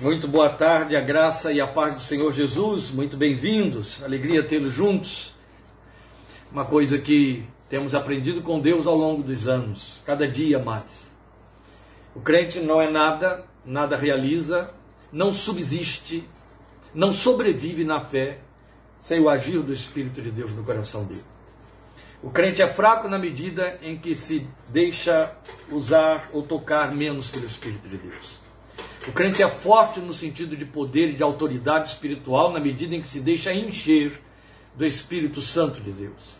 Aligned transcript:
Muito 0.00 0.28
boa 0.28 0.48
tarde, 0.48 0.94
a 0.94 1.00
graça 1.00 1.50
e 1.50 1.60
a 1.60 1.66
paz 1.66 1.94
do 1.94 2.00
Senhor 2.00 2.32
Jesus, 2.32 2.92
muito 2.92 3.16
bem-vindos, 3.16 4.00
alegria 4.00 4.46
tê-los 4.46 4.72
juntos. 4.72 5.34
Uma 6.52 6.64
coisa 6.64 6.98
que 6.98 7.44
temos 7.68 7.96
aprendido 7.96 8.40
com 8.40 8.60
Deus 8.60 8.86
ao 8.86 8.94
longo 8.94 9.24
dos 9.24 9.48
anos, 9.48 10.00
cada 10.06 10.28
dia 10.28 10.60
mais. 10.60 10.84
O 12.14 12.20
crente 12.20 12.60
não 12.60 12.80
é 12.80 12.88
nada, 12.88 13.44
nada 13.64 13.96
realiza, 13.96 14.70
não 15.10 15.32
subsiste, 15.32 16.24
não 16.94 17.12
sobrevive 17.12 17.82
na 17.82 18.00
fé 18.00 18.38
sem 19.00 19.18
o 19.18 19.28
agir 19.28 19.58
do 19.62 19.72
Espírito 19.72 20.22
de 20.22 20.30
Deus 20.30 20.52
no 20.52 20.62
coração 20.62 21.02
dele. 21.06 21.24
O 22.22 22.30
crente 22.30 22.62
é 22.62 22.68
fraco 22.68 23.08
na 23.08 23.18
medida 23.18 23.80
em 23.82 23.98
que 23.98 24.14
se 24.14 24.46
deixa 24.68 25.32
usar 25.68 26.30
ou 26.32 26.44
tocar 26.44 26.94
menos 26.94 27.32
pelo 27.32 27.46
Espírito 27.46 27.88
de 27.88 27.96
Deus. 27.96 28.47
O 29.08 29.12
crente 29.12 29.42
é 29.42 29.48
forte 29.48 30.00
no 30.00 30.12
sentido 30.12 30.54
de 30.54 30.66
poder 30.66 31.08
e 31.08 31.16
de 31.16 31.22
autoridade 31.22 31.88
espiritual 31.88 32.52
na 32.52 32.60
medida 32.60 32.94
em 32.94 33.00
que 33.00 33.08
se 33.08 33.20
deixa 33.20 33.54
encher 33.54 34.20
do 34.74 34.84
Espírito 34.84 35.40
Santo 35.40 35.80
de 35.80 35.90
Deus. 35.90 36.36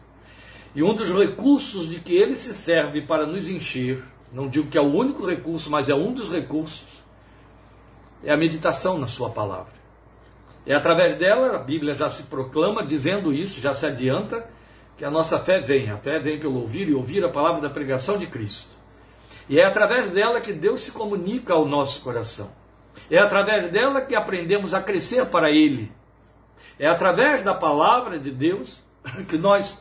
E 0.74 0.83
um 0.83 0.95
dos 0.95 1.10
recursos 1.10 1.88
de 1.88 1.98
que 1.98 2.15
ele 2.15 2.34
se 2.34 2.52
serve 2.52 3.01
para 3.01 3.24
nos 3.24 3.48
encher, 3.48 4.05
não 4.30 4.51
digo 4.51 4.69
que 4.69 4.77
é 4.77 4.83
o 4.83 4.93
único 4.93 5.27
recurso, 5.27 5.70
mas 5.70 5.88
é 5.88 5.95
um 5.95 6.12
dos 6.12 6.30
recursos, 6.30 6.84
é 8.23 8.30
a 8.30 8.37
meditação 8.37 8.98
na 8.98 9.07
Sua 9.07 9.30
palavra. 9.30 9.73
É 10.66 10.74
através 10.74 11.16
dela, 11.16 11.57
a 11.57 11.59
Bíblia 11.59 11.96
já 11.96 12.10
se 12.10 12.24
proclama 12.24 12.85
dizendo 12.85 13.32
isso, 13.32 13.62
já 13.62 13.73
se 13.73 13.87
adianta, 13.87 14.46
que 14.98 15.07
a 15.07 15.10
nossa 15.10 15.38
fé 15.38 15.59
vem. 15.59 15.91
A 15.91 15.96
fé 15.96 16.19
vem 16.19 16.38
pelo 16.38 16.60
ouvir 16.60 16.87
e 16.87 16.95
ouvir 16.95 17.24
a 17.24 17.30
palavra 17.30 17.62
da 17.62 17.71
pregação 17.71 18.19
de 18.19 18.27
Cristo. 18.27 18.77
E 19.48 19.59
é 19.59 19.65
através 19.65 20.10
dela 20.10 20.43
que 20.43 20.52
Deus 20.52 20.82
se 20.82 20.93
comunica 20.93 21.55
ao 21.55 21.66
nosso 21.66 22.02
coração. 22.02 22.58
É 23.11 23.19
através 23.19 23.70
dela 23.70 24.01
que 24.01 24.15
aprendemos 24.15 24.75
a 24.75 24.80
crescer 24.80 25.27
para 25.27 25.51
Ele. 25.51 25.93
É 26.79 26.87
através 26.87 27.43
da 27.43 27.54
palavra 27.54 28.18
de 28.18 28.30
Deus 28.30 28.82
que 29.29 29.37
nós 29.37 29.80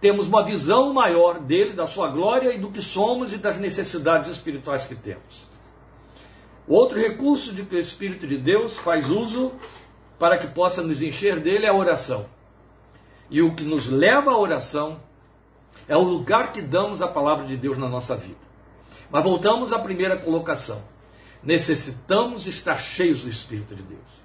temos 0.00 0.28
uma 0.28 0.44
visão 0.44 0.92
maior 0.92 1.38
dele, 1.38 1.72
da 1.72 1.86
sua 1.86 2.08
glória 2.08 2.52
e 2.54 2.58
do 2.60 2.70
que 2.70 2.80
somos 2.80 3.32
e 3.32 3.38
das 3.38 3.58
necessidades 3.58 4.28
espirituais 4.30 4.84
que 4.84 4.94
temos. 4.94 5.48
Outro 6.68 6.98
recurso 6.98 7.52
de 7.52 7.62
que 7.62 7.76
o 7.76 7.78
Espírito 7.78 8.26
de 8.26 8.36
Deus 8.36 8.78
faz 8.78 9.08
uso 9.10 9.52
para 10.18 10.38
que 10.38 10.46
possa 10.46 10.82
nos 10.82 11.02
encher 11.02 11.40
dele 11.40 11.66
é 11.66 11.70
a 11.70 11.74
oração. 11.74 12.26
E 13.30 13.42
o 13.42 13.54
que 13.54 13.64
nos 13.64 13.88
leva 13.88 14.30
à 14.30 14.38
oração 14.38 15.00
é 15.88 15.96
o 15.96 16.02
lugar 16.02 16.52
que 16.52 16.62
damos 16.62 17.02
à 17.02 17.08
palavra 17.08 17.46
de 17.46 17.56
Deus 17.56 17.76
na 17.76 17.88
nossa 17.88 18.16
vida. 18.16 18.38
Mas 19.10 19.22
voltamos 19.22 19.72
à 19.72 19.78
primeira 19.78 20.16
colocação. 20.16 20.82
Necessitamos 21.44 22.46
estar 22.46 22.76
cheios 22.78 23.20
do 23.20 23.28
Espírito 23.28 23.74
de 23.74 23.82
Deus. 23.82 24.24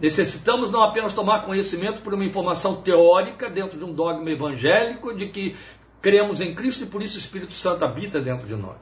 Necessitamos 0.00 0.70
não 0.70 0.82
apenas 0.82 1.12
tomar 1.12 1.44
conhecimento 1.44 2.02
por 2.02 2.14
uma 2.14 2.24
informação 2.24 2.76
teórica 2.76 3.50
dentro 3.50 3.78
de 3.78 3.84
um 3.84 3.92
dogma 3.92 4.30
evangélico 4.30 5.16
de 5.16 5.26
que 5.26 5.56
cremos 6.00 6.40
em 6.40 6.54
Cristo 6.54 6.84
e 6.84 6.86
por 6.86 7.02
isso 7.02 7.16
o 7.16 7.20
Espírito 7.20 7.52
Santo 7.52 7.84
habita 7.84 8.20
dentro 8.20 8.46
de 8.46 8.54
nós. 8.54 8.76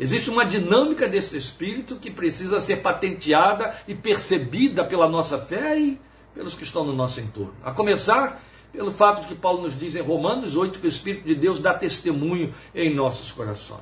Existe 0.00 0.30
uma 0.30 0.44
dinâmica 0.44 1.06
desse 1.06 1.36
Espírito 1.36 1.96
que 1.96 2.10
precisa 2.10 2.60
ser 2.60 2.76
patenteada 2.78 3.76
e 3.86 3.94
percebida 3.94 4.84
pela 4.84 5.08
nossa 5.08 5.38
fé 5.38 5.78
e 5.78 6.00
pelos 6.34 6.54
que 6.54 6.64
estão 6.64 6.84
no 6.84 6.92
nosso 6.92 7.20
entorno. 7.20 7.54
A 7.62 7.70
começar 7.70 8.42
pelo 8.72 8.90
fato 8.90 9.20
de 9.20 9.28
que 9.28 9.34
Paulo 9.34 9.62
nos 9.62 9.78
diz 9.78 9.94
em 9.94 10.00
Romanos 10.00 10.56
8 10.56 10.80
que 10.80 10.86
o 10.86 10.88
Espírito 10.88 11.26
de 11.26 11.34
Deus 11.34 11.60
dá 11.60 11.74
testemunho 11.74 12.52
em 12.74 12.92
nossos 12.92 13.30
corações. 13.30 13.80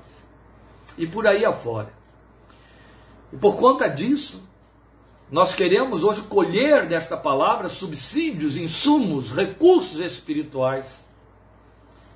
E 0.99 1.07
por 1.07 1.27
aí 1.27 1.45
afora. 1.45 2.00
E 3.33 3.37
por 3.37 3.57
conta 3.57 3.89
disso, 3.89 4.43
nós 5.31 5.55
queremos 5.55 6.03
hoje 6.03 6.23
colher 6.23 6.87
desta 6.87 7.17
palavra 7.17 7.69
subsídios, 7.69 8.57
insumos, 8.57 9.31
recursos 9.31 10.01
espirituais 10.01 10.87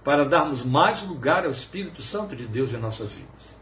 para 0.02 0.24
darmos 0.24 0.62
mais 0.62 1.02
lugar 1.02 1.44
ao 1.44 1.50
Espírito 1.50 2.02
Santo 2.02 2.34
de 2.36 2.46
Deus 2.46 2.74
em 2.74 2.76
nossas 2.76 3.14
vidas. 3.14 3.54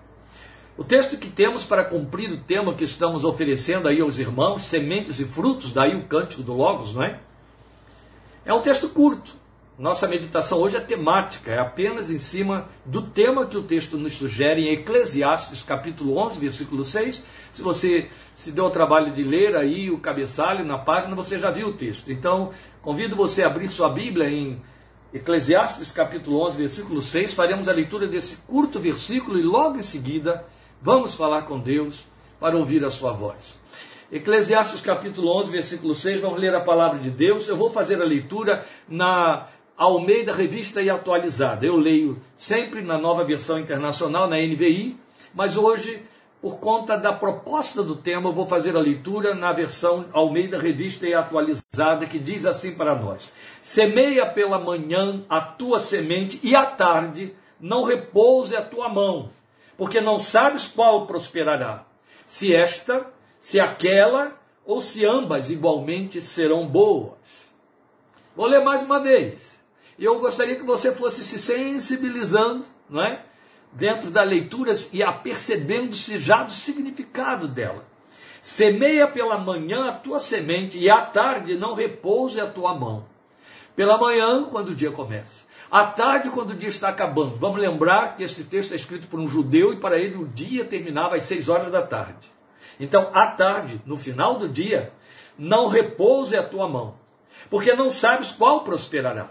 O 0.76 0.82
texto 0.82 1.18
que 1.18 1.28
temos 1.28 1.64
para 1.64 1.84
cumprir 1.84 2.30
o 2.30 2.42
tema 2.42 2.74
que 2.74 2.84
estamos 2.84 3.24
oferecendo 3.24 3.86
aí 3.86 4.00
aos 4.00 4.18
irmãos, 4.18 4.64
sementes 4.64 5.20
e 5.20 5.24
frutos, 5.26 5.70
daí 5.70 5.94
o 5.94 6.04
cântico 6.04 6.42
do 6.42 6.54
Logos, 6.54 6.94
não 6.94 7.02
é? 7.02 7.20
É 8.44 8.52
um 8.54 8.62
texto 8.62 8.88
curto. 8.88 9.41
Nossa 9.78 10.06
meditação 10.06 10.58
hoje 10.58 10.76
é 10.76 10.80
temática, 10.80 11.50
é 11.50 11.58
apenas 11.58 12.10
em 12.10 12.18
cima 12.18 12.68
do 12.84 13.00
tema 13.00 13.46
que 13.46 13.56
o 13.56 13.62
texto 13.62 13.96
nos 13.96 14.12
sugere 14.12 14.68
em 14.68 14.72
Eclesiastes, 14.74 15.62
capítulo 15.62 16.18
11, 16.18 16.38
versículo 16.38 16.84
6. 16.84 17.24
Se 17.54 17.62
você 17.62 18.10
se 18.36 18.52
deu 18.52 18.66
o 18.66 18.70
trabalho 18.70 19.14
de 19.14 19.22
ler 19.22 19.56
aí 19.56 19.90
o 19.90 19.98
cabeçalho 19.98 20.62
na 20.62 20.76
página, 20.76 21.16
você 21.16 21.38
já 21.38 21.50
viu 21.50 21.68
o 21.68 21.72
texto. 21.72 22.12
Então, 22.12 22.50
convido 22.82 23.16
você 23.16 23.44
a 23.44 23.46
abrir 23.46 23.70
sua 23.70 23.88
Bíblia 23.88 24.28
em 24.28 24.60
Eclesiastes, 25.12 25.90
capítulo 25.90 26.44
11, 26.44 26.58
versículo 26.58 27.00
6. 27.00 27.32
Faremos 27.32 27.66
a 27.66 27.72
leitura 27.72 28.06
desse 28.06 28.36
curto 28.46 28.78
versículo 28.78 29.38
e 29.38 29.42
logo 29.42 29.78
em 29.78 29.82
seguida 29.82 30.44
vamos 30.82 31.14
falar 31.14 31.42
com 31.42 31.58
Deus 31.58 32.06
para 32.38 32.58
ouvir 32.58 32.84
a 32.84 32.90
sua 32.90 33.12
voz. 33.12 33.58
Eclesiastes 34.12 34.82
capítulo 34.82 35.34
11, 35.38 35.50
versículo 35.50 35.94
6, 35.94 36.20
vamos 36.20 36.38
ler 36.38 36.54
a 36.54 36.60
palavra 36.60 36.98
de 36.98 37.08
Deus. 37.08 37.48
Eu 37.48 37.56
vou 37.56 37.70
fazer 37.70 38.02
a 38.02 38.04
leitura 38.04 38.66
na 38.86 39.48
Almeida 39.82 40.32
Revista 40.32 40.80
e 40.80 40.88
Atualizada. 40.88 41.66
Eu 41.66 41.76
leio 41.76 42.22
sempre 42.36 42.82
na 42.82 42.96
nova 42.96 43.24
versão 43.24 43.58
internacional, 43.58 44.28
na 44.28 44.36
NVI, 44.36 44.96
mas 45.34 45.56
hoje, 45.56 46.00
por 46.40 46.60
conta 46.60 46.96
da 46.96 47.12
proposta 47.12 47.82
do 47.82 47.96
tema, 47.96 48.28
eu 48.28 48.32
vou 48.32 48.46
fazer 48.46 48.76
a 48.76 48.80
leitura 48.80 49.34
na 49.34 49.52
versão 49.52 50.06
Almeida 50.12 50.56
Revista 50.56 51.04
e 51.04 51.12
Atualizada, 51.12 52.06
que 52.06 52.20
diz 52.20 52.46
assim 52.46 52.76
para 52.76 52.94
nós: 52.94 53.34
Semeia 53.60 54.24
pela 54.24 54.56
manhã 54.56 55.24
a 55.28 55.40
tua 55.40 55.80
semente 55.80 56.38
e 56.44 56.54
à 56.54 56.64
tarde 56.64 57.34
não 57.58 57.82
repouse 57.82 58.54
a 58.54 58.62
tua 58.62 58.88
mão, 58.88 59.30
porque 59.76 60.00
não 60.00 60.16
sabes 60.16 60.64
qual 60.64 61.08
prosperará. 61.08 61.84
Se 62.24 62.54
esta 62.54 63.04
se 63.40 63.58
aquela 63.58 64.30
ou 64.64 64.80
se 64.80 65.04
ambas 65.04 65.50
igualmente 65.50 66.20
serão 66.20 66.68
boas. 66.68 67.18
Vou 68.36 68.46
ler 68.46 68.62
mais 68.62 68.84
uma 68.84 69.00
vez. 69.00 69.51
E 69.98 70.04
eu 70.04 70.18
gostaria 70.20 70.56
que 70.56 70.64
você 70.64 70.92
fosse 70.92 71.24
se 71.24 71.38
sensibilizando, 71.38 72.64
não 72.88 73.02
é? 73.02 73.24
Dentro 73.72 74.10
da 74.10 74.22
leitura 74.22 74.74
e 74.92 75.02
apercebendo-se 75.02 76.18
já 76.18 76.42
do 76.42 76.52
significado 76.52 77.48
dela. 77.48 77.84
Semeia 78.42 79.06
pela 79.06 79.38
manhã 79.38 79.88
a 79.88 79.92
tua 79.92 80.18
semente 80.18 80.78
e 80.78 80.90
à 80.90 81.02
tarde 81.02 81.56
não 81.56 81.74
repouse 81.74 82.40
a 82.40 82.46
tua 82.46 82.74
mão. 82.74 83.06
Pela 83.76 83.96
manhã, 83.96 84.44
quando 84.44 84.70
o 84.70 84.74
dia 84.74 84.90
começa. 84.90 85.44
À 85.70 85.86
tarde, 85.86 86.28
quando 86.28 86.50
o 86.50 86.56
dia 86.56 86.68
está 86.68 86.88
acabando. 86.88 87.36
Vamos 87.36 87.58
lembrar 87.58 88.16
que 88.16 88.22
esse 88.22 88.44
texto 88.44 88.72
é 88.72 88.76
escrito 88.76 89.08
por 89.08 89.18
um 89.18 89.28
judeu 89.28 89.72
e 89.72 89.76
para 89.76 89.96
ele 89.98 90.16
o 90.16 90.26
dia 90.26 90.64
terminava 90.64 91.16
às 91.16 91.24
seis 91.24 91.48
horas 91.48 91.70
da 91.70 91.80
tarde. 91.80 92.30
Então, 92.78 93.10
à 93.14 93.28
tarde, 93.28 93.80
no 93.86 93.96
final 93.96 94.38
do 94.38 94.48
dia, 94.48 94.92
não 95.38 95.68
repouse 95.68 96.36
a 96.36 96.42
tua 96.42 96.68
mão, 96.68 96.96
porque 97.48 97.74
não 97.74 97.90
sabes 97.90 98.32
qual 98.32 98.64
prosperará. 98.64 99.30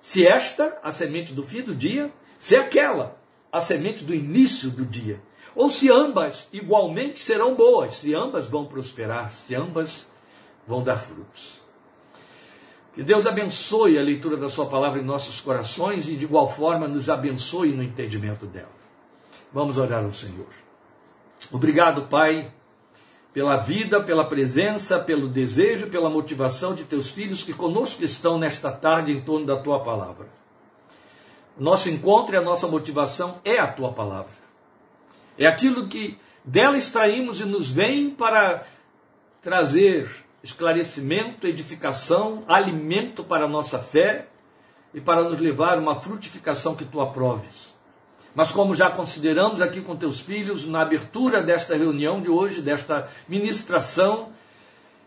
Se 0.00 0.26
esta, 0.26 0.78
a 0.82 0.92
semente 0.92 1.32
do 1.32 1.42
fim 1.42 1.62
do 1.62 1.74
dia, 1.74 2.12
se 2.38 2.56
aquela, 2.56 3.18
a 3.52 3.60
semente 3.60 4.04
do 4.04 4.14
início 4.14 4.70
do 4.70 4.84
dia. 4.84 5.20
Ou 5.54 5.68
se 5.70 5.90
ambas 5.90 6.48
igualmente 6.52 7.18
serão 7.18 7.54
boas, 7.54 7.94
se 7.94 8.14
ambas 8.14 8.46
vão 8.46 8.66
prosperar, 8.66 9.30
se 9.30 9.54
ambas 9.54 10.06
vão 10.66 10.82
dar 10.82 10.96
frutos. 10.96 11.60
Que 12.94 13.02
Deus 13.02 13.26
abençoe 13.26 13.98
a 13.98 14.02
leitura 14.02 14.36
da 14.36 14.48
Sua 14.48 14.66
palavra 14.66 15.00
em 15.00 15.04
nossos 15.04 15.40
corações 15.40 16.08
e 16.08 16.16
de 16.16 16.24
igual 16.24 16.50
forma 16.50 16.86
nos 16.86 17.08
abençoe 17.08 17.72
no 17.72 17.82
entendimento 17.82 18.46
dela. 18.46 18.76
Vamos 19.52 19.78
orar 19.78 20.04
ao 20.04 20.12
Senhor. 20.12 20.48
Obrigado, 21.50 22.02
Pai 22.02 22.52
pela 23.38 23.56
vida, 23.56 24.00
pela 24.00 24.24
presença, 24.24 24.98
pelo 24.98 25.28
desejo, 25.28 25.86
pela 25.86 26.10
motivação 26.10 26.74
de 26.74 26.82
teus 26.82 27.08
filhos 27.08 27.40
que 27.40 27.52
conosco 27.52 28.02
estão 28.02 28.36
nesta 28.36 28.72
tarde 28.72 29.12
em 29.12 29.20
torno 29.20 29.46
da 29.46 29.56
tua 29.56 29.78
palavra. 29.78 30.26
Nosso 31.56 31.88
encontro 31.88 32.34
e 32.34 32.36
a 32.36 32.42
nossa 32.42 32.66
motivação 32.66 33.40
é 33.44 33.60
a 33.60 33.68
tua 33.68 33.92
palavra. 33.92 34.32
É 35.38 35.46
aquilo 35.46 35.86
que 35.86 36.18
dela 36.44 36.76
extraímos 36.76 37.40
e 37.40 37.44
nos 37.44 37.70
vem 37.70 38.10
para 38.10 38.66
trazer 39.40 40.10
esclarecimento, 40.42 41.46
edificação, 41.46 42.42
alimento 42.48 43.22
para 43.22 43.44
a 43.44 43.48
nossa 43.48 43.78
fé 43.78 44.26
e 44.92 45.00
para 45.00 45.22
nos 45.22 45.38
levar 45.38 45.78
a 45.78 45.80
uma 45.80 46.00
frutificação 46.00 46.74
que 46.74 46.84
tu 46.84 47.00
aproves. 47.00 47.72
Mas 48.34 48.50
como 48.50 48.74
já 48.74 48.90
consideramos 48.90 49.60
aqui 49.60 49.80
com 49.80 49.96
teus 49.96 50.20
filhos, 50.20 50.66
na 50.66 50.82
abertura 50.82 51.42
desta 51.42 51.76
reunião 51.76 52.20
de 52.20 52.28
hoje, 52.28 52.60
desta 52.60 53.08
ministração, 53.28 54.32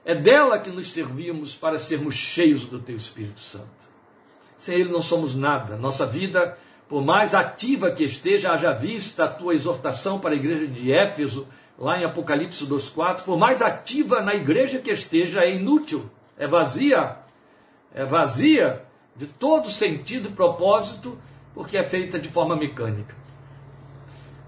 é 0.04 0.16
dela 0.16 0.60
que 0.60 0.70
nos 0.70 0.92
servimos 0.92 1.56
para 1.56 1.80
sermos 1.80 2.16
cheios 2.16 2.66
do 2.66 2.80
teu 2.80 2.96
Espírito 2.96 3.40
Santo. 3.40 3.70
Sem 4.58 4.80
ele 4.80 4.92
não 4.92 5.02
somos 5.02 5.36
nada. 5.36 5.76
Nossa 5.76 6.06
vida, 6.06 6.58
por 6.90 7.04
mais 7.04 7.34
ativa 7.34 7.92
que 7.92 8.04
esteja, 8.04 8.52
haja 8.52 8.74
vista 8.74 9.26
a 9.26 9.28
tua 9.28 9.56
exortação 9.56 10.20
para 10.20 10.32
a 10.32 10.36
igreja 10.36 10.68
de 10.68 10.92
Éfeso, 10.92 11.48
lá 11.78 12.00
em 12.00 12.06
Apocalipse 12.06 12.66
2,4, 12.66 13.24
por 13.24 13.38
mais 13.38 13.62
ativa 13.62 14.22
na 14.22 14.36
igreja 14.36 14.80
que 14.80 14.92
esteja, 14.92 15.42
é 15.42 15.56
inútil, 15.56 16.10
é 16.38 16.48
vazia, 16.48 17.18
é 17.94 18.06
vazia 18.06 18.84
de 19.16 19.26
todo 19.26 19.70
sentido 19.70 20.30
e 20.30 20.32
propósito, 20.32 21.18
porque 21.54 21.78
é 21.78 21.84
feita 21.84 22.18
de 22.20 22.30
forma 22.30 22.56
mecânica. 22.56 23.16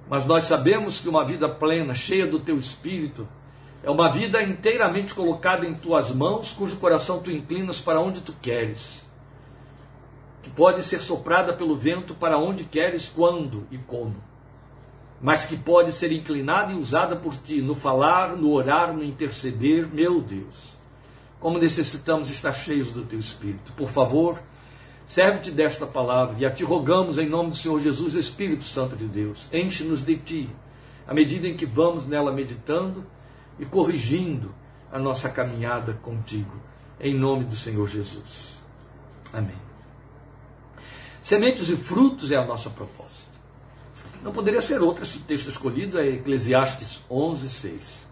Mas 0.09 0.25
nós 0.25 0.45
sabemos 0.45 0.99
que 0.99 1.09
uma 1.09 1.25
vida 1.25 1.47
plena, 1.47 1.95
cheia 1.95 2.27
do 2.27 2.39
teu 2.39 2.57
espírito, 2.57 3.27
é 3.83 3.89
uma 3.89 4.11
vida 4.11 4.41
inteiramente 4.41 5.13
colocada 5.13 5.65
em 5.65 5.73
tuas 5.73 6.11
mãos, 6.11 6.53
cujo 6.53 6.77
coração 6.77 7.21
tu 7.21 7.31
inclinas 7.31 7.81
para 7.81 7.99
onde 7.99 8.21
tu 8.21 8.33
queres. 8.41 9.03
Que 10.41 10.49
pode 10.49 10.83
ser 10.83 10.99
soprada 10.99 11.53
pelo 11.53 11.75
vento 11.75 12.13
para 12.13 12.37
onde 12.37 12.63
queres, 12.63 13.09
quando 13.09 13.67
e 13.71 13.77
como. 13.77 14.15
Mas 15.21 15.45
que 15.45 15.55
pode 15.55 15.91
ser 15.91 16.11
inclinada 16.11 16.73
e 16.73 16.75
usada 16.77 17.15
por 17.15 17.35
ti 17.35 17.61
no 17.61 17.75
falar, 17.75 18.35
no 18.35 18.51
orar, 18.51 18.93
no 18.93 19.03
interceder, 19.03 19.87
meu 19.87 20.21
Deus. 20.21 20.77
Como 21.39 21.57
necessitamos 21.57 22.29
estar 22.29 22.53
cheios 22.53 22.91
do 22.91 23.03
teu 23.03 23.19
espírito. 23.19 23.71
Por 23.73 23.89
favor, 23.89 24.41
Serve-te 25.07 25.51
desta 25.51 25.85
palavra 25.85 26.35
e 26.39 26.45
a 26.45 26.51
ti 26.51 26.63
rogamos 26.63 27.17
em 27.17 27.27
nome 27.27 27.51
do 27.51 27.57
Senhor 27.57 27.79
Jesus, 27.79 28.15
Espírito 28.15 28.63
Santo 28.63 28.95
de 28.95 29.05
Deus, 29.05 29.47
enche-nos 29.51 30.05
de 30.05 30.17
ti, 30.17 30.49
à 31.05 31.13
medida 31.13 31.47
em 31.47 31.55
que 31.55 31.65
vamos 31.65 32.07
nela 32.07 32.31
meditando 32.31 33.05
e 33.59 33.65
corrigindo 33.65 34.53
a 34.91 34.97
nossa 34.97 35.29
caminhada 35.29 35.93
contigo, 36.01 36.55
em 36.99 37.13
nome 37.13 37.43
do 37.43 37.55
Senhor 37.55 37.87
Jesus. 37.87 38.61
Amém. 39.31 39.57
Sementes 41.23 41.69
e 41.69 41.75
frutos 41.75 42.31
é 42.31 42.35
a 42.35 42.45
nossa 42.45 42.69
proposta. 42.69 43.31
Não 44.21 44.31
poderia 44.31 44.61
ser 44.61 44.81
outra 44.81 45.03
se 45.03 45.17
o 45.17 45.21
texto 45.21 45.49
escolhido 45.49 45.99
é 45.99 46.07
Eclesiastes 46.07 47.01
11, 47.09 47.49
6. 47.49 48.03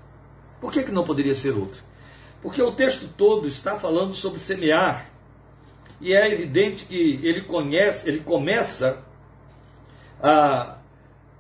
Por 0.59 0.71
que, 0.71 0.83
que 0.83 0.91
não 0.91 1.03
poderia 1.03 1.35
ser 1.35 1.53
outra? 1.53 1.81
Porque 2.41 2.61
o 2.61 2.71
texto 2.71 3.07
todo 3.17 3.47
está 3.47 3.75
falando 3.75 4.13
sobre 4.13 4.39
semear 4.39 5.10
e 6.01 6.13
é 6.13 6.31
evidente 6.31 6.86
que 6.86 7.19
ele 7.24 7.42
conhece, 7.42 8.09
ele 8.09 8.21
começa 8.21 9.03
a, 10.21 10.77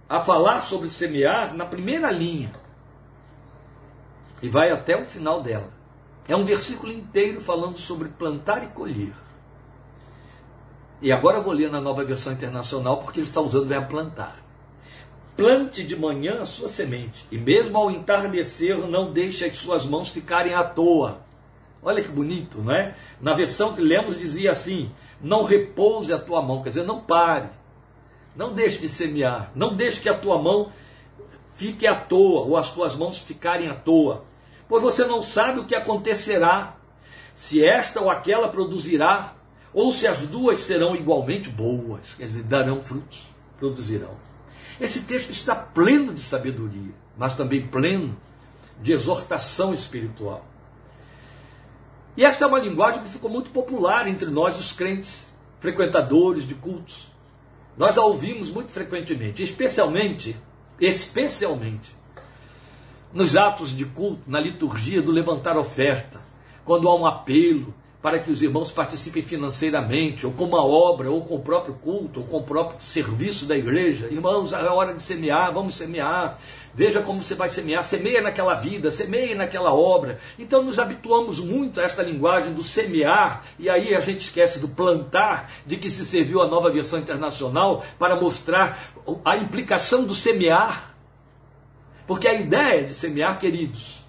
a 0.07 0.19
falar 0.21 0.61
sobre 0.61 0.87
semear 0.87 1.55
na 1.55 1.65
primeira 1.65 2.11
linha 2.11 2.53
e 4.41 4.47
vai 4.47 4.71
até 4.71 4.95
o 4.95 5.03
final 5.03 5.41
dela. 5.41 5.71
É 6.27 6.35
um 6.35 6.45
versículo 6.45 6.91
inteiro 6.91 7.41
falando 7.41 7.77
sobre 7.77 8.07
plantar 8.09 8.63
e 8.63 8.67
colher. 8.67 9.13
E 11.01 11.11
agora 11.11 11.37
eu 11.37 11.43
vou 11.43 11.53
ler 11.53 11.71
na 11.71 11.81
nova 11.81 12.05
versão 12.05 12.31
internacional 12.31 12.97
porque 12.97 13.19
ele 13.19 13.27
está 13.27 13.41
usando 13.41 13.65
o 13.65 13.67
verbo 13.67 13.87
plantar. 13.87 14.37
Plante 15.35 15.83
de 15.83 15.95
manhã 15.95 16.41
a 16.41 16.45
sua 16.45 16.69
semente, 16.69 17.25
e 17.31 17.37
mesmo 17.37 17.77
ao 17.77 17.89
entardecer, 17.89 18.77
não 18.77 19.11
deixe 19.11 19.45
as 19.45 19.57
suas 19.57 19.85
mãos 19.85 20.09
ficarem 20.09 20.53
à 20.53 20.63
toa 20.63 21.21
Olha 21.83 22.03
que 22.03 22.09
bonito, 22.09 22.61
não 22.61 22.73
é? 22.73 22.95
Na 23.19 23.33
versão 23.33 23.73
que 23.73 23.81
lemos 23.81 24.17
dizia 24.17 24.51
assim: 24.51 24.91
não 25.21 25.43
repouse 25.43 26.13
a 26.13 26.19
tua 26.19 26.41
mão, 26.41 26.61
quer 26.61 26.69
dizer, 26.69 26.83
não 26.83 27.01
pare, 27.01 27.49
não 28.35 28.53
deixe 28.53 28.77
de 28.77 28.87
semear, 28.87 29.51
não 29.55 29.75
deixe 29.75 29.99
que 29.99 30.09
a 30.09 30.17
tua 30.17 30.37
mão 30.37 30.71
fique 31.55 31.85
à 31.87 31.95
toa, 31.95 32.41
ou 32.41 32.57
as 32.57 32.69
tuas 32.69 32.95
mãos 32.95 33.19
ficarem 33.19 33.67
à 33.67 33.73
toa, 33.73 34.25
pois 34.67 34.81
você 34.81 35.05
não 35.05 35.21
sabe 35.21 35.59
o 35.59 35.65
que 35.65 35.75
acontecerá, 35.75 36.75
se 37.35 37.63
esta 37.63 37.99
ou 37.99 38.09
aquela 38.09 38.47
produzirá, 38.47 39.35
ou 39.73 39.91
se 39.91 40.07
as 40.07 40.25
duas 40.25 40.59
serão 40.59 40.95
igualmente 40.95 41.49
boas, 41.49 42.13
quer 42.15 42.25
dizer, 42.25 42.43
darão 42.43 42.81
frutos, 42.81 43.29
produzirão. 43.57 44.15
Esse 44.79 45.01
texto 45.01 45.29
está 45.29 45.55
pleno 45.55 46.13
de 46.13 46.21
sabedoria, 46.21 46.93
mas 47.17 47.35
também 47.35 47.65
pleno 47.67 48.17
de 48.81 48.91
exortação 48.91 49.73
espiritual. 49.73 50.45
E 52.15 52.25
essa 52.25 52.43
é 52.43 52.47
uma 52.47 52.59
linguagem 52.59 53.01
que 53.03 53.09
ficou 53.09 53.29
muito 53.29 53.51
popular 53.51 54.07
entre 54.07 54.29
nós, 54.29 54.59
os 54.59 54.73
crentes, 54.73 55.25
frequentadores 55.59 56.47
de 56.47 56.55
cultos. 56.55 57.07
Nós 57.77 57.97
a 57.97 58.03
ouvimos 58.03 58.49
muito 58.49 58.71
frequentemente, 58.71 59.41
especialmente, 59.41 60.35
especialmente, 60.79 61.95
nos 63.13 63.35
atos 63.35 63.75
de 63.75 63.85
culto, 63.85 64.21
na 64.27 64.39
liturgia 64.39 65.01
do 65.01 65.11
levantar 65.11 65.57
oferta, 65.57 66.19
quando 66.65 66.89
há 66.89 66.95
um 66.95 67.05
apelo, 67.05 67.73
para 68.01 68.17
que 68.19 68.31
os 68.31 68.41
irmãos 68.41 68.71
participem 68.71 69.21
financeiramente, 69.21 70.25
ou 70.25 70.31
com 70.31 70.45
uma 70.45 70.65
obra, 70.65 71.11
ou 71.11 71.21
com 71.21 71.35
o 71.35 71.39
próprio 71.39 71.75
culto, 71.75 72.21
ou 72.21 72.25
com 72.25 72.37
o 72.37 72.43
próprio 72.43 72.81
serviço 72.81 73.45
da 73.45 73.55
igreja. 73.55 74.07
Irmãos, 74.09 74.53
é 74.53 74.57
hora 74.63 74.95
de 74.95 75.03
semear, 75.03 75.53
vamos 75.53 75.75
semear. 75.75 76.39
Veja 76.73 77.01
como 77.01 77.21
você 77.21 77.35
vai 77.35 77.49
semear, 77.49 77.83
semeia 77.83 78.21
naquela 78.21 78.55
vida, 78.55 78.91
semeia 78.91 79.35
naquela 79.35 79.73
obra. 79.73 80.19
Então 80.39 80.63
nos 80.63 80.79
habituamos 80.79 81.37
muito 81.37 81.79
a 81.79 81.83
esta 81.83 82.01
linguagem 82.01 82.53
do 82.53 82.63
semear, 82.63 83.43
e 83.59 83.69
aí 83.69 83.93
a 83.93 83.99
gente 83.99 84.21
esquece 84.21 84.57
do 84.57 84.69
plantar, 84.69 85.51
de 85.65 85.77
que 85.77 85.89
se 85.89 86.05
serviu 86.05 86.41
a 86.41 86.47
nova 86.47 86.71
versão 86.71 86.97
internacional 86.97 87.83
para 87.99 88.15
mostrar 88.15 88.93
a 89.23 89.37
implicação 89.37 90.05
do 90.05 90.15
semear. 90.15 90.95
Porque 92.07 92.27
a 92.27 92.33
ideia 92.33 92.83
de 92.83 92.93
semear, 92.93 93.37
queridos, 93.37 94.00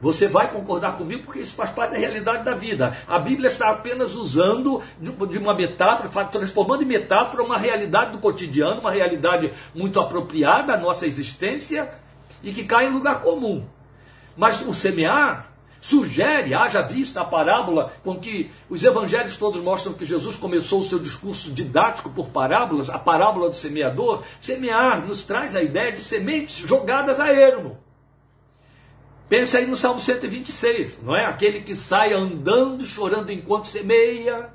você 0.00 0.28
vai 0.28 0.50
concordar 0.50 0.98
comigo 0.98 1.22
porque 1.24 1.40
isso 1.40 1.54
faz 1.54 1.70
parte 1.70 1.92
da 1.92 1.98
realidade 1.98 2.44
da 2.44 2.54
vida. 2.54 2.96
A 3.08 3.18
Bíblia 3.18 3.48
está 3.48 3.70
apenas 3.70 4.14
usando 4.14 4.82
de 5.00 5.38
uma 5.38 5.54
metáfora, 5.54 6.26
transformando 6.26 6.82
em 6.82 6.86
metáfora 6.86 7.42
uma 7.42 7.56
realidade 7.56 8.12
do 8.12 8.18
cotidiano, 8.18 8.80
uma 8.80 8.90
realidade 8.90 9.52
muito 9.74 9.98
apropriada 9.98 10.74
à 10.74 10.76
nossa 10.76 11.06
existência 11.06 11.90
e 12.42 12.52
que 12.52 12.64
cai 12.64 12.86
em 12.86 12.92
lugar 12.92 13.22
comum. 13.22 13.64
Mas 14.36 14.60
o 14.60 14.74
semear 14.74 15.54
sugere, 15.80 16.54
haja 16.54 16.80
vista 16.80 17.20
a 17.20 17.24
parábola 17.24 17.92
com 18.02 18.18
que 18.18 18.50
os 18.70 18.82
evangelhos 18.82 19.36
todos 19.36 19.62
mostram 19.62 19.92
que 19.92 20.04
Jesus 20.04 20.34
começou 20.34 20.80
o 20.80 20.84
seu 20.84 20.98
discurso 20.98 21.50
didático 21.50 22.08
por 22.08 22.28
parábolas, 22.28 22.88
a 22.88 22.98
parábola 22.98 23.50
do 23.50 23.54
semeador. 23.54 24.22
Semear 24.40 25.06
nos 25.06 25.24
traz 25.24 25.54
a 25.54 25.62
ideia 25.62 25.92
de 25.92 26.00
sementes 26.00 26.56
jogadas 26.56 27.20
a 27.20 27.30
ermo. 27.30 27.83
Pense 29.34 29.56
aí 29.56 29.66
no 29.66 29.74
Salmo 29.74 29.98
126, 29.98 31.02
não 31.02 31.16
é? 31.16 31.26
Aquele 31.26 31.62
que 31.62 31.74
sai 31.74 32.12
andando, 32.12 32.86
chorando 32.86 33.32
enquanto 33.32 33.66
semeia. 33.66 34.50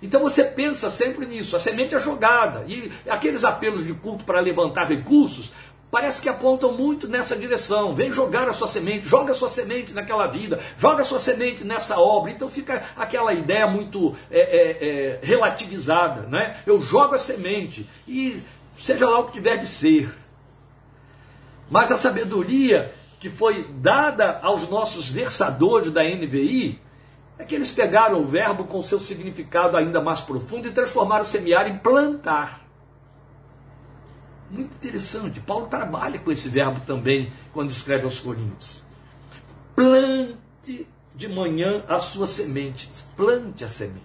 Então 0.00 0.20
você 0.20 0.44
pensa 0.44 0.88
sempre 0.88 1.26
nisso, 1.26 1.56
a 1.56 1.58
semente 1.58 1.96
é 1.96 1.98
jogada. 1.98 2.64
E 2.68 2.92
aqueles 3.10 3.42
apelos 3.42 3.84
de 3.84 3.92
culto 3.92 4.24
para 4.24 4.38
levantar 4.38 4.84
recursos 4.84 5.50
parece 5.90 6.22
que 6.22 6.28
apontam 6.28 6.70
muito 6.70 7.08
nessa 7.08 7.34
direção. 7.34 7.92
Vem 7.92 8.12
jogar 8.12 8.48
a 8.48 8.52
sua 8.52 8.68
semente, 8.68 9.08
joga 9.08 9.32
a 9.32 9.34
sua 9.34 9.48
semente 9.48 9.92
naquela 9.92 10.28
vida, 10.28 10.60
joga 10.78 11.02
a 11.02 11.04
sua 11.04 11.18
semente 11.18 11.64
nessa 11.64 11.98
obra. 11.98 12.30
Então 12.30 12.48
fica 12.48 12.84
aquela 12.96 13.34
ideia 13.34 13.66
muito 13.66 14.14
é, 14.30 14.38
é, 14.38 14.88
é, 14.88 15.20
relativizada, 15.24 16.28
né? 16.28 16.58
Eu 16.64 16.80
jogo 16.80 17.16
a 17.16 17.18
semente 17.18 17.84
e 18.06 18.40
seja 18.76 19.10
lá 19.10 19.18
o 19.18 19.24
que 19.24 19.32
tiver 19.32 19.56
de 19.56 19.66
ser. 19.66 20.14
Mas 21.68 21.90
a 21.90 21.96
sabedoria 21.96 22.94
que 23.24 23.30
foi 23.30 23.66
dada 23.80 24.38
aos 24.42 24.68
nossos 24.68 25.08
versadores 25.10 25.90
da 25.90 26.04
NVI, 26.04 26.78
é 27.38 27.44
que 27.44 27.54
eles 27.54 27.70
pegaram 27.70 28.20
o 28.20 28.24
verbo 28.24 28.64
com 28.64 28.82
seu 28.82 29.00
significado 29.00 29.78
ainda 29.78 29.98
mais 29.98 30.20
profundo 30.20 30.68
e 30.68 30.72
transformaram 30.72 31.24
semear 31.24 31.66
em 31.66 31.78
plantar. 31.78 32.68
Muito 34.50 34.74
interessante. 34.74 35.40
Paulo 35.40 35.68
trabalha 35.68 36.18
com 36.18 36.30
esse 36.30 36.50
verbo 36.50 36.80
também 36.80 37.32
quando 37.50 37.70
escreve 37.70 38.04
aos 38.04 38.20
Coríntios. 38.20 38.84
Plante 39.74 40.86
de 41.14 41.26
manhã 41.26 41.82
a 41.88 41.98
sua 41.98 42.26
semente. 42.26 42.90
Plante 43.16 43.64
a 43.64 43.70
semente. 43.70 44.04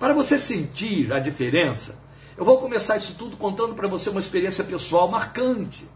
Para 0.00 0.12
você 0.12 0.36
sentir 0.36 1.12
a 1.12 1.20
diferença, 1.20 1.96
eu 2.36 2.44
vou 2.44 2.58
começar 2.58 2.96
isso 2.96 3.14
tudo 3.16 3.36
contando 3.36 3.76
para 3.76 3.86
você 3.86 4.10
uma 4.10 4.18
experiência 4.18 4.64
pessoal 4.64 5.08
marcante 5.08 5.86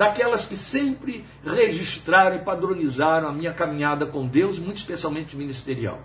daquelas 0.00 0.46
que 0.46 0.56
sempre 0.56 1.26
registraram 1.44 2.36
e 2.36 2.38
padronizaram 2.38 3.28
a 3.28 3.32
minha 3.34 3.52
caminhada 3.52 4.06
com 4.06 4.26
Deus, 4.26 4.58
muito 4.58 4.78
especialmente 4.78 5.36
ministerial. 5.36 5.98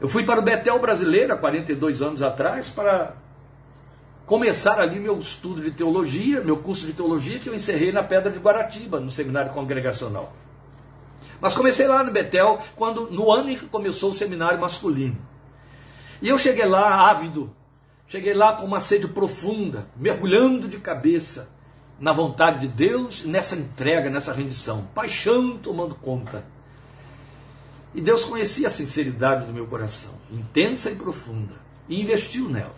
Eu 0.00 0.08
fui 0.08 0.24
para 0.24 0.40
o 0.40 0.42
Betel 0.42 0.78
brasileiro 0.78 1.34
há 1.34 1.36
42 1.36 2.00
anos 2.00 2.22
atrás 2.22 2.70
para 2.70 3.16
começar 4.24 4.80
ali 4.80 4.98
meu 4.98 5.18
estudo 5.18 5.60
de 5.60 5.72
teologia, 5.72 6.40
meu 6.40 6.56
curso 6.56 6.86
de 6.86 6.94
teologia 6.94 7.38
que 7.38 7.50
eu 7.50 7.54
encerrei 7.54 7.92
na 7.92 8.02
Pedra 8.02 8.32
de 8.32 8.38
Guaratiba, 8.38 8.98
no 8.98 9.10
seminário 9.10 9.52
congregacional. 9.52 10.32
Mas 11.42 11.54
comecei 11.54 11.86
lá 11.86 12.02
no 12.02 12.10
Betel, 12.10 12.60
quando 12.76 13.10
no 13.10 13.30
ano 13.30 13.50
em 13.50 13.58
que 13.58 13.66
começou 13.66 14.08
o 14.08 14.14
seminário 14.14 14.58
masculino. 14.58 15.18
E 16.22 16.30
eu 16.30 16.38
cheguei 16.38 16.64
lá 16.64 17.10
ávido, 17.10 17.54
cheguei 18.06 18.32
lá 18.32 18.54
com 18.54 18.64
uma 18.64 18.80
sede 18.80 19.06
profunda, 19.06 19.86
mergulhando 19.94 20.66
de 20.66 20.78
cabeça 20.78 21.57
na 21.98 22.12
vontade 22.12 22.60
de 22.60 22.68
Deus, 22.68 23.24
nessa 23.24 23.56
entrega, 23.56 24.08
nessa 24.08 24.32
rendição. 24.32 24.86
Paixão 24.94 25.58
tomando 25.58 25.94
conta. 25.94 26.44
E 27.94 28.00
Deus 28.00 28.24
conhecia 28.24 28.68
a 28.68 28.70
sinceridade 28.70 29.46
do 29.46 29.52
meu 29.52 29.66
coração, 29.66 30.12
intensa 30.30 30.90
e 30.90 30.94
profunda, 30.94 31.54
e 31.88 32.00
investiu 32.00 32.48
nela. 32.48 32.76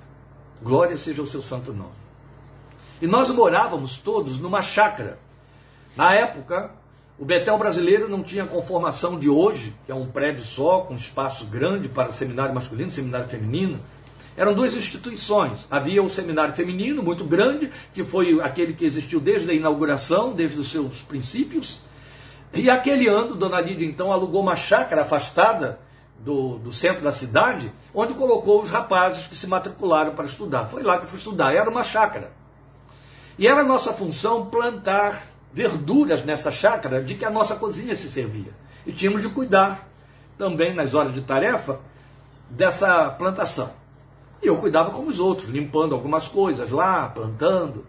Glória 0.63 0.97
seja 0.97 1.21
o 1.21 1.27
seu 1.27 1.43
santo 1.43 1.73
nome. 1.73 2.01
E 3.03 3.07
nós 3.07 3.29
morávamos 3.31 3.99
todos 3.99 4.39
numa 4.39 4.63
chácara 4.63 5.19
Na 5.97 6.15
época, 6.15 6.71
o 7.19 7.25
Betel 7.25 7.59
brasileiro 7.59 8.09
não 8.09 8.23
tinha 8.23 8.45
a 8.45 8.47
conformação 8.47 9.19
de 9.19 9.29
hoje, 9.29 9.75
que 9.85 9.93
é 9.93 9.95
um 9.95 10.07
prédio 10.07 10.45
só, 10.45 10.81
com 10.83 10.95
espaço 10.95 11.45
grande 11.45 11.89
para 11.89 12.13
seminário 12.13 12.55
masculino 12.55 12.93
seminário 12.93 13.29
feminino. 13.29 13.81
Eram 14.41 14.55
duas 14.55 14.75
instituições. 14.75 15.67
Havia 15.71 16.03
o 16.03 16.09
seminário 16.09 16.55
feminino, 16.55 17.03
muito 17.03 17.27
grande, 17.27 17.71
que 17.93 18.03
foi 18.03 18.41
aquele 18.41 18.73
que 18.73 18.87
existiu 18.87 19.21
desde 19.21 19.51
a 19.51 19.53
inauguração, 19.53 20.33
desde 20.33 20.59
os 20.59 20.73
seus 20.73 21.03
princípios. 21.03 21.83
E 22.55 22.71
aquele 22.71 23.07
ano, 23.07 23.35
Dona 23.35 23.61
Lídia 23.61 23.87
então 23.87 24.11
alugou 24.11 24.41
uma 24.41 24.57
chácara 24.57 25.03
afastada 25.03 25.79
do, 26.19 26.57
do, 26.57 26.73
centro 26.73 27.05
da 27.05 27.13
cidade, 27.13 27.71
onde 27.95 28.15
colocou 28.15 28.63
os 28.63 28.71
rapazes 28.71 29.27
que 29.27 29.37
se 29.37 29.47
matricularam 29.47 30.15
para 30.15 30.25
estudar. 30.25 30.69
Foi 30.69 30.83
lá 30.83 30.97
que 30.97 31.05
eu 31.05 31.11
fui 31.11 31.19
estudar, 31.19 31.55
era 31.55 31.69
uma 31.69 31.85
chácara. 31.85 32.33
E 33.39 33.47
era 33.47 33.63
nossa 33.63 33.93
função 33.93 34.47
plantar 34.47 35.27
verduras 35.53 36.25
nessa 36.25 36.51
chácara 36.51 37.05
de 37.05 37.15
que 37.15 37.27
a 37.27 37.31
nossa 37.31 37.57
cozinha 37.57 37.95
se 37.95 38.09
servia. 38.09 38.55
E 38.87 38.93
tínhamos 38.93 39.21
de 39.21 39.29
cuidar 39.29 39.87
também, 40.39 40.73
nas 40.73 40.95
horas 40.95 41.13
de 41.13 41.21
tarefa, 41.21 41.79
dessa 42.49 43.11
plantação. 43.11 43.79
E 44.43 44.47
eu 44.47 44.57
cuidava 44.57 44.91
como 44.91 45.09
os 45.09 45.21
outros, 45.21 45.49
limpando 45.49 45.95
algumas 45.95 46.27
coisas 46.27 46.71
lá, 46.71 47.09
plantando. 47.09 47.85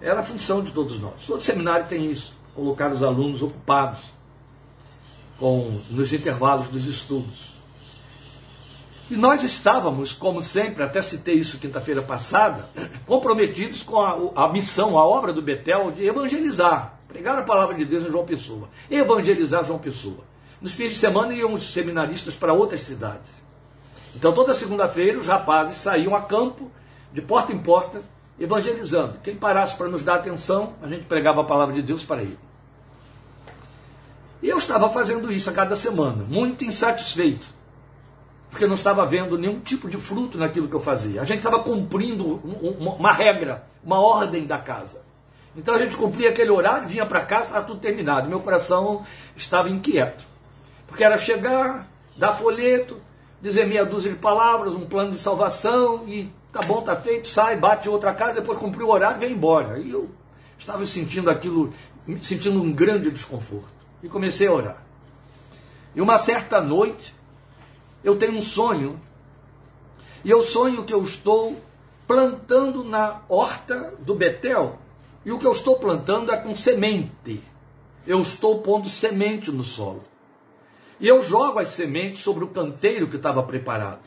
Era 0.00 0.20
a 0.20 0.22
função 0.22 0.62
de 0.62 0.72
todos 0.72 1.00
nós. 1.00 1.26
Todo 1.26 1.40
seminário 1.40 1.86
tem 1.86 2.10
isso, 2.10 2.34
colocar 2.54 2.90
os 2.92 3.02
alunos 3.02 3.42
ocupados 3.42 4.00
com 5.38 5.80
nos 5.90 6.12
intervalos 6.12 6.68
dos 6.68 6.86
estudos. 6.86 7.58
E 9.10 9.16
nós 9.16 9.42
estávamos, 9.42 10.12
como 10.12 10.42
sempre, 10.42 10.82
até 10.82 11.00
citei 11.00 11.36
isso 11.36 11.58
quinta-feira 11.58 12.02
passada, 12.02 12.68
comprometidos 13.06 13.82
com 13.82 13.98
a, 13.98 14.44
a, 14.44 14.52
missão, 14.52 14.98
a 14.98 15.06
obra 15.06 15.32
do 15.32 15.40
Betel 15.40 15.92
de 15.92 16.04
evangelizar, 16.04 17.00
pregar 17.08 17.38
a 17.38 17.42
palavra 17.42 17.74
de 17.74 17.86
Deus 17.86 18.04
em 18.04 18.10
João 18.10 18.26
Pessoa, 18.26 18.68
evangelizar 18.90 19.64
João 19.64 19.78
Pessoa. 19.78 20.28
Nos 20.60 20.72
fins 20.72 20.90
de 20.90 20.98
semana 20.98 21.32
iam 21.32 21.54
os 21.54 21.72
seminaristas 21.72 22.34
para 22.34 22.52
outras 22.52 22.82
cidades. 22.82 23.30
Então, 24.18 24.32
toda 24.32 24.52
segunda-feira, 24.52 25.16
os 25.16 25.28
rapazes 25.28 25.76
saíam 25.76 26.12
a 26.12 26.20
campo, 26.20 26.68
de 27.12 27.22
porta 27.22 27.52
em 27.52 27.58
porta, 27.60 28.02
evangelizando. 28.36 29.16
Quem 29.22 29.36
parasse 29.36 29.76
para 29.76 29.86
nos 29.86 30.02
dar 30.02 30.16
atenção, 30.16 30.72
a 30.82 30.88
gente 30.88 31.06
pregava 31.06 31.40
a 31.40 31.44
palavra 31.44 31.72
de 31.72 31.82
Deus 31.82 32.02
para 32.02 32.22
ele. 32.22 32.36
E 34.42 34.48
eu 34.48 34.58
estava 34.58 34.90
fazendo 34.90 35.30
isso 35.30 35.48
a 35.48 35.52
cada 35.52 35.76
semana, 35.76 36.24
muito 36.28 36.64
insatisfeito, 36.64 37.46
porque 38.50 38.66
não 38.66 38.74
estava 38.74 39.06
vendo 39.06 39.38
nenhum 39.38 39.60
tipo 39.60 39.88
de 39.88 39.96
fruto 39.96 40.36
naquilo 40.36 40.66
que 40.66 40.74
eu 40.74 40.80
fazia. 40.80 41.22
A 41.22 41.24
gente 41.24 41.38
estava 41.38 41.60
cumprindo 41.60 42.40
uma 42.76 43.12
regra, 43.12 43.68
uma 43.84 44.00
ordem 44.00 44.44
da 44.48 44.58
casa. 44.58 45.00
Então 45.56 45.76
a 45.76 45.78
gente 45.78 45.96
cumpria 45.96 46.30
aquele 46.30 46.50
horário, 46.50 46.88
vinha 46.88 47.06
para 47.06 47.20
casa, 47.20 47.44
estava 47.46 47.64
tudo 47.64 47.78
terminado. 47.78 48.28
Meu 48.28 48.40
coração 48.40 49.04
estava 49.36 49.70
inquieto, 49.70 50.24
porque 50.88 51.04
era 51.04 51.16
chegar, 51.16 51.86
dar 52.16 52.32
folheto, 52.32 53.00
dizer 53.40 53.66
meia 53.66 53.84
dúzia 53.84 54.12
de 54.12 54.18
palavras, 54.18 54.74
um 54.74 54.86
plano 54.86 55.12
de 55.12 55.18
salvação, 55.18 56.06
e 56.06 56.30
tá 56.52 56.60
bom, 56.60 56.82
tá 56.82 56.96
feito, 56.96 57.28
sai, 57.28 57.56
bate 57.56 57.88
outra 57.88 58.12
casa, 58.14 58.40
depois 58.40 58.58
cumprir 58.58 58.84
o 58.84 58.90
horário 58.90 59.18
e 59.18 59.20
vem 59.20 59.32
embora. 59.32 59.78
E 59.78 59.90
eu 59.90 60.08
estava 60.58 60.84
sentindo 60.84 61.30
aquilo, 61.30 61.72
sentindo 62.22 62.60
um 62.60 62.72
grande 62.72 63.10
desconforto 63.10 63.78
e 64.02 64.08
comecei 64.08 64.46
a 64.46 64.52
orar. 64.52 64.82
E 65.94 66.00
uma 66.00 66.18
certa 66.18 66.60
noite, 66.60 67.14
eu 68.04 68.16
tenho 68.16 68.36
um 68.36 68.42
sonho, 68.42 69.00
e 70.24 70.30
eu 70.30 70.42
sonho 70.42 70.84
que 70.84 70.92
eu 70.92 71.02
estou 71.02 71.56
plantando 72.06 72.84
na 72.84 73.22
horta 73.28 73.94
do 74.00 74.14
Betel, 74.14 74.78
e 75.24 75.32
o 75.32 75.38
que 75.38 75.46
eu 75.46 75.52
estou 75.52 75.76
plantando 75.76 76.32
é 76.32 76.36
com 76.36 76.54
semente. 76.54 77.42
Eu 78.06 78.20
estou 78.20 78.62
pondo 78.62 78.88
semente 78.88 79.50
no 79.50 79.62
solo. 79.62 80.02
E 81.00 81.06
eu 81.06 81.22
jogo 81.22 81.58
as 81.58 81.68
sementes 81.68 82.22
sobre 82.22 82.44
o 82.44 82.48
canteiro 82.48 83.08
que 83.08 83.16
estava 83.16 83.42
preparado. 83.42 84.02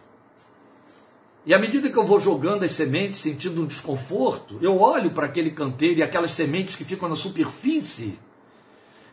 E 1.45 1.53
à 1.53 1.59
medida 1.59 1.89
que 1.89 1.97
eu 1.97 2.05
vou 2.05 2.19
jogando 2.19 2.63
as 2.63 2.73
sementes, 2.73 3.19
sentindo 3.19 3.63
um 3.63 3.65
desconforto, 3.65 4.59
eu 4.61 4.79
olho 4.79 5.09
para 5.11 5.25
aquele 5.25 5.51
canteiro 5.51 5.99
e 5.99 6.03
aquelas 6.03 6.31
sementes 6.31 6.75
que 6.75 6.85
ficam 6.85 7.09
na 7.09 7.15
superfície 7.15 8.19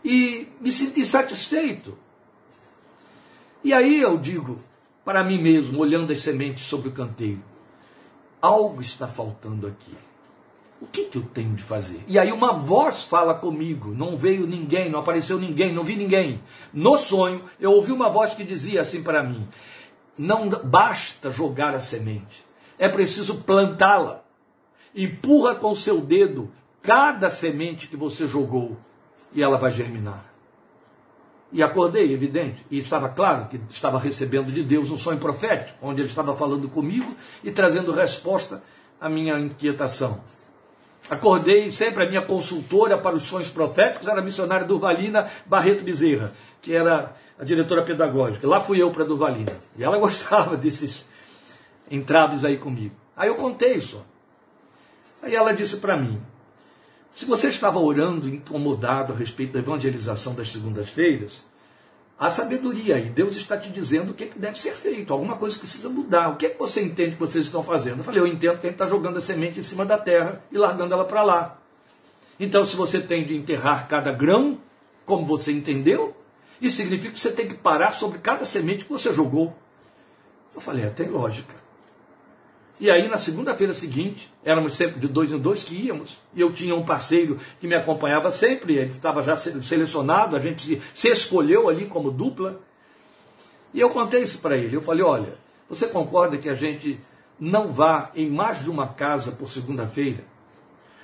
e 0.04 0.48
me 0.60 0.70
senti 0.70 1.04
satisfeito. 1.04 1.96
E 3.64 3.72
aí 3.72 4.00
eu 4.00 4.18
digo 4.18 4.58
para 5.04 5.24
mim 5.24 5.40
mesmo, 5.40 5.80
olhando 5.80 6.12
as 6.12 6.18
sementes 6.18 6.64
sobre 6.64 6.90
o 6.90 6.92
canteiro: 6.92 7.42
algo 8.42 8.82
está 8.82 9.08
faltando 9.08 9.66
aqui. 9.66 9.94
O 10.80 10.86
que, 10.86 11.04
que 11.04 11.18
eu 11.18 11.22
tenho 11.22 11.54
de 11.54 11.62
fazer? 11.62 12.04
E 12.06 12.18
aí 12.18 12.30
uma 12.30 12.52
voz 12.52 13.02
fala 13.02 13.34
comigo, 13.34 13.92
não 13.92 14.16
veio 14.16 14.46
ninguém, 14.46 14.88
não 14.88 15.00
apareceu 15.00 15.38
ninguém, 15.38 15.72
não 15.72 15.82
vi 15.82 15.96
ninguém. 15.96 16.40
No 16.72 16.96
sonho, 16.96 17.42
eu 17.58 17.72
ouvi 17.72 17.90
uma 17.90 18.08
voz 18.08 18.34
que 18.34 18.44
dizia 18.44 18.80
assim 18.80 19.02
para 19.02 19.22
mim: 19.22 19.48
não 20.16 20.48
basta 20.48 21.30
jogar 21.30 21.74
a 21.74 21.80
semente, 21.80 22.44
é 22.78 22.88
preciso 22.88 23.36
plantá-la. 23.36 24.22
Empurra 24.94 25.54
com 25.54 25.74
seu 25.74 26.00
dedo 26.00 26.50
cada 26.80 27.28
semente 27.28 27.88
que 27.88 27.96
você 27.96 28.26
jogou 28.26 28.76
e 29.34 29.42
ela 29.42 29.58
vai 29.58 29.72
germinar. 29.72 30.24
E 31.50 31.62
acordei, 31.62 32.12
evidente, 32.12 32.64
e 32.70 32.78
estava 32.78 33.08
claro 33.08 33.46
que 33.46 33.60
estava 33.70 33.98
recebendo 33.98 34.52
de 34.52 34.62
Deus 34.62 34.90
um 34.90 34.98
sonho 34.98 35.18
profético, 35.18 35.78
onde 35.82 36.02
ele 36.02 36.08
estava 36.08 36.36
falando 36.36 36.68
comigo 36.68 37.14
e 37.42 37.50
trazendo 37.50 37.90
resposta 37.90 38.62
à 39.00 39.08
minha 39.08 39.38
inquietação. 39.38 40.20
Acordei, 41.10 41.70
sempre 41.70 42.04
a 42.04 42.08
minha 42.08 42.22
consultora 42.22 42.98
para 42.98 43.16
os 43.16 43.22
sonhos 43.22 43.48
proféticos 43.48 44.08
era 44.08 44.20
a 44.20 44.24
missionária 44.24 44.66
Durvalina 44.66 45.30
Barreto 45.46 45.82
Bezerra, 45.82 46.32
que 46.60 46.74
era 46.74 47.16
a 47.38 47.44
diretora 47.44 47.82
pedagógica. 47.82 48.46
Lá 48.46 48.60
fui 48.60 48.82
eu 48.82 48.90
para 48.90 49.04
Durvalina. 49.04 49.52
E 49.76 49.82
ela 49.82 49.96
gostava 49.98 50.56
desses 50.56 51.06
entraves 51.90 52.44
aí 52.44 52.58
comigo. 52.58 52.94
Aí 53.16 53.28
eu 53.28 53.36
contei 53.36 53.74
isso. 53.74 54.04
Aí 55.22 55.34
ela 55.34 55.52
disse 55.52 55.78
para 55.78 55.96
mim: 55.96 56.20
se 57.10 57.24
você 57.24 57.48
estava 57.48 57.78
orando 57.78 58.28
incomodado 58.28 59.12
a 59.12 59.16
respeito 59.16 59.54
da 59.54 59.60
evangelização 59.60 60.34
das 60.34 60.52
segundas-feiras, 60.52 61.44
há 62.18 62.28
sabedoria 62.28 62.96
aí. 62.96 63.08
Deus 63.08 63.36
está 63.36 63.56
te 63.56 63.70
dizendo 63.70 64.10
o 64.10 64.14
que, 64.14 64.24
é 64.24 64.26
que 64.26 64.38
deve 64.38 64.58
ser 64.58 64.72
feito. 64.72 65.12
Alguma 65.12 65.36
coisa 65.36 65.58
precisa 65.58 65.88
mudar. 65.88 66.30
O 66.30 66.36
que 66.36 66.46
é 66.46 66.50
que 66.50 66.58
você 66.58 66.82
entende 66.82 67.12
que 67.12 67.20
vocês 67.20 67.44
estão 67.44 67.62
fazendo? 67.62 67.98
Eu 67.98 68.04
falei, 68.04 68.20
eu 68.20 68.26
entendo 68.26 68.58
que 68.58 68.66
a 68.66 68.70
gente 68.70 68.80
está 68.80 68.86
jogando 68.86 69.18
a 69.18 69.20
semente 69.20 69.58
em 69.58 69.62
cima 69.62 69.86
da 69.86 69.96
terra 69.96 70.42
e 70.50 70.58
largando 70.58 70.92
ela 70.92 71.04
para 71.04 71.22
lá. 71.22 71.58
Então, 72.40 72.64
se 72.64 72.76
você 72.76 73.00
tem 73.00 73.26
de 73.26 73.36
enterrar 73.36 73.88
cada 73.88 74.12
grão, 74.12 74.58
como 75.04 75.24
você 75.24 75.52
entendeu, 75.52 76.16
isso 76.60 76.76
significa 76.76 77.12
que 77.12 77.20
você 77.20 77.32
tem 77.32 77.46
que 77.46 77.54
parar 77.54 77.92
sobre 77.92 78.18
cada 78.18 78.44
semente 78.44 78.84
que 78.84 78.90
você 78.90 79.12
jogou. 79.12 79.56
Eu 80.54 80.60
falei, 80.60 80.84
é, 80.84 80.88
tem 80.90 81.08
lógica. 81.08 81.54
E 82.80 82.90
aí, 82.90 83.08
na 83.08 83.18
segunda-feira 83.18 83.74
seguinte, 83.74 84.32
éramos 84.44 84.76
sempre 84.76 85.00
de 85.00 85.08
dois 85.08 85.32
em 85.32 85.38
dois 85.38 85.64
que 85.64 85.74
íamos, 85.74 86.18
e 86.32 86.40
eu 86.40 86.52
tinha 86.52 86.74
um 86.74 86.84
parceiro 86.84 87.38
que 87.60 87.66
me 87.66 87.74
acompanhava 87.74 88.30
sempre, 88.30 88.76
ele 88.76 88.92
estava 88.92 89.20
já 89.22 89.36
selecionado, 89.36 90.36
a 90.36 90.38
gente 90.38 90.62
se, 90.62 90.82
se 90.94 91.08
escolheu 91.08 91.68
ali 91.68 91.86
como 91.86 92.10
dupla. 92.10 92.60
E 93.74 93.80
eu 93.80 93.90
contei 93.90 94.22
isso 94.22 94.38
para 94.38 94.56
ele. 94.56 94.76
Eu 94.76 94.80
falei: 94.80 95.02
olha, 95.02 95.34
você 95.68 95.88
concorda 95.88 96.38
que 96.38 96.48
a 96.48 96.54
gente 96.54 97.00
não 97.38 97.72
vá 97.72 98.12
em 98.14 98.30
mais 98.30 98.62
de 98.62 98.70
uma 98.70 98.86
casa 98.86 99.32
por 99.32 99.50
segunda-feira? 99.50 100.24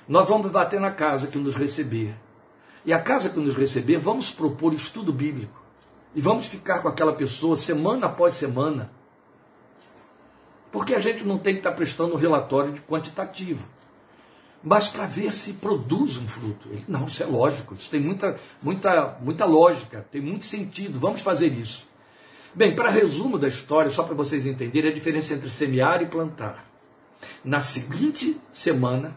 Nós 0.07 0.27
vamos 0.27 0.49
bater 0.51 0.79
na 0.79 0.91
casa 0.91 1.27
que 1.27 1.37
nos 1.37 1.55
receber. 1.55 2.15
E 2.85 2.93
a 2.93 2.99
casa 2.99 3.29
que 3.29 3.39
nos 3.39 3.55
receber, 3.55 3.97
vamos 3.97 4.31
propor 4.31 4.73
estudo 4.73 5.11
bíblico. 5.11 5.61
E 6.13 6.21
vamos 6.21 6.45
ficar 6.45 6.79
com 6.79 6.87
aquela 6.87 7.11
pessoa 7.11 7.55
semana 7.57 8.05
após 8.05 8.35
semana 8.35 8.91
porque 10.75 10.93
a 10.93 10.99
gente 10.99 11.23
não 11.23 11.37
tem 11.37 11.53
que 11.53 11.61
estar 11.61 11.71
prestando 11.71 12.15
um 12.15 12.17
relatório 12.17 12.73
de 12.73 12.81
quantitativo. 12.81 13.65
Mas 14.61 14.89
para 14.89 15.05
ver 15.05 15.31
se 15.31 15.53
produz 15.53 16.17
um 16.17 16.27
fruto. 16.27 16.67
Ele, 16.69 16.83
não, 16.85 17.05
isso 17.05 17.23
é 17.23 17.25
lógico, 17.25 17.75
isso 17.75 17.89
tem 17.89 18.01
muita, 18.01 18.37
muita, 18.61 19.17
muita 19.21 19.45
lógica, 19.45 20.05
tem 20.11 20.19
muito 20.19 20.43
sentido, 20.43 20.99
vamos 20.99 21.21
fazer 21.21 21.53
isso. 21.53 21.87
Bem, 22.53 22.75
para 22.75 22.89
resumo 22.89 23.39
da 23.39 23.47
história, 23.47 23.89
só 23.89 24.03
para 24.03 24.15
vocês 24.15 24.45
entenderem 24.45 24.91
a 24.91 24.93
diferença 24.93 25.33
entre 25.33 25.49
semear 25.49 26.01
e 26.01 26.07
plantar. 26.07 26.65
Na 27.41 27.61
seguinte 27.61 28.37
semana, 28.51 29.15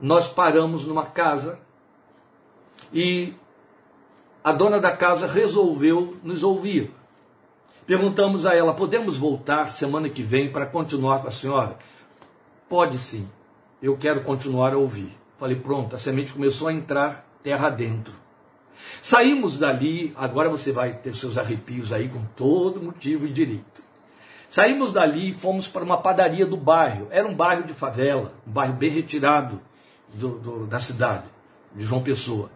nós 0.00 0.26
paramos 0.26 0.86
numa 0.86 1.04
casa 1.04 1.60
e 2.90 3.34
a 4.42 4.52
dona 4.52 4.80
da 4.80 4.96
casa 4.96 5.26
resolveu 5.26 6.16
nos 6.22 6.42
ouvir. 6.42 6.97
Perguntamos 7.88 8.44
a 8.44 8.54
ela: 8.54 8.74
podemos 8.74 9.16
voltar 9.16 9.70
semana 9.70 10.10
que 10.10 10.22
vem 10.22 10.52
para 10.52 10.66
continuar 10.66 11.22
com 11.22 11.28
a 11.28 11.30
senhora? 11.30 11.78
Pode 12.68 12.98
sim, 12.98 13.26
eu 13.82 13.96
quero 13.96 14.20
continuar 14.20 14.74
a 14.74 14.76
ouvir. 14.76 15.16
Falei: 15.38 15.56
pronto, 15.56 15.96
a 15.96 15.98
semente 15.98 16.34
começou 16.34 16.68
a 16.68 16.72
entrar 16.72 17.26
terra 17.42 17.70
dentro. 17.70 18.12
Saímos 19.00 19.58
dali, 19.58 20.12
agora 20.16 20.50
você 20.50 20.70
vai 20.70 20.92
ter 20.92 21.14
seus 21.14 21.38
arrepios 21.38 21.90
aí 21.90 22.10
com 22.10 22.22
todo 22.36 22.82
motivo 22.82 23.26
e 23.26 23.32
direito. 23.32 23.82
Saímos 24.50 24.92
dali 24.92 25.30
e 25.30 25.32
fomos 25.32 25.66
para 25.66 25.82
uma 25.82 25.96
padaria 25.96 26.44
do 26.44 26.58
bairro. 26.58 27.08
Era 27.10 27.26
um 27.26 27.34
bairro 27.34 27.64
de 27.64 27.72
favela, 27.72 28.34
um 28.46 28.50
bairro 28.50 28.74
bem 28.74 28.90
retirado 28.90 29.62
do, 30.12 30.38
do, 30.38 30.66
da 30.66 30.78
cidade. 30.78 31.24
de 31.74 31.84
João 31.84 32.02
Pessoa. 32.02 32.50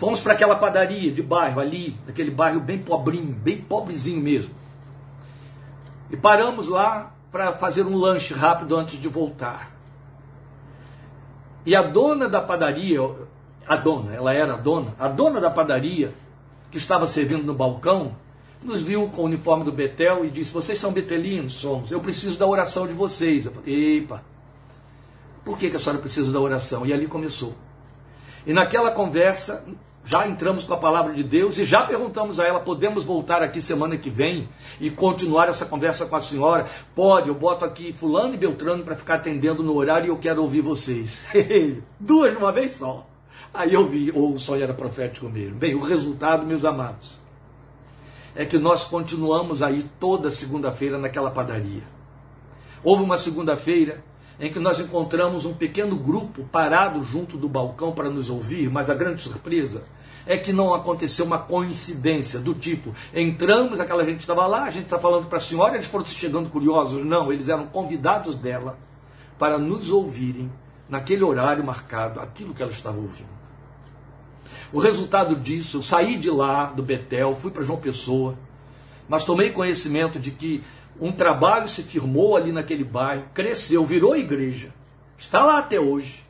Fomos 0.00 0.22
para 0.22 0.32
aquela 0.32 0.56
padaria 0.56 1.12
de 1.12 1.22
bairro 1.22 1.60
ali, 1.60 1.94
aquele 2.08 2.30
bairro 2.30 2.58
bem 2.58 2.78
pobrinho, 2.78 3.34
bem 3.34 3.60
pobrezinho 3.60 4.18
mesmo. 4.18 4.50
E 6.10 6.16
paramos 6.16 6.68
lá 6.68 7.12
para 7.30 7.52
fazer 7.52 7.84
um 7.84 7.94
lanche 7.98 8.32
rápido 8.32 8.78
antes 8.78 8.98
de 8.98 9.08
voltar. 9.08 9.70
E 11.66 11.76
a 11.76 11.82
dona 11.82 12.30
da 12.30 12.40
padaria, 12.40 12.98
a 13.68 13.76
dona, 13.76 14.14
ela 14.14 14.32
era 14.32 14.54
a 14.54 14.56
dona, 14.56 14.94
a 14.98 15.06
dona 15.06 15.38
da 15.38 15.50
padaria, 15.50 16.14
que 16.70 16.78
estava 16.78 17.06
servindo 17.06 17.44
no 17.44 17.52
balcão, 17.52 18.16
nos 18.62 18.82
viu 18.82 19.06
com 19.10 19.20
o 19.20 19.24
uniforme 19.26 19.64
do 19.64 19.72
Betel 19.72 20.24
e 20.24 20.30
disse: 20.30 20.54
Vocês 20.54 20.78
são 20.78 20.92
betelinos? 20.92 21.52
Somos. 21.52 21.92
Eu 21.92 22.00
preciso 22.00 22.38
da 22.38 22.46
oração 22.46 22.86
de 22.86 22.94
vocês. 22.94 23.44
Eu 23.44 23.52
falei: 23.52 23.98
Epa, 23.98 24.24
por 25.44 25.58
que, 25.58 25.68
que 25.68 25.76
a 25.76 25.78
senhora 25.78 25.98
precisa 26.00 26.32
da 26.32 26.40
oração? 26.40 26.86
E 26.86 26.92
ali 26.94 27.06
começou. 27.06 27.52
E 28.46 28.54
naquela 28.54 28.90
conversa, 28.90 29.62
já 30.10 30.26
entramos 30.26 30.64
com 30.64 30.74
a 30.74 30.76
palavra 30.76 31.14
de 31.14 31.22
Deus 31.22 31.56
e 31.56 31.64
já 31.64 31.86
perguntamos 31.86 32.40
a 32.40 32.44
ela: 32.44 32.58
podemos 32.58 33.04
voltar 33.04 33.42
aqui 33.42 33.62
semana 33.62 33.96
que 33.96 34.10
vem 34.10 34.48
e 34.80 34.90
continuar 34.90 35.48
essa 35.48 35.64
conversa 35.64 36.04
com 36.04 36.16
a 36.16 36.20
senhora? 36.20 36.66
Pode, 36.96 37.28
eu 37.28 37.34
boto 37.34 37.64
aqui 37.64 37.92
Fulano 37.92 38.34
e 38.34 38.36
Beltrano 38.36 38.82
para 38.82 38.96
ficar 38.96 39.14
atendendo 39.14 39.62
no 39.62 39.72
horário 39.76 40.06
e 40.06 40.08
eu 40.08 40.18
quero 40.18 40.42
ouvir 40.42 40.62
vocês. 40.62 41.16
Duas 42.00 42.32
de 42.32 42.38
uma 42.38 42.52
vez 42.52 42.74
só. 42.74 43.06
Aí 43.54 43.72
eu 43.72 43.86
vi, 43.86 44.10
ou 44.10 44.32
o 44.32 44.38
sonho 44.38 44.64
era 44.64 44.74
profético 44.74 45.28
mesmo. 45.28 45.56
Bem, 45.56 45.76
o 45.76 45.84
resultado, 45.84 46.44
meus 46.44 46.64
amados, 46.64 47.16
é 48.34 48.44
que 48.44 48.58
nós 48.58 48.84
continuamos 48.84 49.62
aí 49.62 49.84
toda 50.00 50.30
segunda-feira 50.30 50.98
naquela 50.98 51.30
padaria. 51.30 51.82
Houve 52.82 53.04
uma 53.04 53.16
segunda-feira 53.16 54.02
em 54.40 54.50
que 54.50 54.58
nós 54.58 54.80
encontramos 54.80 55.44
um 55.44 55.52
pequeno 55.52 55.94
grupo 55.94 56.44
parado 56.50 57.04
junto 57.04 57.36
do 57.36 57.48
balcão 57.48 57.92
para 57.92 58.08
nos 58.08 58.30
ouvir, 58.30 58.70
mas 58.70 58.88
a 58.88 58.94
grande 58.94 59.20
surpresa 59.20 59.84
é 60.30 60.38
que 60.38 60.52
não 60.52 60.72
aconteceu 60.72 61.24
uma 61.24 61.40
coincidência 61.40 62.38
do 62.38 62.54
tipo, 62.54 62.94
entramos, 63.12 63.80
aquela 63.80 64.04
gente 64.04 64.20
estava 64.20 64.46
lá, 64.46 64.62
a 64.62 64.70
gente 64.70 64.84
está 64.84 64.96
falando 64.96 65.26
para 65.26 65.38
a 65.38 65.40
senhora, 65.40 65.74
eles 65.74 65.86
foram 65.86 66.06
chegando 66.06 66.48
curiosos. 66.48 67.04
Não, 67.04 67.32
eles 67.32 67.48
eram 67.48 67.66
convidados 67.66 68.36
dela 68.36 68.78
para 69.36 69.58
nos 69.58 69.90
ouvirem 69.90 70.48
naquele 70.88 71.24
horário 71.24 71.64
marcado, 71.64 72.20
aquilo 72.20 72.54
que 72.54 72.62
ela 72.62 72.70
estava 72.70 72.96
ouvindo. 72.96 73.28
O 74.72 74.78
resultado 74.78 75.34
disso, 75.34 75.78
eu 75.78 75.82
saí 75.82 76.16
de 76.16 76.30
lá, 76.30 76.66
do 76.66 76.82
Betel, 76.82 77.34
fui 77.34 77.50
para 77.50 77.64
João 77.64 77.80
Pessoa, 77.80 78.38
mas 79.08 79.24
tomei 79.24 79.50
conhecimento 79.50 80.20
de 80.20 80.30
que 80.30 80.62
um 81.00 81.10
trabalho 81.10 81.66
se 81.66 81.82
firmou 81.82 82.36
ali 82.36 82.52
naquele 82.52 82.84
bairro, 82.84 83.24
cresceu, 83.34 83.84
virou 83.84 84.16
igreja, 84.16 84.72
está 85.18 85.44
lá 85.44 85.58
até 85.58 85.80
hoje. 85.80 86.24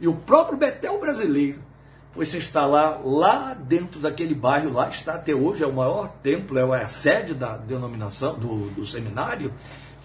E 0.00 0.06
o 0.06 0.14
próprio 0.14 0.56
Betel 0.56 1.00
brasileiro 1.00 1.63
foi 2.14 2.24
se 2.24 2.38
instalar 2.38 3.04
lá 3.04 3.54
dentro 3.54 3.98
daquele 3.98 4.34
bairro, 4.34 4.72
lá 4.72 4.88
está 4.88 5.14
até 5.14 5.34
hoje, 5.34 5.64
é 5.64 5.66
o 5.66 5.72
maior 5.72 6.08
templo, 6.22 6.58
é 6.58 6.82
a 6.82 6.86
sede 6.86 7.34
da 7.34 7.56
denominação, 7.56 8.38
do, 8.38 8.70
do 8.70 8.86
seminário, 8.86 9.52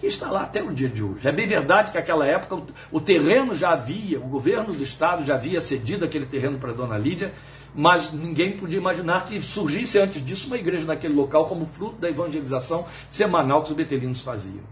e 0.02 0.06
está 0.06 0.28
lá 0.28 0.42
até 0.42 0.60
o 0.60 0.72
dia 0.72 0.88
de 0.88 1.04
hoje. 1.04 1.28
É 1.28 1.30
bem 1.30 1.46
verdade 1.46 1.92
que 1.92 1.96
naquela 1.96 2.26
época 2.26 2.56
o, 2.56 2.66
o 2.90 3.00
terreno 3.00 3.54
já 3.54 3.70
havia, 3.70 4.18
o 4.18 4.26
governo 4.26 4.74
do 4.74 4.82
estado 4.82 5.22
já 5.22 5.36
havia 5.36 5.60
cedido 5.60 6.04
aquele 6.04 6.26
terreno 6.26 6.58
para 6.58 6.72
dona 6.72 6.98
Lídia, 6.98 7.32
mas 7.72 8.12
ninguém 8.12 8.56
podia 8.56 8.78
imaginar 8.78 9.26
que 9.26 9.40
surgisse 9.40 9.96
antes 9.96 10.24
disso 10.24 10.48
uma 10.48 10.56
igreja 10.56 10.84
naquele 10.84 11.14
local 11.14 11.46
como 11.46 11.64
fruto 11.66 12.00
da 12.00 12.10
evangelização 12.10 12.86
semanal 13.08 13.62
que 13.62 13.70
os 13.70 13.76
betelinos 13.76 14.20
faziam. 14.20 14.64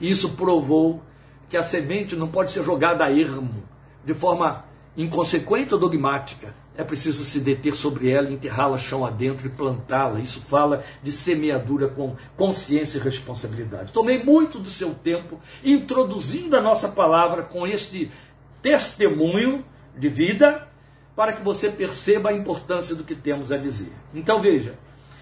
Isso 0.00 0.30
provou 0.30 1.02
que 1.50 1.58
a 1.58 1.62
semente 1.62 2.16
não 2.16 2.28
pode 2.28 2.52
ser 2.52 2.62
jogada 2.62 3.04
a 3.04 3.12
ermo, 3.12 3.62
de 4.02 4.14
forma 4.14 4.69
inconsequente 5.02 5.74
ou 5.74 5.80
dogmática. 5.80 6.54
É 6.76 6.84
preciso 6.84 7.24
se 7.24 7.40
deter 7.40 7.74
sobre 7.74 8.10
ela, 8.10 8.30
enterrá-la 8.30 8.78
chão 8.78 9.04
adentro 9.04 9.46
e 9.46 9.50
plantá-la. 9.50 10.20
Isso 10.20 10.40
fala 10.42 10.84
de 11.02 11.12
semeadura 11.12 11.88
com 11.88 12.16
consciência 12.36 12.98
e 12.98 13.02
responsabilidade. 13.02 13.92
Tomei 13.92 14.22
muito 14.22 14.58
do 14.58 14.68
seu 14.68 14.94
tempo 14.94 15.40
introduzindo 15.62 16.56
a 16.56 16.60
nossa 16.60 16.88
palavra 16.88 17.42
com 17.42 17.66
este 17.66 18.10
testemunho 18.62 19.64
de 19.96 20.08
vida 20.08 20.68
para 21.14 21.32
que 21.32 21.42
você 21.42 21.68
perceba 21.68 22.30
a 22.30 22.32
importância 22.32 22.94
do 22.94 23.04
que 23.04 23.14
temos 23.14 23.52
a 23.52 23.56
dizer. 23.56 23.92
Então 24.14 24.40
veja, 24.40 24.74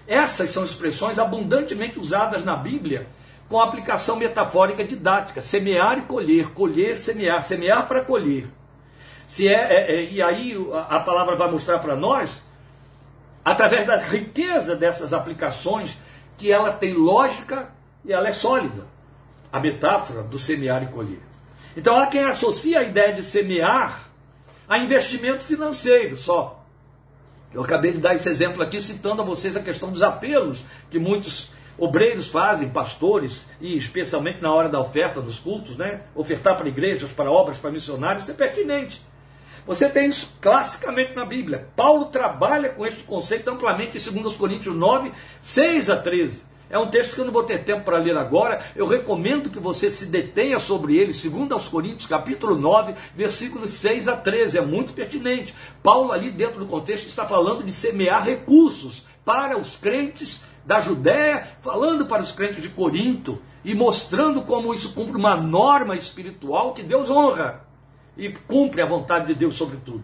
essas 0.07 0.49
são 0.49 0.63
expressões 0.63 1.19
abundantemente 1.19 1.99
usadas 1.99 2.43
na 2.43 2.55
Bíblia 2.55 3.07
com 3.49 3.59
aplicação 3.59 4.15
metafórica 4.15 4.83
didática: 4.83 5.41
semear 5.41 5.97
e 5.97 6.01
colher, 6.03 6.51
colher, 6.51 6.99
semear, 6.99 7.43
semear 7.43 7.87
para 7.87 8.05
colher. 8.05 8.47
Se 9.29 9.47
é, 9.47 9.53
é, 9.53 9.95
é 9.95 10.11
e 10.11 10.21
aí 10.23 10.55
a, 10.89 10.99
palavra 11.01 11.35
vai 11.35 11.51
mostrar 11.51 11.77
para 11.77 11.95
nós, 11.95 12.43
através 13.45 13.85
da 13.85 13.95
riqueza 13.95 14.75
dessas 14.75 15.13
aplicações, 15.13 15.95
que 16.35 16.51
ela 16.51 16.73
tem 16.73 16.95
lógica 16.95 17.69
e 18.03 18.11
ela 18.11 18.27
é 18.27 18.31
sólida. 18.31 18.87
A 19.53 19.59
metáfora 19.59 20.23
do 20.23 20.39
semear 20.39 20.81
e 20.81 20.87
colher. 20.87 21.21
Então 21.77 21.99
há 21.99 22.07
quem 22.07 22.25
associa 22.25 22.79
a 22.79 22.83
ideia 22.83 23.13
de 23.13 23.21
semear 23.21 24.09
a 24.67 24.79
investimento 24.79 25.43
financeiro 25.43 26.17
só. 26.17 26.65
Eu 27.53 27.61
acabei 27.61 27.91
de 27.91 27.99
dar 27.99 28.15
esse 28.15 28.27
exemplo 28.27 28.63
aqui 28.63 28.81
citando 28.81 29.21
a 29.21 29.25
vocês 29.25 29.55
a 29.55 29.61
questão 29.61 29.91
dos 29.91 30.01
apelos 30.01 30.65
que 30.89 30.97
muitos 30.97 31.51
obreiros 31.77 32.29
fazem, 32.29 32.69
pastores, 32.69 33.45
e 33.61 33.77
especialmente 33.77 34.41
na 34.41 34.51
hora 34.51 34.69
da 34.69 34.79
oferta 34.79 35.21
dos 35.21 35.37
cultos, 35.37 35.77
né? 35.77 36.01
Ofertar 36.15 36.57
para 36.57 36.67
igrejas, 36.67 37.11
para 37.11 37.29
obras, 37.29 37.57
para 37.57 37.69
missionários, 37.69 38.23
isso 38.23 38.31
é 38.31 38.33
pertinente. 38.33 39.07
Você 39.69 39.87
tem 39.87 40.07
isso 40.07 40.33
classicamente 40.41 41.13
na 41.13 41.23
Bíblia. 41.23 41.67
Paulo 41.75 42.05
trabalha 42.05 42.69
com 42.69 42.87
este 42.87 43.03
conceito 43.03 43.51
amplamente 43.51 43.99
em 43.99 44.21
2 44.23 44.35
Coríntios 44.35 44.75
9, 44.75 45.11
6 45.43 45.91
a 45.91 45.97
13. 45.97 46.41
É 46.71 46.79
um 46.79 46.89
texto 46.89 47.13
que 47.13 47.21
eu 47.21 47.25
não 47.25 47.31
vou 47.31 47.43
ter 47.43 47.63
tempo 47.63 47.83
para 47.83 47.99
ler 47.99 48.17
agora. 48.17 48.65
Eu 48.75 48.87
recomendo 48.87 49.51
que 49.51 49.59
você 49.59 49.91
se 49.91 50.07
detenha 50.07 50.57
sobre 50.57 50.97
ele, 50.97 51.13
segundo 51.13 51.53
aos 51.53 51.67
Coríntios, 51.67 52.07
capítulo 52.07 52.55
9, 52.55 52.95
versículos 53.15 53.69
6 53.69 54.07
a 54.07 54.17
13. 54.17 54.57
É 54.57 54.61
muito 54.61 54.91
pertinente. 54.91 55.53
Paulo 55.83 56.11
ali 56.11 56.31
dentro 56.31 56.57
do 56.57 56.65
contexto 56.65 57.07
está 57.07 57.27
falando 57.27 57.63
de 57.63 57.71
semear 57.71 58.25
recursos 58.25 59.05
para 59.23 59.55
os 59.55 59.75
crentes 59.75 60.41
da 60.65 60.79
Judéia, 60.79 61.47
falando 61.61 62.07
para 62.07 62.23
os 62.23 62.31
crentes 62.31 62.63
de 62.63 62.69
Corinto 62.69 63.39
e 63.63 63.75
mostrando 63.75 64.41
como 64.41 64.73
isso 64.73 64.93
cumpre 64.93 65.15
uma 65.15 65.37
norma 65.37 65.95
espiritual 65.95 66.73
que 66.73 66.81
Deus 66.81 67.11
honra 67.11 67.68
e 68.19 68.33
cumpre 68.47 68.81
a 68.81 68.85
vontade 68.85 69.27
de 69.27 69.35
Deus 69.35 69.55
sobre 69.55 69.77
tudo. 69.77 70.03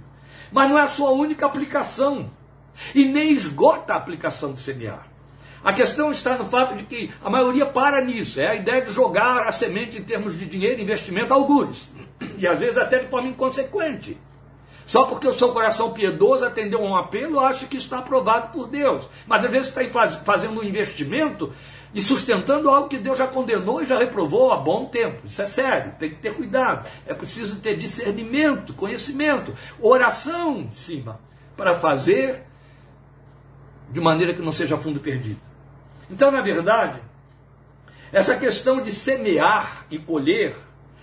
Mas 0.52 0.70
não 0.70 0.80
é 0.80 0.84
a 0.84 0.88
sua 0.88 1.12
única 1.12 1.46
aplicação 1.46 2.32
e 2.94 3.06
nem 3.06 3.32
esgota 3.32 3.94
a 3.94 3.98
aplicação 3.98 4.54
de 4.54 4.62
semear. 4.62 5.08
A 5.64 5.74
questão 5.74 6.12
está 6.12 6.38
no 6.38 6.46
fato 6.46 6.76
de 6.76 6.84
que 6.84 7.12
a 7.24 7.30
maioria 7.30 7.66
para 7.66 8.00
nisso. 8.04 8.40
É 8.40 8.50
a 8.50 8.56
ideia 8.56 8.84
de 8.84 8.92
jogar 8.92 9.48
a 9.48 9.52
semente 9.52 9.98
em 9.98 10.04
termos 10.04 10.38
de 10.38 10.46
dinheiro, 10.46 10.80
investimento, 10.80 11.34
algures. 11.34 11.90
E 12.38 12.46
às 12.46 12.60
vezes 12.60 12.78
até 12.78 13.00
de 13.00 13.08
forma 13.08 13.28
inconsequente. 13.28 14.16
Só 14.86 15.06
porque 15.06 15.28
o 15.28 15.34
seu 15.34 15.52
coração 15.52 15.92
piedoso 15.92 16.46
atendeu 16.46 16.86
a 16.86 16.88
um 16.88 16.96
apelo, 16.96 17.40
acha 17.40 17.66
que 17.66 17.78
está 17.78 17.98
aprovado 17.98 18.52
por 18.54 18.68
Deus. 18.68 19.10
Mas 19.26 19.44
às 19.44 19.50
vezes 19.50 19.76
está 19.76 20.08
fazendo 20.24 20.60
um 20.60 20.64
investimento 20.64 21.52
e 21.96 22.02
sustentando 22.02 22.70
algo 22.70 22.90
que 22.90 23.00
Deus 23.00 23.18
já 23.18 23.26
condenou 23.26 23.82
e 23.82 23.86
já 23.86 23.98
reprovou 23.98 24.52
há 24.52 24.58
bom 24.58 24.86
tempo. 24.86 25.26
Isso 25.26 25.42
é 25.42 25.48
sério, 25.48 25.94
tem 25.98 26.10
que 26.10 26.18
ter 26.18 26.36
cuidado. 26.36 26.86
É 27.08 27.14
preciso 27.14 27.62
ter 27.62 27.78
discernimento, 27.78 28.74
conhecimento, 28.74 29.56
oração 29.80 30.58
em 30.58 30.72
cima, 30.72 31.22
para 31.56 31.74
fazer 31.76 32.44
de 33.90 34.02
maneira 34.02 34.34
que 34.34 34.42
não 34.42 34.52
seja 34.52 34.78
fundo 34.78 35.00
perdido. 35.00 35.40
Então, 36.12 36.30
na 36.30 36.42
verdade, 36.42 37.00
essa 38.12 38.36
questão 38.36 38.84
de 38.84 38.92
semear 38.92 39.86
e 39.90 39.98
colher 39.98 40.54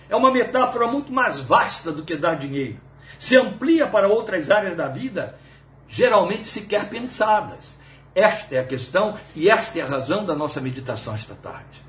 é 0.07 0.15
uma 0.15 0.31
metáfora 0.31 0.85
muito 0.85 1.11
mais 1.11 1.39
vasta 1.39 1.91
do 1.91 2.03
que 2.03 2.15
dar 2.15 2.35
dinheiro. 2.35 2.77
Se 3.17 3.35
amplia 3.35 3.87
para 3.87 4.07
outras 4.07 4.51
áreas 4.51 4.77
da 4.77 4.87
vida, 4.87 5.39
geralmente 5.87 6.47
sequer 6.47 6.87
pensadas. 6.87 7.79
Esta 8.15 8.55
é 8.55 8.59
a 8.59 8.65
questão 8.65 9.17
e 9.35 9.49
esta 9.49 9.79
é 9.79 9.81
a 9.81 9.87
razão 9.87 10.25
da 10.25 10.35
nossa 10.35 10.61
meditação 10.61 11.13
esta 11.13 11.33
tarde. 11.35 11.81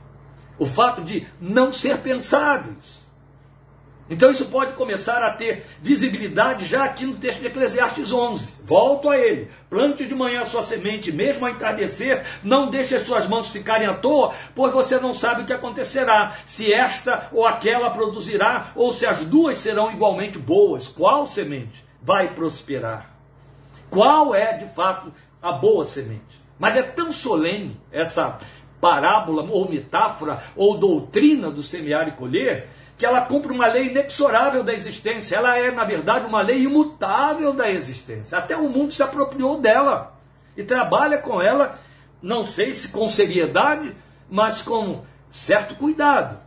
O 0.58 0.66
fato 0.66 1.02
de 1.02 1.26
não 1.40 1.72
ser 1.72 1.98
pensados. 1.98 3.04
Então 4.08 4.30
isso 4.30 4.46
pode 4.46 4.74
começar 4.74 5.22
a 5.22 5.32
ter 5.32 5.64
visibilidade 5.80 6.66
já 6.66 6.84
aqui 6.84 7.06
no 7.06 7.16
texto 7.16 7.40
de 7.40 7.46
Eclesiastes 7.46 8.12
11. 8.12 8.52
Volto 8.62 9.08
a 9.08 9.16
ele. 9.16 9.50
Plante 9.70 10.04
de 10.04 10.14
manhã 10.14 10.42
a 10.42 10.46
sua 10.46 10.62
semente, 10.62 11.10
mesmo 11.10 11.46
ao 11.46 11.52
entardecer, 11.52 12.22
não 12.42 12.68
deixe 12.68 12.94
as 12.94 13.06
suas 13.06 13.26
mãos 13.26 13.50
ficarem 13.50 13.88
à 13.88 13.94
toa, 13.94 14.34
pois 14.54 14.72
você 14.72 14.98
não 14.98 15.14
sabe 15.14 15.42
o 15.42 15.46
que 15.46 15.54
acontecerá, 15.54 16.36
se 16.46 16.72
esta 16.72 17.28
ou 17.32 17.46
aquela 17.46 17.90
produzirá, 17.90 18.72
ou 18.74 18.92
se 18.92 19.06
as 19.06 19.24
duas 19.24 19.58
serão 19.58 19.90
igualmente 19.90 20.38
boas. 20.38 20.86
Qual 20.86 21.26
semente 21.26 21.84
vai 22.02 22.34
prosperar? 22.34 23.14
Qual 23.88 24.34
é, 24.34 24.58
de 24.58 24.66
fato, 24.74 25.12
a 25.44 25.52
boa 25.52 25.84
semente? 25.84 26.42
Mas 26.58 26.74
é 26.74 26.82
tão 26.82 27.12
solene 27.12 27.78
essa 27.92 28.38
parábola 28.80 29.42
ou 29.50 29.68
metáfora 29.68 30.42
ou 30.56 30.78
doutrina 30.78 31.50
do 31.50 31.62
semear 31.62 32.08
e 32.08 32.12
colher, 32.12 32.68
que 32.96 33.04
ela 33.04 33.22
cumpre 33.22 33.52
uma 33.52 33.66
lei 33.66 33.88
inexorável 33.88 34.62
da 34.62 34.72
existência. 34.72 35.36
Ela 35.36 35.58
é, 35.58 35.70
na 35.70 35.84
verdade, 35.84 36.26
uma 36.26 36.42
lei 36.42 36.62
imutável 36.62 37.52
da 37.52 37.70
existência. 37.70 38.38
Até 38.38 38.56
o 38.56 38.68
mundo 38.68 38.92
se 38.92 39.02
apropriou 39.02 39.60
dela 39.60 40.18
e 40.56 40.62
trabalha 40.62 41.18
com 41.18 41.42
ela, 41.42 41.78
não 42.22 42.46
sei 42.46 42.72
se 42.72 42.88
com 42.88 43.08
seriedade, 43.08 43.94
mas 44.30 44.62
com 44.62 45.02
certo 45.30 45.74
cuidado. 45.74 46.38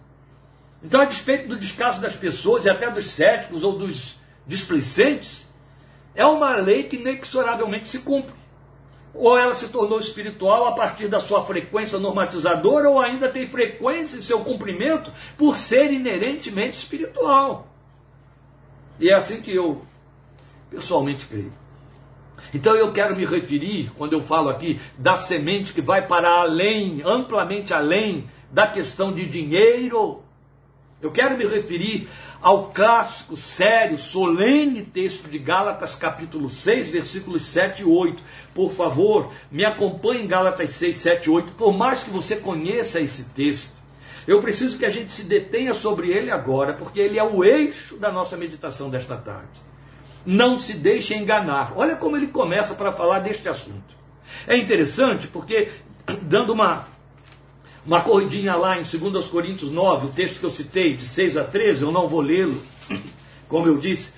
Então, 0.82 1.02
a 1.02 1.06
despeito 1.06 1.50
do 1.50 1.58
descaso 1.58 2.00
das 2.00 2.16
pessoas 2.16 2.66
e 2.66 2.70
até 2.70 2.90
dos 2.90 3.08
céticos 3.08 3.64
ou 3.64 3.78
dos 3.78 4.18
displicentes, 4.46 5.48
é 6.16 6.26
uma 6.26 6.56
lei 6.56 6.84
que 6.84 6.96
inexoravelmente 6.96 7.88
se 7.88 8.00
cumpre. 8.00 8.34
Ou 9.18 9.38
ela 9.38 9.54
se 9.56 9.68
tornou 9.70 10.00
espiritual 10.00 10.68
a 10.68 10.74
partir 10.74 11.08
da 11.08 11.20
sua 11.20 11.44
frequência 11.44 11.98
normatizadora, 11.98 12.90
ou 12.90 13.02
ainda 13.02 13.28
tem 13.28 13.48
frequência 13.48 14.18
em 14.18 14.22
seu 14.22 14.42
cumprimento 14.42 15.12
por 15.36 15.58
ser 15.58 15.92
inerentemente 15.92 16.78
espiritual. 16.78 17.68
E 19.00 19.10
é 19.10 19.16
assim 19.16 19.42
que 19.42 19.54
eu 19.54 19.82
pessoalmente 20.70 21.26
creio. 21.26 21.52
Então 22.54 22.76
eu 22.76 22.92
quero 22.92 23.16
me 23.16 23.26
referir, 23.26 23.92
quando 23.98 24.14
eu 24.14 24.22
falo 24.22 24.50
aqui 24.50 24.80
da 24.98 25.16
semente 25.16 25.74
que 25.74 25.82
vai 25.82 26.06
para 26.06 26.42
além, 26.42 27.02
amplamente 27.04 27.74
além 27.74 28.30
da 28.52 28.68
questão 28.68 29.12
de 29.12 29.26
dinheiro, 29.26 30.22
eu 31.02 31.12
quero 31.12 31.38
me 31.38 31.46
referir 31.46 32.08
ao 32.42 32.70
clássico, 32.70 33.36
sério, 33.36 33.98
solene 33.98 34.84
texto 34.84 35.28
de 35.30 35.40
Gálatas, 35.40 35.96
capítulo 35.96 36.50
6, 36.50 36.92
versículos 36.92 37.46
7 37.46 37.82
e 37.82 37.86
8. 37.86 38.22
Por 38.54 38.72
favor, 38.72 39.32
me 39.52 39.66
acompanhe 39.66 40.24
em 40.24 40.28
Gálatas 40.28 40.70
6, 40.72 40.98
7 40.98 41.26
e 41.26 41.30
8, 41.30 41.54
por 41.54 41.76
mais 41.76 42.04
que 42.04 42.10
você 42.10 42.36
conheça 42.36 43.00
esse 43.00 43.24
texto. 43.26 43.76
Eu 44.28 44.40
preciso 44.42 44.78
que 44.78 44.86
a 44.86 44.90
gente 44.90 45.12
se 45.12 45.24
detenha 45.24 45.74
sobre 45.74 46.12
ele 46.12 46.30
agora, 46.30 46.74
porque 46.74 47.00
ele 47.00 47.18
é 47.18 47.24
o 47.24 47.44
eixo 47.44 47.98
da 47.98 48.12
nossa 48.12 48.36
meditação 48.36 48.90
desta 48.90 49.16
tarde. 49.16 49.68
Não 50.26 50.58
se 50.58 50.74
deixe 50.74 51.16
enganar. 51.16 51.72
Olha 51.78 51.96
como 51.96 52.18
ele 52.18 52.28
começa 52.28 52.76
para 52.76 52.92
falar 52.92 53.20
deste 53.20 53.48
assunto. 53.48 53.96
É 54.46 54.58
interessante 54.58 55.28
porque, 55.28 55.72
dando 56.24 56.52
uma 56.52 56.86
uma 57.88 58.02
corridinha 58.02 58.54
lá 58.58 58.78
em 58.78 58.84
2 58.84 59.28
Coríntios 59.28 59.72
9, 59.72 60.08
o 60.08 60.10
texto 60.10 60.42
que 60.42 60.46
eu 60.46 60.52
citei, 60.52 60.98
de 60.98 61.06
6 61.06 61.38
a 61.38 61.46
13, 61.46 61.84
eu 61.84 61.92
não 61.92 62.06
vou 62.06 62.20
lê-lo, 62.20 62.62
como 63.48 63.66
eu 63.66 63.78
disse, 63.78 64.12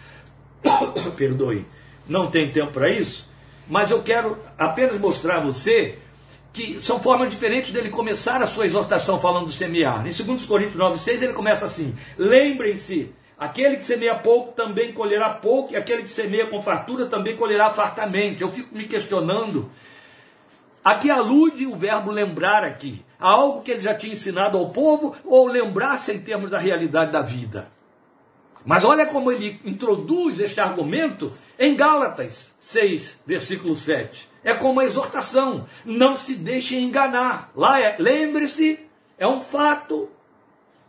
perdoe, 1.15 1.67
não 2.08 2.25
tem 2.32 2.51
tempo 2.51 2.71
para 2.73 2.89
isso, 2.89 3.29
mas 3.67 3.91
eu 3.91 4.01
quero 4.01 4.39
apenas 4.58 4.99
mostrar 4.99 5.38
a 5.38 5.41
você 5.41 5.99
que 6.51 6.82
são 6.82 6.99
formas 6.99 7.29
diferentes 7.29 7.71
dele 7.71 7.91
começar 7.91 8.41
a 8.41 8.47
sua 8.47 8.65
exortação 8.65 9.19
falando 9.19 9.45
do 9.45 9.51
semear. 9.51 9.99
Em 9.99 10.12
2 10.12 10.47
Coríntios 10.47 10.75
9, 10.75 10.97
6, 10.97 11.21
ele 11.21 11.34
começa 11.34 11.65
assim: 11.65 11.95
lembrem-se, 12.17 13.13
aquele 13.38 13.77
que 13.77 13.86
semeia 13.86 14.15
pouco 14.15 14.53
também 14.53 14.91
colherá 14.91 15.29
pouco, 15.29 15.73
e 15.73 15.75
aquele 15.75 16.01
que 16.01 16.10
semeia 16.10 16.47
com 16.47 16.60
fartura 16.60 17.05
também 17.05 17.38
colherá 17.38 17.71
fartamente. 17.71 18.41
Eu 18.41 18.49
fico 18.49 18.75
me 18.75 18.86
questionando. 18.86 19.69
Aqui 20.84 21.12
alude 21.12 21.67
o 21.67 21.75
verbo 21.75 22.10
lembrar 22.10 22.63
aqui 22.63 23.05
a 23.19 23.29
algo 23.29 23.62
que 23.62 23.71
ele 23.71 23.82
já 23.82 23.93
tinha 23.93 24.13
ensinado 24.13 24.58
ao 24.58 24.69
povo 24.69 25.15
ou 25.25 25.47
lembrar-se 25.47 26.13
em 26.13 26.19
termos 26.19 26.49
da 26.49 26.58
realidade 26.58 27.12
da 27.12 27.21
vida. 27.21 27.69
Mas 28.65 28.84
olha 28.84 29.05
como 29.05 29.32
ele 29.32 29.60
introduz 29.65 30.39
este 30.39 30.60
argumento 30.60 31.32
em 31.58 31.75
Gálatas 31.75 32.53
6, 32.60 33.19
versículo 33.25 33.75
7. 33.75 34.29
É 34.43 34.53
como 34.53 34.79
a 34.79 34.86
exortação: 34.86 35.65
não 35.86 36.15
se 36.15 36.36
deixe 36.36 36.77
enganar. 36.77 37.51
Lá 37.55 37.79
é, 37.79 37.95
lembre-se, 37.99 38.79
é 39.17 39.27
um 39.27 39.41
fato. 39.41 40.10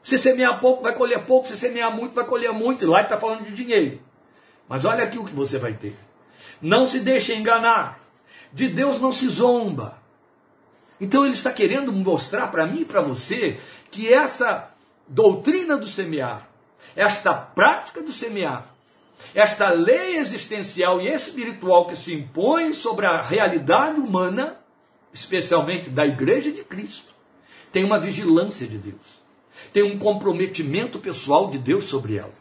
Se 0.02 0.18
semear 0.18 0.60
pouco, 0.60 0.82
vai 0.82 0.94
colher 0.94 1.24
pouco. 1.24 1.48
Se 1.48 1.56
semear 1.56 1.94
muito, 1.94 2.14
vai 2.14 2.24
colher 2.24 2.52
muito. 2.52 2.86
Lá 2.86 3.02
está 3.02 3.18
falando 3.18 3.44
de 3.44 3.52
dinheiro. 3.52 4.00
Mas 4.68 4.84
olha 4.84 5.04
aqui 5.04 5.18
o 5.18 5.24
que 5.24 5.34
você 5.34 5.58
vai 5.58 5.74
ter. 5.74 5.96
Não 6.62 6.86
se 6.86 7.00
deixe 7.00 7.34
enganar. 7.34 7.98
De 8.52 8.68
Deus 8.68 9.00
não 9.00 9.12
se 9.12 9.28
zomba. 9.28 9.98
Então 11.00 11.24
ele 11.24 11.34
está 11.34 11.50
querendo 11.50 11.92
mostrar 11.92 12.48
para 12.48 12.66
mim 12.66 12.80
e 12.80 12.84
para 12.84 13.00
você 13.00 13.58
que 13.90 14.12
essa 14.12 14.70
doutrina 15.08 15.76
do 15.76 15.86
semear, 15.86 16.48
esta 16.94 17.32
prática 17.32 18.02
do 18.02 18.12
semear, 18.12 18.66
esta 19.34 19.70
lei 19.70 20.16
existencial 20.16 21.00
e 21.00 21.08
espiritual 21.08 21.86
que 21.86 21.96
se 21.96 22.14
impõe 22.14 22.74
sobre 22.74 23.06
a 23.06 23.22
realidade 23.22 24.00
humana, 24.00 24.58
especialmente 25.12 25.88
da 25.88 26.06
igreja 26.06 26.52
de 26.52 26.64
Cristo, 26.64 27.12
tem 27.72 27.84
uma 27.84 27.98
vigilância 27.98 28.66
de 28.66 28.78
Deus, 28.78 29.20
tem 29.72 29.82
um 29.82 29.98
comprometimento 29.98 30.98
pessoal 30.98 31.48
de 31.48 31.58
Deus 31.58 31.84
sobre 31.84 32.16
ela. 32.16 32.32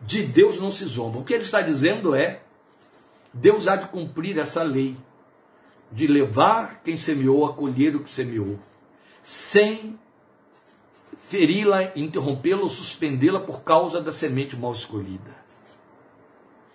De 0.00 0.22
Deus 0.22 0.58
não 0.58 0.70
se 0.70 0.84
zomba. 0.84 1.18
O 1.18 1.24
que 1.24 1.32
ele 1.32 1.42
está 1.42 1.62
dizendo 1.62 2.14
é: 2.14 2.40
Deus 3.32 3.66
há 3.66 3.76
de 3.76 3.88
cumprir 3.88 4.38
essa 4.38 4.62
lei 4.62 4.96
de 5.90 6.06
levar 6.06 6.82
quem 6.82 6.96
semeou 6.96 7.46
a 7.46 7.54
colher 7.54 7.94
o 7.94 8.02
que 8.02 8.10
semeou, 8.10 8.58
sem 9.22 9.98
feri-la, 11.28 11.92
interrompê-la 11.96 12.62
ou 12.62 12.70
suspendê-la 12.70 13.40
por 13.40 13.62
causa 13.62 14.00
da 14.00 14.12
semente 14.12 14.56
mal 14.56 14.72
escolhida. 14.72 15.44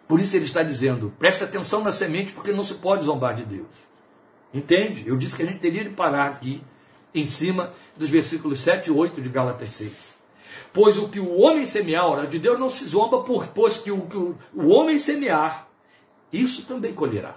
Por 0.08 0.19
isso 0.19 0.36
ele 0.36 0.45
está 0.45 0.63
dizendo: 0.63 1.13
preste 1.19 1.43
atenção 1.43 1.84
na 1.84 1.91
semente, 1.91 2.32
porque 2.32 2.52
não 2.52 2.63
se 2.63 2.74
pode 2.76 3.06
zombar 3.06 3.36
de 3.36 3.45
Deus. 3.45 3.67
Entende? 4.54 5.04
Eu 5.08 5.15
disse 5.15 5.36
que 5.36 5.43
a 5.43 5.45
gente 5.45 5.60
teria 5.60 5.84
de 5.84 5.91
parar 5.91 6.28
aqui, 6.28 6.63
em 7.13 7.26
cima 7.26 7.74
dos 7.95 8.10
versículos 8.10 8.60
7 8.60 8.88
e 8.88 8.91
8 8.91 9.22
de 9.22 9.30
Gálatas 9.30 9.69
6. 9.72 9.91
Pois 10.74 10.98
o 10.98 11.10
que 11.10 11.19
o 11.19 11.39
homem 11.39 11.65
semear, 11.65 12.28
de 12.28 12.39
Deus 12.39 12.60
não 12.60 12.69
se 12.69 12.86
zomba, 12.86 13.24
por, 13.24 13.48
pois 13.48 13.78
que 13.78 13.91
o 13.91 14.08
que 14.08 14.17
o, 14.17 14.36
o 14.54 14.67
homem 14.67 14.98
semear, 14.98 15.67
isso 16.32 16.65
também 16.65 16.93
colherá. 16.93 17.36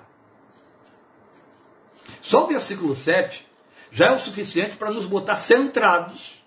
Só 2.23 2.45
o 2.45 2.47
versículo 2.47 2.95
7 2.95 3.47
já 3.91 4.07
é 4.07 4.13
o 4.13 4.19
suficiente 4.19 4.77
para 4.77 4.91
nos 4.91 5.05
botar 5.05 5.35
centrados 5.35 6.41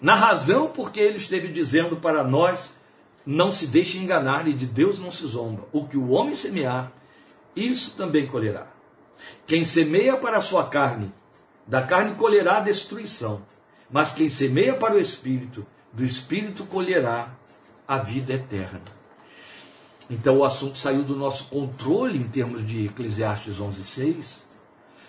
na 0.00 0.16
razão 0.16 0.66
porque 0.66 0.98
ele 0.98 1.16
esteve 1.16 1.46
dizendo 1.46 1.96
para 1.96 2.24
nós: 2.24 2.76
não 3.24 3.52
se 3.52 3.68
deixe 3.68 3.96
enganar 3.96 4.48
e 4.48 4.52
de 4.52 4.66
Deus 4.66 4.98
não 4.98 5.12
se 5.12 5.24
zomba. 5.26 5.66
O 5.72 5.86
que 5.86 5.96
o 5.96 6.10
homem 6.10 6.34
semear, 6.34 6.92
isso 7.54 7.96
também 7.96 8.26
colherá. 8.26 8.66
Quem 9.46 9.64
semeia 9.64 10.16
para 10.16 10.38
a 10.38 10.42
sua 10.42 10.68
carne, 10.68 11.12
da 11.64 11.80
carne 11.80 12.16
colherá 12.16 12.58
destruição. 12.58 13.42
Mas 13.88 14.12
quem 14.12 14.28
semeia 14.28 14.74
para 14.74 14.96
o 14.96 14.98
espírito, 14.98 15.64
do 15.92 16.04
espírito 16.04 16.64
colherá 16.64 17.28
a 17.86 17.98
vida 17.98 18.32
eterna. 18.32 18.80
Então 20.10 20.38
o 20.38 20.44
assunto 20.44 20.76
saiu 20.76 21.04
do 21.04 21.14
nosso 21.14 21.46
controle 21.46 22.18
em 22.18 22.28
termos 22.28 22.66
de 22.66 22.86
Eclesiastes 22.86 23.60
11:6 23.60 24.51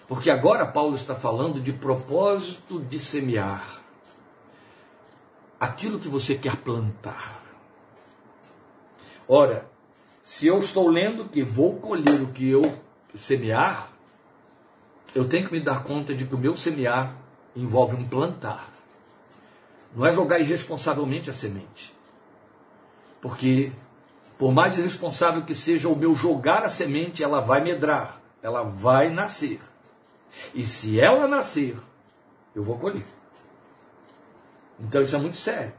porque 0.08 0.30
agora 0.30 0.66
Paulo 0.66 0.96
está 0.96 1.16
falando 1.16 1.62
de 1.62 1.72
propósito 1.72 2.80
de 2.80 3.00
semear 3.00 3.82
aquilo 5.60 6.00
que 6.00 6.10
você 6.10 6.36
quer 6.36 6.58
plantar. 6.58 7.42
Ora, 9.28 9.66
se 10.24 10.46
eu 10.46 10.60
estou 10.60 10.90
lendo 10.90 11.30
que 11.30 11.42
vou 11.42 11.78
colher 11.78 12.22
o 12.22 12.28
que 12.28 12.50
eu 12.50 12.78
semear, 13.16 13.90
eu 15.16 15.28
tenho 15.28 15.48
que 15.48 15.54
me 15.54 15.62
dar 15.62 15.84
conta 15.84 16.14
de 16.14 16.26
que 16.26 16.36
o 16.36 16.38
meu 16.38 16.56
semear 16.56 17.16
envolve 17.56 17.96
um 17.96 18.08
plantar. 18.08 18.70
Não 19.96 20.06
é 20.06 20.12
jogar 20.12 20.40
irresponsavelmente 20.40 21.30
a 21.30 21.34
semente. 21.34 21.94
Porque, 23.22 23.72
por 24.38 24.52
mais 24.52 24.78
irresponsável 24.78 25.44
que 25.44 25.56
seja 25.56 25.88
o 25.88 25.96
meu 25.96 26.14
jogar 26.14 26.64
a 26.64 26.70
semente, 26.70 27.24
ela 27.24 27.40
vai 27.40 27.64
medrar, 27.64 28.20
ela 28.42 28.64
vai 28.64 29.10
nascer. 29.10 29.62
E 30.54 30.64
se 30.64 31.00
ela 31.00 31.28
nascer, 31.28 31.78
eu 32.56 32.64
vou 32.64 32.78
colher. 32.78 33.06
Então 34.80 35.02
isso 35.02 35.16
é 35.16 35.20
muito 35.20 35.38
sério. 35.38 35.74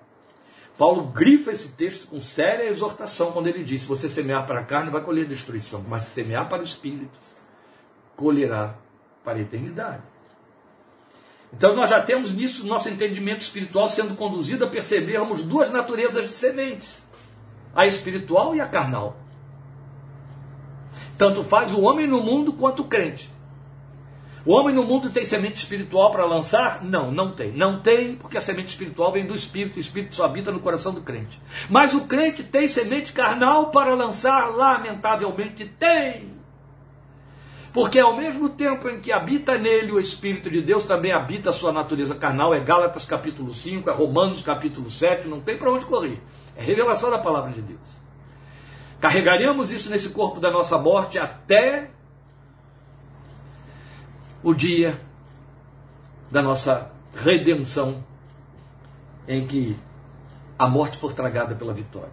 Paulo 0.77 1.05
grifa 1.05 1.53
esse 1.53 1.73
texto 1.73 2.09
com 2.09 2.21
séria 2.21 2.69
exortação 2.69 3.33
quando 3.33 3.47
ele 3.47 3.63
diz: 3.63 3.85
você 3.85 4.09
semear 4.09 4.47
para 4.47 4.61
a 4.61 4.65
carne, 4.65 4.91
vai 4.91 5.01
colher 5.01 5.27
destruição, 5.27 5.85
mas 5.87 6.05
se 6.05 6.11
semear 6.11 6.49
para 6.49 6.63
o 6.63 6.65
espírito, 6.65 7.17
colherá 8.17 8.75
para 9.25 9.39
a 9.39 9.43
eternidade. 9.43 10.03
Então 11.53 11.77
nós 11.77 11.91
já 11.91 12.03
temos 12.03 12.33
nisso 12.33 12.67
nosso 12.67 12.89
entendimento 12.89 13.43
espiritual 13.43 13.89
sendo 13.89 14.17
conduzido 14.17 14.65
a 14.65 14.69
percebermos 14.69 15.45
duas 15.45 15.71
naturezas 15.71 16.27
de 16.27 16.35
sementes: 16.35 17.01
a 17.75 17.87
espiritual 17.87 18.57
e 18.57 18.61
a 18.61 18.67
carnal. 18.67 19.17
Tanto 21.17 21.45
faz 21.45 21.73
o 21.73 21.81
homem 21.83 22.09
no 22.09 22.21
mundo 22.21 22.53
quanto 22.53 22.83
o 22.83 22.87
crente. 22.87 23.31
O 24.47 24.53
homem 24.53 24.75
no 24.75 24.85
mundo 24.85 25.09
tem 25.09 25.25
semente 25.25 25.57
espiritual 25.57 26.11
para 26.11 26.27
lançar? 26.27 26.85
Não, 26.85 27.11
não 27.11 27.33
tem. 27.33 27.51
Não 27.53 27.81
tem, 27.81 28.15
porque 28.15 28.37
a 28.37 28.43
semente 28.43 28.69
espiritual 28.69 29.11
vem 29.11 29.27
do 29.27 29.35
Espírito, 29.35 29.77
o 29.77 29.81
Espírito 29.81 30.15
só 30.15 30.27
habita 30.27 30.53
no 30.53 30.61
coração 30.61 30.93
do 30.93 31.01
crente. 31.01 31.41
Mas 31.71 31.95
o 31.95 32.03
crente 32.03 32.45
tem 32.45 32.69
semente 32.69 33.13
carnal 33.13 33.71
para 33.71 33.95
lançar? 33.95 34.55
Lamentavelmente 34.55 35.65
tem. 35.65 36.35
Porque 37.73 37.99
ao 37.99 38.15
mesmo 38.15 38.51
tempo 38.51 38.89
em 38.89 39.01
que 39.01 39.11
habita 39.13 39.57
nele 39.57 39.93
o 39.93 39.99
Espírito 39.99 40.51
de 40.51 40.61
Deus, 40.61 40.85
também 40.85 41.13
habita 41.13 41.49
a 41.49 41.53
sua 41.53 41.73
natureza 41.73 42.15
carnal. 42.15 42.55
É 42.55 42.61
Gálatas 42.61 43.07
capítulo 43.07 43.53
5, 43.53 43.89
é 43.89 43.95
Romanos 43.95 44.43
capítulo 44.43 44.91
7, 44.91 45.27
não 45.27 45.41
tem 45.41 45.57
para 45.57 45.73
onde 45.73 45.87
correr. 45.87 46.21
É 46.55 46.63
revelação 46.63 47.11
da 47.11 47.19
palavra 47.19 47.51
de 47.51 47.63
Deus. 47.63 47.81
Carregaremos 49.01 49.73
isso 49.73 49.91
nesse 49.91 50.11
corpo 50.11 50.39
da 50.39 50.51
nossa 50.51 50.77
morte 50.77 51.19
até 51.19 51.91
o 54.45 54.55
dia 54.55 55.01
da 56.31 56.43
nossa 56.43 56.93
redenção, 57.15 58.05
em 59.27 59.47
que 59.47 59.77
a 60.59 60.69
morte 60.69 60.99
for 60.99 61.13
tragada 61.15 61.55
pela 61.55 61.73
vitória. 61.73 62.13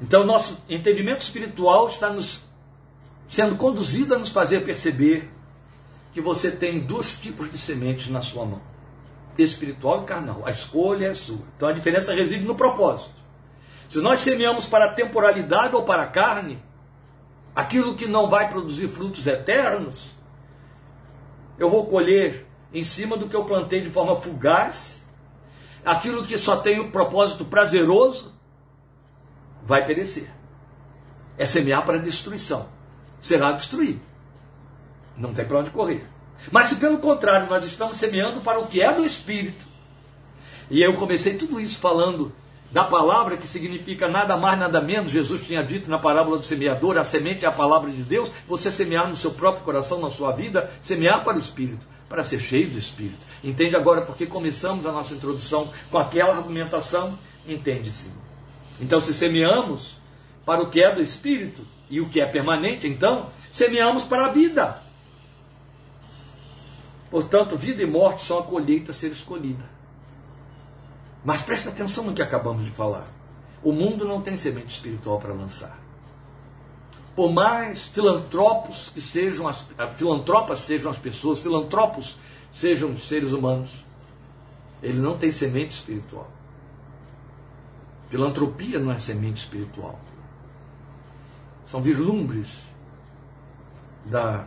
Então, 0.00 0.24
nosso 0.24 0.58
entendimento 0.68 1.20
espiritual 1.20 1.86
está 1.88 2.10
nos 2.10 2.42
sendo 3.28 3.54
conduzido 3.56 4.14
a 4.14 4.18
nos 4.18 4.30
fazer 4.30 4.64
perceber 4.64 5.30
que 6.12 6.20
você 6.20 6.50
tem 6.50 6.80
dois 6.80 7.16
tipos 7.16 7.50
de 7.50 7.58
sementes 7.58 8.08
na 8.08 8.20
sua 8.20 8.44
mão: 8.44 8.60
espiritual 9.38 10.02
e 10.02 10.06
carnal. 10.06 10.42
A 10.44 10.50
escolha 10.50 11.08
é 11.08 11.14
sua. 11.14 11.38
Então 11.56 11.68
a 11.68 11.72
diferença 11.72 12.14
reside 12.14 12.44
no 12.44 12.54
propósito. 12.54 13.14
Se 13.88 13.98
nós 13.98 14.20
semeamos 14.20 14.66
para 14.66 14.86
a 14.86 14.94
temporalidade 14.94 15.74
ou 15.74 15.82
para 15.82 16.02
a 16.04 16.06
carne, 16.06 16.62
aquilo 17.54 17.94
que 17.94 18.06
não 18.06 18.28
vai 18.28 18.48
produzir 18.48 18.88
frutos 18.88 19.26
eternos, 19.26 20.10
eu 21.60 21.70
vou 21.70 21.86
colher 21.86 22.46
em 22.74 22.82
cima 22.82 23.16
do 23.16 23.28
que 23.28 23.36
eu 23.36 23.44
plantei 23.44 23.82
de 23.82 23.90
forma 23.90 24.20
fugaz, 24.20 25.00
aquilo 25.84 26.24
que 26.26 26.36
só 26.36 26.56
tem 26.56 26.80
o 26.80 26.90
propósito 26.90 27.44
prazeroso, 27.44 28.34
vai 29.62 29.86
perecer. 29.86 30.28
É 31.38 31.46
semear 31.46 31.84
para 31.84 31.98
destruição 31.98 32.68
será 33.20 33.52
destruído. 33.52 34.00
Não 35.16 35.34
tem 35.34 35.44
para 35.44 35.58
onde 35.58 35.70
correr. 35.70 36.06
Mas 36.50 36.68
se 36.68 36.76
pelo 36.76 36.98
contrário 36.98 37.48
nós 37.48 37.64
estamos 37.64 37.98
semeando 37.98 38.40
para 38.40 38.58
o 38.58 38.66
que 38.66 38.80
é 38.80 38.92
do 38.92 39.04
Espírito, 39.04 39.68
e 40.70 40.82
eu 40.82 40.94
comecei 40.94 41.36
tudo 41.36 41.60
isso 41.60 41.78
falando 41.78 42.32
da 42.72 42.84
palavra 42.84 43.36
que 43.36 43.46
significa 43.46 44.08
nada 44.08 44.36
mais, 44.36 44.58
nada 44.58 44.80
menos, 44.80 45.10
Jesus 45.10 45.42
tinha 45.42 45.62
dito 45.62 45.90
na 45.90 45.98
parábola 45.98 46.38
do 46.38 46.44
semeador, 46.44 46.96
a 46.98 47.04
semente 47.04 47.44
é 47.44 47.48
a 47.48 47.52
palavra 47.52 47.90
de 47.90 48.02
Deus, 48.02 48.30
você 48.46 48.70
semear 48.70 49.08
no 49.08 49.16
seu 49.16 49.32
próprio 49.32 49.64
coração, 49.64 50.00
na 50.00 50.10
sua 50.10 50.32
vida, 50.32 50.70
semear 50.80 51.24
para 51.24 51.36
o 51.36 51.40
Espírito, 51.40 51.86
para 52.08 52.22
ser 52.22 52.38
cheio 52.38 52.70
do 52.70 52.78
Espírito. 52.78 53.18
Entende 53.42 53.74
agora 53.74 54.02
porque 54.02 54.26
começamos 54.26 54.86
a 54.86 54.92
nossa 54.92 55.14
introdução 55.14 55.70
com 55.90 55.98
aquela 55.98 56.36
argumentação? 56.36 57.18
Entende 57.46 57.90
sim. 57.90 58.12
Então, 58.80 59.00
se 59.00 59.12
semeamos 59.12 59.98
para 60.46 60.62
o 60.62 60.70
que 60.70 60.82
é 60.82 60.94
do 60.94 61.02
Espírito, 61.02 61.66
e 61.90 62.00
o 62.00 62.08
que 62.08 62.20
é 62.20 62.26
permanente, 62.26 62.86
então, 62.86 63.30
semeamos 63.50 64.04
para 64.04 64.26
a 64.26 64.30
vida. 64.30 64.80
Portanto, 67.10 67.56
vida 67.56 67.82
e 67.82 67.86
morte 67.86 68.24
são 68.24 68.38
a 68.38 68.42
colheita 68.44 68.92
a 68.92 68.94
ser 68.94 69.10
escolhida. 69.10 69.64
Mas 71.24 71.42
presta 71.42 71.68
atenção 71.68 72.04
no 72.04 72.14
que 72.14 72.22
acabamos 72.22 72.64
de 72.64 72.70
falar. 72.70 73.06
O 73.62 73.72
mundo 73.72 74.06
não 74.06 74.22
tem 74.22 74.36
semente 74.36 74.72
espiritual 74.72 75.18
para 75.18 75.34
lançar. 75.34 75.78
Por 77.14 77.30
mais 77.30 77.88
filantropos 77.88 78.90
que 78.94 79.00
sejam 79.00 79.46
as 79.46 79.66
filantropas 79.96 80.60
sejam 80.60 80.90
as 80.90 80.96
pessoas, 80.96 81.40
filantropos 81.40 82.16
sejam 82.52 82.92
os 82.92 83.06
seres 83.06 83.32
humanos, 83.32 83.84
ele 84.82 84.98
não 84.98 85.18
tem 85.18 85.30
semente 85.30 85.74
espiritual. 85.74 86.30
Filantropia 88.08 88.78
não 88.78 88.90
é 88.90 88.98
semente 88.98 89.40
espiritual. 89.40 90.00
São 91.64 91.82
vislumbres 91.82 92.48
da 94.06 94.46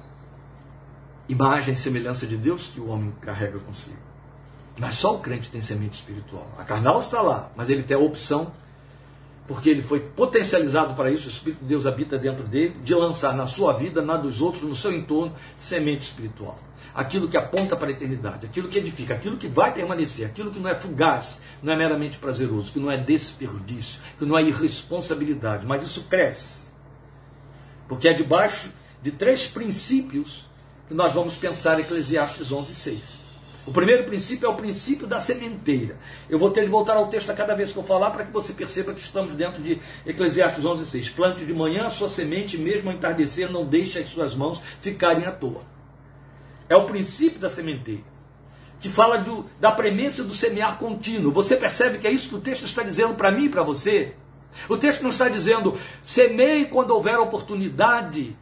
imagem 1.29 1.73
e 1.73 1.77
semelhança 1.77 2.27
de 2.27 2.35
Deus 2.35 2.67
que 2.67 2.81
o 2.81 2.87
homem 2.87 3.13
carrega 3.21 3.59
consigo. 3.59 4.02
Mas 4.77 4.95
só 4.95 5.15
o 5.15 5.19
crente 5.19 5.49
tem 5.49 5.61
semente 5.61 5.99
espiritual. 5.99 6.47
A 6.57 6.63
carnal 6.63 6.99
está 6.99 7.21
lá, 7.21 7.51
mas 7.55 7.69
ele 7.69 7.83
tem 7.83 7.95
a 7.95 7.99
opção, 7.99 8.51
porque 9.47 9.69
ele 9.69 9.83
foi 9.83 9.99
potencializado 9.99 10.95
para 10.95 11.11
isso, 11.11 11.27
o 11.27 11.31
Espírito 11.31 11.59
de 11.59 11.65
Deus 11.65 11.85
habita 11.85 12.17
dentro 12.17 12.45
dele, 12.45 12.75
de 12.83 12.95
lançar 12.95 13.35
na 13.35 13.45
sua 13.45 13.73
vida, 13.73 14.01
na 14.01 14.17
dos 14.17 14.41
outros, 14.41 14.63
no 14.63 14.75
seu 14.75 14.91
entorno, 14.91 15.35
semente 15.59 16.05
espiritual. 16.05 16.57
Aquilo 16.95 17.27
que 17.27 17.37
aponta 17.37 17.75
para 17.75 17.89
a 17.89 17.91
eternidade, 17.91 18.45
aquilo 18.45 18.67
que 18.67 18.79
edifica, 18.79 19.13
aquilo 19.13 19.37
que 19.37 19.47
vai 19.47 19.73
permanecer, 19.73 20.25
aquilo 20.25 20.51
que 20.51 20.59
não 20.59 20.69
é 20.69 20.75
fugaz, 20.75 21.41
não 21.61 21.73
é 21.73 21.75
meramente 21.75 22.17
prazeroso, 22.17 22.71
que 22.71 22.79
não 22.79 22.89
é 22.89 22.97
desperdício, 22.97 23.99
que 24.17 24.25
não 24.25 24.37
é 24.37 24.43
irresponsabilidade, 24.43 25.65
mas 25.65 25.83
isso 25.83 26.03
cresce 26.03 26.63
porque 27.87 28.07
é 28.07 28.13
debaixo 28.13 28.71
de 29.01 29.11
três 29.11 29.47
princípios 29.47 30.45
que 30.87 30.93
nós 30.93 31.13
vamos 31.13 31.35
pensar 31.35 31.79
Eclesiastes 31.79 32.51
11, 32.51 32.73
6. 32.73 33.22
O 33.65 33.71
primeiro 33.71 34.03
princípio 34.03 34.45
é 34.45 34.49
o 34.49 34.55
princípio 34.55 35.07
da 35.07 35.21
sementeira. 35.21 35.97
Eu 36.29 36.37
vou 36.37 36.51
ter 36.51 36.65
de 36.65 36.69
voltar 36.69 36.97
ao 36.97 37.07
texto 37.07 37.29
a 37.29 37.33
cada 37.33 37.55
vez 37.55 37.71
que 37.71 37.77
eu 37.77 37.83
falar 37.83 38.11
para 38.11 38.25
que 38.25 38.31
você 38.31 38.51
perceba 38.51 38.93
que 38.93 38.99
estamos 38.99 39.35
dentro 39.35 39.63
de 39.63 39.79
Eclesiastes 40.05 40.65
11, 40.65 40.85
6. 40.85 41.09
Plante 41.09 41.45
de 41.45 41.53
manhã 41.53 41.85
a 41.85 41.89
sua 41.89 42.09
semente, 42.09 42.57
mesmo 42.57 42.89
ao 42.89 42.95
entardecer, 42.95 43.49
não 43.49 43.65
deixe 43.65 43.99
as 43.99 44.09
suas 44.09 44.35
mãos 44.35 44.61
ficarem 44.81 45.25
à 45.25 45.31
toa. 45.31 45.61
É 46.67 46.75
o 46.75 46.85
princípio 46.85 47.39
da 47.39 47.49
sementeira, 47.49 48.03
que 48.81 48.89
fala 48.89 49.17
do, 49.19 49.45
da 49.61 49.71
premência 49.71 50.25
do 50.25 50.33
semear 50.33 50.77
contínuo. 50.77 51.31
Você 51.31 51.55
percebe 51.55 51.99
que 51.99 52.07
é 52.07 52.11
isso 52.11 52.27
que 52.27 52.35
o 52.35 52.41
texto 52.41 52.65
está 52.65 52.83
dizendo 52.83 53.13
para 53.13 53.31
mim 53.31 53.45
e 53.45 53.49
para 53.49 53.63
você? 53.63 54.13
O 54.67 54.75
texto 54.75 55.01
não 55.01 55.09
está 55.09 55.29
dizendo 55.29 55.79
semeie 56.03 56.65
quando 56.65 56.91
houver 56.91 57.17
oportunidade, 57.17 58.35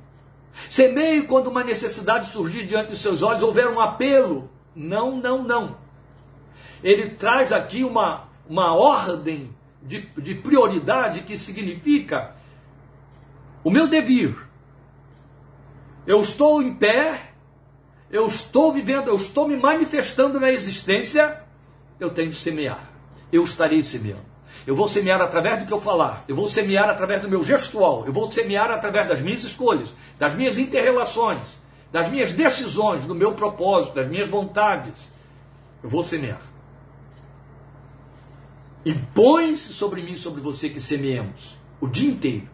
semeie 0.68 1.24
quando 1.24 1.48
uma 1.48 1.64
necessidade 1.64 2.32
surgir 2.32 2.66
diante 2.66 2.90
dos 2.90 3.02
seus 3.02 3.22
olhos, 3.22 3.44
houver 3.44 3.68
um 3.68 3.80
apelo. 3.80 4.50
Não, 4.76 5.18
não, 5.18 5.44
não. 5.44 5.78
Ele 6.84 7.12
traz 7.12 7.52
aqui 7.52 7.84
uma, 7.84 8.30
uma 8.48 8.74
ordem 8.76 9.54
de, 9.82 10.02
de 10.18 10.36
prioridade 10.36 11.22
que 11.22 11.38
significa 11.38 12.36
o 13.64 13.70
meu 13.70 13.88
devir. 13.88 14.36
Eu 16.06 16.22
estou 16.22 16.62
em 16.62 16.74
pé, 16.74 17.32
eu 18.10 18.26
estou 18.28 18.74
vivendo, 18.74 19.08
eu 19.08 19.16
estou 19.16 19.48
me 19.48 19.56
manifestando 19.56 20.40
na 20.40 20.52
existência, 20.52 21.44
eu 22.00 22.10
tenho 22.10 22.32
de 22.32 22.38
semear. 22.38 22.90
Eu 23.32 23.44
estarei 23.44 23.82
semeando. 23.84 24.32
Eu 24.66 24.76
vou 24.76 24.88
semear 24.88 25.22
através 25.22 25.60
do 25.60 25.66
que 25.66 25.74
eu 25.74 25.80
falar. 25.80 26.24
Eu 26.28 26.36
vou 26.36 26.50
semear 26.50 26.90
através 26.90 27.22
do 27.22 27.30
meu 27.30 27.44
gestual. 27.44 28.06
Eu 28.06 28.14
vou 28.14 28.32
semear 28.32 28.70
através 28.70 29.08
das 29.08 29.22
minhas 29.22 29.44
escolhas, 29.44 29.94
das 30.20 30.34
minhas 30.36 30.58
interrelações, 30.58 31.48
das 31.92 32.10
minhas 32.10 32.34
decisões, 32.34 33.06
do 33.06 33.14
meu 33.14 33.34
propósito, 33.34 33.96
das 33.96 34.08
minhas 34.08 34.30
vontades. 34.30 34.94
Eu 35.84 35.90
vou 35.90 36.04
semear. 36.04 36.42
E 38.86 38.94
põe-se 38.94 39.74
sobre 39.74 40.02
mim 40.02 40.16
sobre 40.16 40.42
você 40.42 40.70
que 40.70 40.80
semeemos 40.80 41.56
o 41.80 41.88
dia 41.88 42.10
inteiro. 42.10 42.48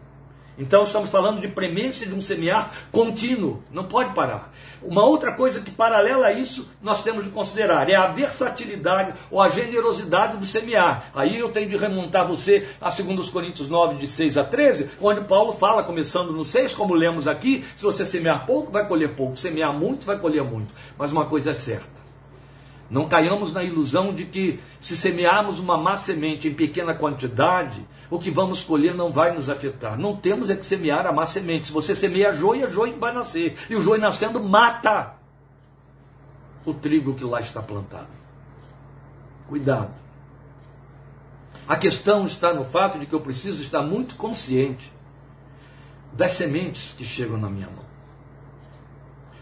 Então 0.58 0.82
estamos 0.82 1.08
falando 1.08 1.40
de 1.40 1.46
premência 1.46 2.06
de 2.06 2.12
um 2.12 2.20
semear 2.20 2.72
contínuo, 2.90 3.62
não 3.70 3.84
pode 3.84 4.12
parar. 4.12 4.52
Uma 4.82 5.04
outra 5.04 5.32
coisa 5.32 5.60
que 5.60 5.70
paralela 5.70 6.26
a 6.26 6.32
isso 6.32 6.68
nós 6.82 7.02
temos 7.02 7.24
de 7.24 7.30
considerar 7.30 7.88
é 7.88 7.94
a 7.94 8.08
versatilidade 8.08 9.14
ou 9.30 9.40
a 9.40 9.48
generosidade 9.48 10.36
do 10.36 10.44
semear. 10.44 11.10
Aí 11.14 11.38
eu 11.38 11.50
tenho 11.50 11.68
de 11.68 11.76
remontar 11.76 12.26
você 12.26 12.68
a 12.80 12.90
2 12.90 13.30
Coríntios 13.30 13.68
9, 13.68 13.96
de 13.96 14.06
6 14.06 14.36
a 14.36 14.44
13, 14.44 14.90
onde 15.00 15.20
Paulo 15.22 15.52
fala, 15.52 15.84
começando 15.84 16.32
no 16.32 16.44
6, 16.44 16.74
como 16.74 16.94
lemos 16.94 17.28
aqui, 17.28 17.64
se 17.76 17.82
você 17.84 18.04
semear 18.04 18.44
pouco, 18.44 18.72
vai 18.72 18.86
colher 18.86 19.14
pouco, 19.14 19.36
semear 19.36 19.72
muito, 19.72 20.04
vai 20.04 20.18
colher 20.18 20.42
muito. 20.42 20.74
Mas 20.98 21.12
uma 21.12 21.26
coisa 21.26 21.50
é 21.50 21.54
certa. 21.54 22.07
Não 22.90 23.06
caiamos 23.06 23.52
na 23.52 23.62
ilusão 23.62 24.14
de 24.14 24.24
que 24.24 24.60
se 24.80 24.96
semearmos 24.96 25.58
uma 25.58 25.76
má 25.76 25.96
semente 25.96 26.48
em 26.48 26.54
pequena 26.54 26.94
quantidade, 26.94 27.86
o 28.10 28.18
que 28.18 28.30
vamos 28.30 28.62
colher 28.62 28.94
não 28.94 29.12
vai 29.12 29.34
nos 29.34 29.50
afetar. 29.50 29.98
Não 29.98 30.16
temos 30.16 30.48
é 30.48 30.56
que 30.56 30.64
semear 30.64 31.06
a 31.06 31.12
má 31.12 31.26
semente. 31.26 31.66
Se 31.66 31.72
você 31.72 31.94
semeia 31.94 32.32
joia, 32.32 32.68
joia 32.68 32.96
vai 32.96 33.12
nascer. 33.12 33.56
E 33.68 33.76
o 33.76 33.82
joio 33.82 34.00
nascendo 34.00 34.42
mata 34.42 35.14
o 36.64 36.72
trigo 36.72 37.14
que 37.14 37.24
lá 37.24 37.40
está 37.40 37.62
plantado. 37.62 38.08
Cuidado. 39.48 39.94
A 41.66 41.76
questão 41.76 42.24
está 42.24 42.54
no 42.54 42.64
fato 42.64 42.98
de 42.98 43.04
que 43.04 43.14
eu 43.14 43.20
preciso 43.20 43.62
estar 43.62 43.82
muito 43.82 44.16
consciente 44.16 44.90
das 46.12 46.32
sementes 46.32 46.94
que 46.96 47.04
chegam 47.04 47.36
na 47.36 47.50
minha 47.50 47.66
mão. 47.66 47.84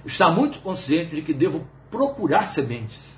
Estar 0.05 0.31
muito 0.31 0.59
consciente 0.61 1.15
de 1.15 1.23
que 1.23 1.33
devo 1.33 1.67
procurar 1.91 2.49
sementes. 2.49 3.16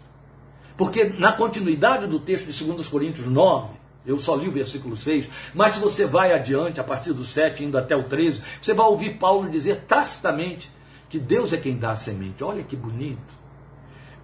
Porque 0.79 1.05
na 1.05 1.33
continuidade 1.33 2.07
do 2.07 2.21
texto 2.21 2.53
de 2.53 2.65
2 2.65 2.89
Coríntios 2.89 3.27
9, 3.27 3.71
eu 4.07 4.17
só 4.17 4.37
li 4.37 4.49
o 4.49 4.53
versículo 4.53 4.97
6, 4.97 5.29
mas 5.53 5.75
se 5.75 5.81
você 5.81 6.07
vai 6.07 6.33
adiante, 6.33 6.81
a 6.81 6.85
partir 6.85 7.13
do 7.13 7.25
7, 7.25 7.65
indo 7.65 7.77
até 7.77 7.97
o 7.97 8.05
13, 8.05 8.41
você 8.63 8.73
vai 8.73 8.87
ouvir 8.87 9.19
Paulo 9.19 9.51
dizer 9.51 9.85
tacitamente 9.89 10.71
que 11.09 11.19
Deus 11.19 11.53
é 11.53 11.57
quem 11.57 11.77
dá 11.77 11.91
a 11.91 11.97
semente. 11.97 12.45
Olha 12.45 12.63
que 12.63 12.77
bonito. 12.77 13.37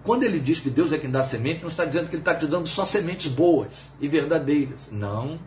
Quando 0.01 0.23
ele 0.23 0.39
diz 0.39 0.61
que 0.61 0.69
Deus 0.69 0.93
é 0.93 0.97
quem 0.97 1.11
dá 1.11 1.19
a 1.19 1.23
semente, 1.23 1.61
não 1.61 1.69
está 1.69 1.83
dizendo 1.83 2.07
que 2.07 2.15
ele 2.15 2.21
está 2.21 2.33
te 2.33 2.47
dando 2.47 2.69
só 2.69 2.85
sementes 2.85 3.29
boas 3.29 3.91
e 3.99 4.07
verdadeiras. 4.07 4.89
Não. 4.89 5.37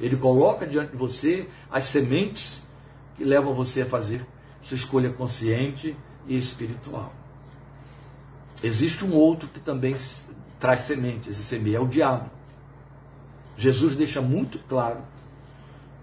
Ele 0.00 0.16
coloca 0.16 0.66
diante 0.66 0.90
de 0.90 0.96
você 0.96 1.46
as 1.70 1.84
sementes 1.84 2.60
que 3.14 3.22
levam 3.22 3.54
você 3.54 3.82
a 3.82 3.86
fazer, 3.86 4.26
Sua 4.62 4.74
escolha 4.74 5.10
consciente 5.10 5.96
e 6.26 6.36
espiritual. 6.36 7.12
Existe 8.62 9.04
um 9.04 9.14
outro 9.14 9.46
que 9.48 9.60
também 9.60 9.94
traz 10.64 10.80
sementes 10.80 11.38
e 11.38 11.44
semeia, 11.44 11.76
é 11.76 11.80
o 11.80 11.86
diabo. 11.86 12.30
Jesus 13.54 13.94
deixa 13.94 14.22
muito 14.22 14.58
claro 14.60 15.02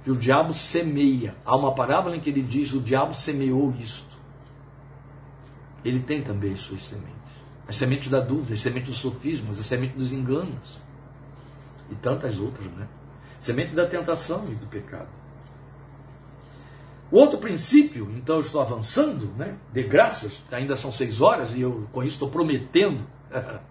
que 0.03 0.11
o 0.11 0.15
diabo 0.15 0.53
semeia. 0.53 1.35
Há 1.43 1.55
uma 1.55 1.73
parábola 1.73 2.15
em 2.15 2.19
que 2.19 2.29
ele 2.29 2.43
diz: 2.43 2.71
o 2.71 2.79
diabo 2.79 3.15
semeou 3.15 3.73
isto. 3.79 4.15
Ele 5.83 5.99
tem 5.99 6.21
também 6.21 6.53
as 6.53 6.59
suas 6.59 6.85
sementes. 6.85 7.09
As 7.67 7.75
sementes 7.75 8.07
da 8.07 8.19
dúvida, 8.19 8.53
as 8.53 8.61
sementes 8.61 8.89
dos 8.89 8.99
sofismas, 8.99 9.59
as 9.59 9.65
sementes 9.65 9.97
dos 9.97 10.11
enganos. 10.11 10.79
E 11.89 11.95
tantas 11.95 12.39
outras, 12.39 12.71
né? 12.73 12.87
Semente 13.39 13.73
da 13.73 13.87
tentação 13.87 14.45
e 14.47 14.53
do 14.53 14.67
pecado. 14.67 15.09
O 17.09 17.17
outro 17.17 17.39
princípio, 17.39 18.11
então 18.15 18.35
eu 18.35 18.41
estou 18.41 18.61
avançando, 18.61 19.25
né? 19.35 19.55
De 19.73 19.81
graças, 19.81 20.39
ainda 20.51 20.77
são 20.77 20.91
seis 20.91 21.19
horas 21.19 21.51
e 21.55 21.61
eu 21.61 21.89
com 21.91 22.03
isso 22.03 22.13
estou 22.13 22.29
prometendo 22.29 23.03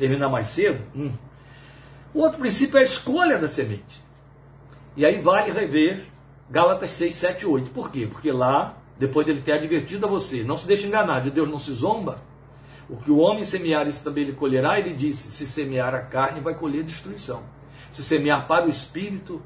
terminar 0.00 0.28
mais 0.28 0.48
cedo. 0.48 0.82
Hum. 0.96 1.12
O 2.12 2.20
outro 2.20 2.38
princípio 2.40 2.78
é 2.78 2.80
a 2.80 2.84
escolha 2.84 3.38
da 3.38 3.46
semente. 3.46 4.02
E 4.96 5.06
aí 5.06 5.20
vale 5.20 5.52
rever 5.52 6.06
Gálatas 6.50 6.90
6, 6.90 7.14
7 7.14 7.46
8. 7.46 7.70
Por 7.70 7.92
quê? 7.92 8.08
Porque 8.10 8.32
lá, 8.32 8.76
depois 8.98 9.24
dele 9.24 9.40
ter 9.40 9.52
advertido 9.52 10.06
a 10.06 10.08
você, 10.08 10.42
não 10.42 10.56
se 10.56 10.66
deixe 10.66 10.86
enganar, 10.86 11.20
de 11.20 11.30
Deus 11.30 11.48
não 11.48 11.58
se 11.58 11.72
zomba. 11.72 12.18
O 12.88 12.96
que 12.96 13.10
o 13.10 13.18
homem 13.18 13.44
semear, 13.44 13.86
isso 13.86 14.02
também 14.02 14.24
ele 14.24 14.32
colherá. 14.32 14.80
Ele 14.80 14.92
disse: 14.92 15.30
se 15.30 15.46
semear 15.46 15.94
a 15.94 16.00
carne, 16.00 16.40
vai 16.40 16.54
colher 16.54 16.82
destruição. 16.82 17.44
Se 17.92 18.02
semear 18.02 18.48
para 18.48 18.66
o 18.66 18.68
espírito, 18.68 19.40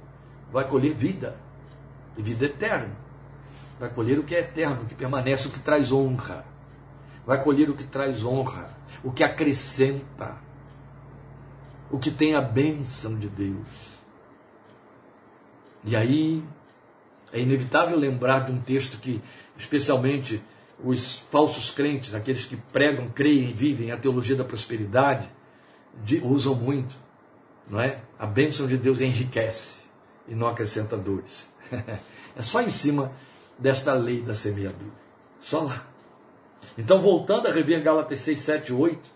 vai 0.51 0.67
colher 0.67 0.95
vida, 0.95 1.37
e 2.17 2.23
vida 2.23 2.47
eterna. 2.47 2.97
Vai 3.79 3.91
colher 3.91 4.19
o 4.19 4.23
que 4.23 4.35
é 4.35 4.41
eterno, 4.41 4.83
o 4.83 4.87
que 4.87 4.95
permanece, 4.95 5.49
o 5.49 5.51
que 5.51 5.61
traz 5.61 5.93
honra. 5.93 6.45
Vai 7.27 7.43
colher 7.43 7.69
o 7.69 7.75
que 7.75 7.85
traz 7.85 8.25
honra, 8.25 8.71
o 9.03 9.13
que 9.13 9.23
acrescenta, 9.23 10.37
o 11.91 11.99
que 11.99 12.11
tem 12.11 12.35
a 12.35 12.41
bênção 12.41 13.19
de 13.19 13.29
Deus. 13.29 13.69
E 15.85 15.95
aí 15.95 16.43
é 17.33 17.41
inevitável 17.41 17.97
lembrar 17.97 18.41
de 18.41 18.53
um 18.53 18.61
texto 18.61 18.99
que, 18.99 19.21
especialmente, 19.59 20.43
os 20.83 21.19
falsos 21.31 21.71
crentes, 21.71 22.15
aqueles 22.15 22.45
que 22.47 22.57
pregam, 22.57 23.09
creem 23.09 23.51
e 23.51 23.53
vivem 23.53 23.91
a 23.91 23.97
teologia 23.97 24.37
da 24.37 24.45
prosperidade, 24.45 25.29
de, 26.05 26.19
usam 26.19 26.55
muito, 26.55 26.97
não 27.69 27.81
é? 27.81 28.01
A 28.19 28.27
bênção 28.27 28.67
de 28.67 28.77
Deus 28.77 29.01
enriquece 29.01 29.77
e 30.27 30.35
não 30.35 30.47
acrescenta 30.47 30.97
dores. 30.97 31.51
é 31.71 32.43
só 32.43 32.63
em 32.63 32.71
cima 32.71 33.13
desta 33.59 33.93
lei 33.93 34.23
da 34.23 34.35
semeadura. 34.35 34.93
Só 35.39 35.61
lá. 35.61 35.87
Então, 36.77 37.01
voltando 37.01 37.47
a 37.47 37.53
rever 37.53 37.83
Gálatas 37.83 38.21
6, 38.21 38.41
7, 38.41 38.73
8, 38.73 39.14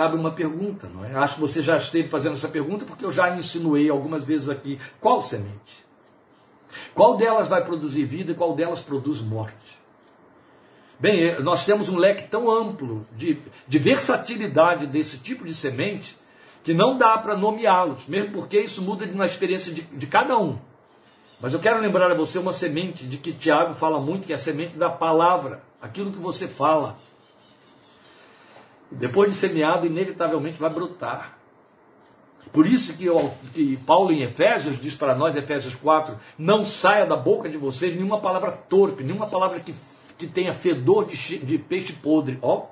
cabe 0.00 0.16
uma 0.16 0.30
pergunta, 0.30 0.88
não 0.88 1.04
é? 1.04 1.14
Acho 1.14 1.34
que 1.34 1.42
você 1.42 1.62
já 1.62 1.76
esteve 1.76 2.08
fazendo 2.08 2.32
essa 2.32 2.48
pergunta 2.48 2.86
porque 2.86 3.04
eu 3.04 3.10
já 3.10 3.36
insinuei 3.36 3.90
algumas 3.90 4.24
vezes 4.24 4.48
aqui. 4.48 4.78
Qual 4.98 5.20
semente? 5.20 5.84
Qual 6.94 7.18
delas 7.18 7.48
vai 7.48 7.62
produzir 7.62 8.06
vida 8.06 8.32
e 8.32 8.34
qual 8.34 8.54
delas 8.54 8.80
produz 8.80 9.20
morte? 9.20 9.78
Bem, 10.98 11.22
eh, 11.24 11.40
nós 11.40 11.66
temos 11.66 11.90
um 11.90 11.98
leque 11.98 12.28
tão 12.28 12.50
amplo 12.50 13.06
de, 13.14 13.42
de 13.68 13.78
versatilidade 13.78 14.86
desse 14.86 15.18
tipo 15.18 15.44
de 15.44 15.54
semente 15.54 16.16
que 16.64 16.72
não 16.72 16.96
dá 16.96 17.18
para 17.18 17.36
nomeá-los, 17.36 18.06
mesmo 18.06 18.32
porque 18.32 18.58
isso 18.58 18.80
muda 18.80 19.04
na 19.04 19.26
experiência 19.26 19.70
de, 19.70 19.82
de 19.82 20.06
cada 20.06 20.38
um. 20.38 20.58
Mas 21.42 21.52
eu 21.52 21.60
quero 21.60 21.78
lembrar 21.78 22.10
a 22.10 22.14
você 22.14 22.38
uma 22.38 22.54
semente 22.54 23.06
de 23.06 23.18
que 23.18 23.34
Tiago 23.34 23.74
fala 23.74 24.00
muito, 24.00 24.26
que 24.26 24.32
é 24.32 24.36
a 24.36 24.38
semente 24.38 24.78
da 24.78 24.88
palavra, 24.88 25.62
aquilo 25.78 26.10
que 26.10 26.18
você 26.18 26.48
fala. 26.48 26.96
Depois 28.90 29.32
de 29.32 29.38
semeado, 29.38 29.86
inevitavelmente 29.86 30.58
vai 30.58 30.70
brotar. 30.70 31.38
Por 32.52 32.66
isso 32.66 32.96
que, 32.96 33.04
eu, 33.04 33.32
que, 33.54 33.76
Paulo 33.78 34.10
em 34.12 34.22
Efésios 34.22 34.80
diz 34.80 34.94
para 34.94 35.14
nós, 35.14 35.36
Efésios 35.36 35.74
4, 35.74 36.18
não 36.36 36.64
saia 36.64 37.06
da 37.06 37.16
boca 37.16 37.48
de 37.48 37.56
vocês 37.56 37.94
nenhuma 37.94 38.20
palavra 38.20 38.50
torpe, 38.50 39.04
nenhuma 39.04 39.26
palavra 39.26 39.60
que, 39.60 39.74
que 40.18 40.26
tenha 40.26 40.52
fedor 40.52 41.06
de, 41.06 41.38
de 41.38 41.58
peixe 41.58 41.92
podre, 41.92 42.38
ó. 42.42 42.66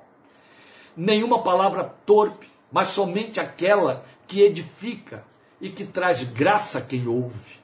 Nenhuma 0.97 1.41
palavra 1.41 1.83
torpe, 2.05 2.47
mas 2.71 2.89
somente 2.89 3.39
aquela 3.39 4.03
que 4.27 4.41
edifica 4.41 5.23
e 5.61 5.69
que 5.69 5.85
traz 5.85 6.23
graça 6.23 6.79
a 6.79 6.81
quem 6.81 7.07
ouve. 7.07 7.59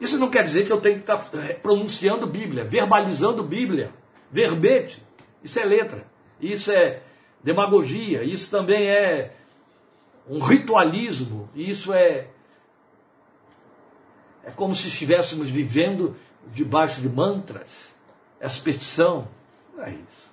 Isso 0.00 0.18
não 0.18 0.30
quer 0.30 0.44
dizer 0.44 0.66
que 0.66 0.72
eu 0.72 0.80
tenho 0.80 0.96
que 0.96 1.10
estar 1.10 1.28
eh, 1.34 1.54
pronunciando 1.54 2.26
Bíblia, 2.26 2.64
verbalizando 2.64 3.42
Bíblia, 3.42 3.90
verbete. 4.30 5.02
Isso 5.42 5.58
é 5.58 5.64
letra. 5.64 6.06
Isso 6.40 6.70
é 6.70 7.02
demagogia. 7.46 8.24
Isso 8.24 8.50
também 8.50 8.88
é 8.88 9.32
um 10.28 10.40
ritualismo. 10.40 11.48
Isso 11.54 11.94
é 11.94 12.26
é 14.44 14.50
como 14.50 14.74
se 14.74 14.88
estivéssemos 14.88 15.48
vivendo 15.48 16.16
debaixo 16.52 17.00
de 17.00 17.08
mantras. 17.08 17.88
Superstição. 18.48 19.28
Não 19.76 19.84
é 19.84 19.90
isso. 19.90 20.26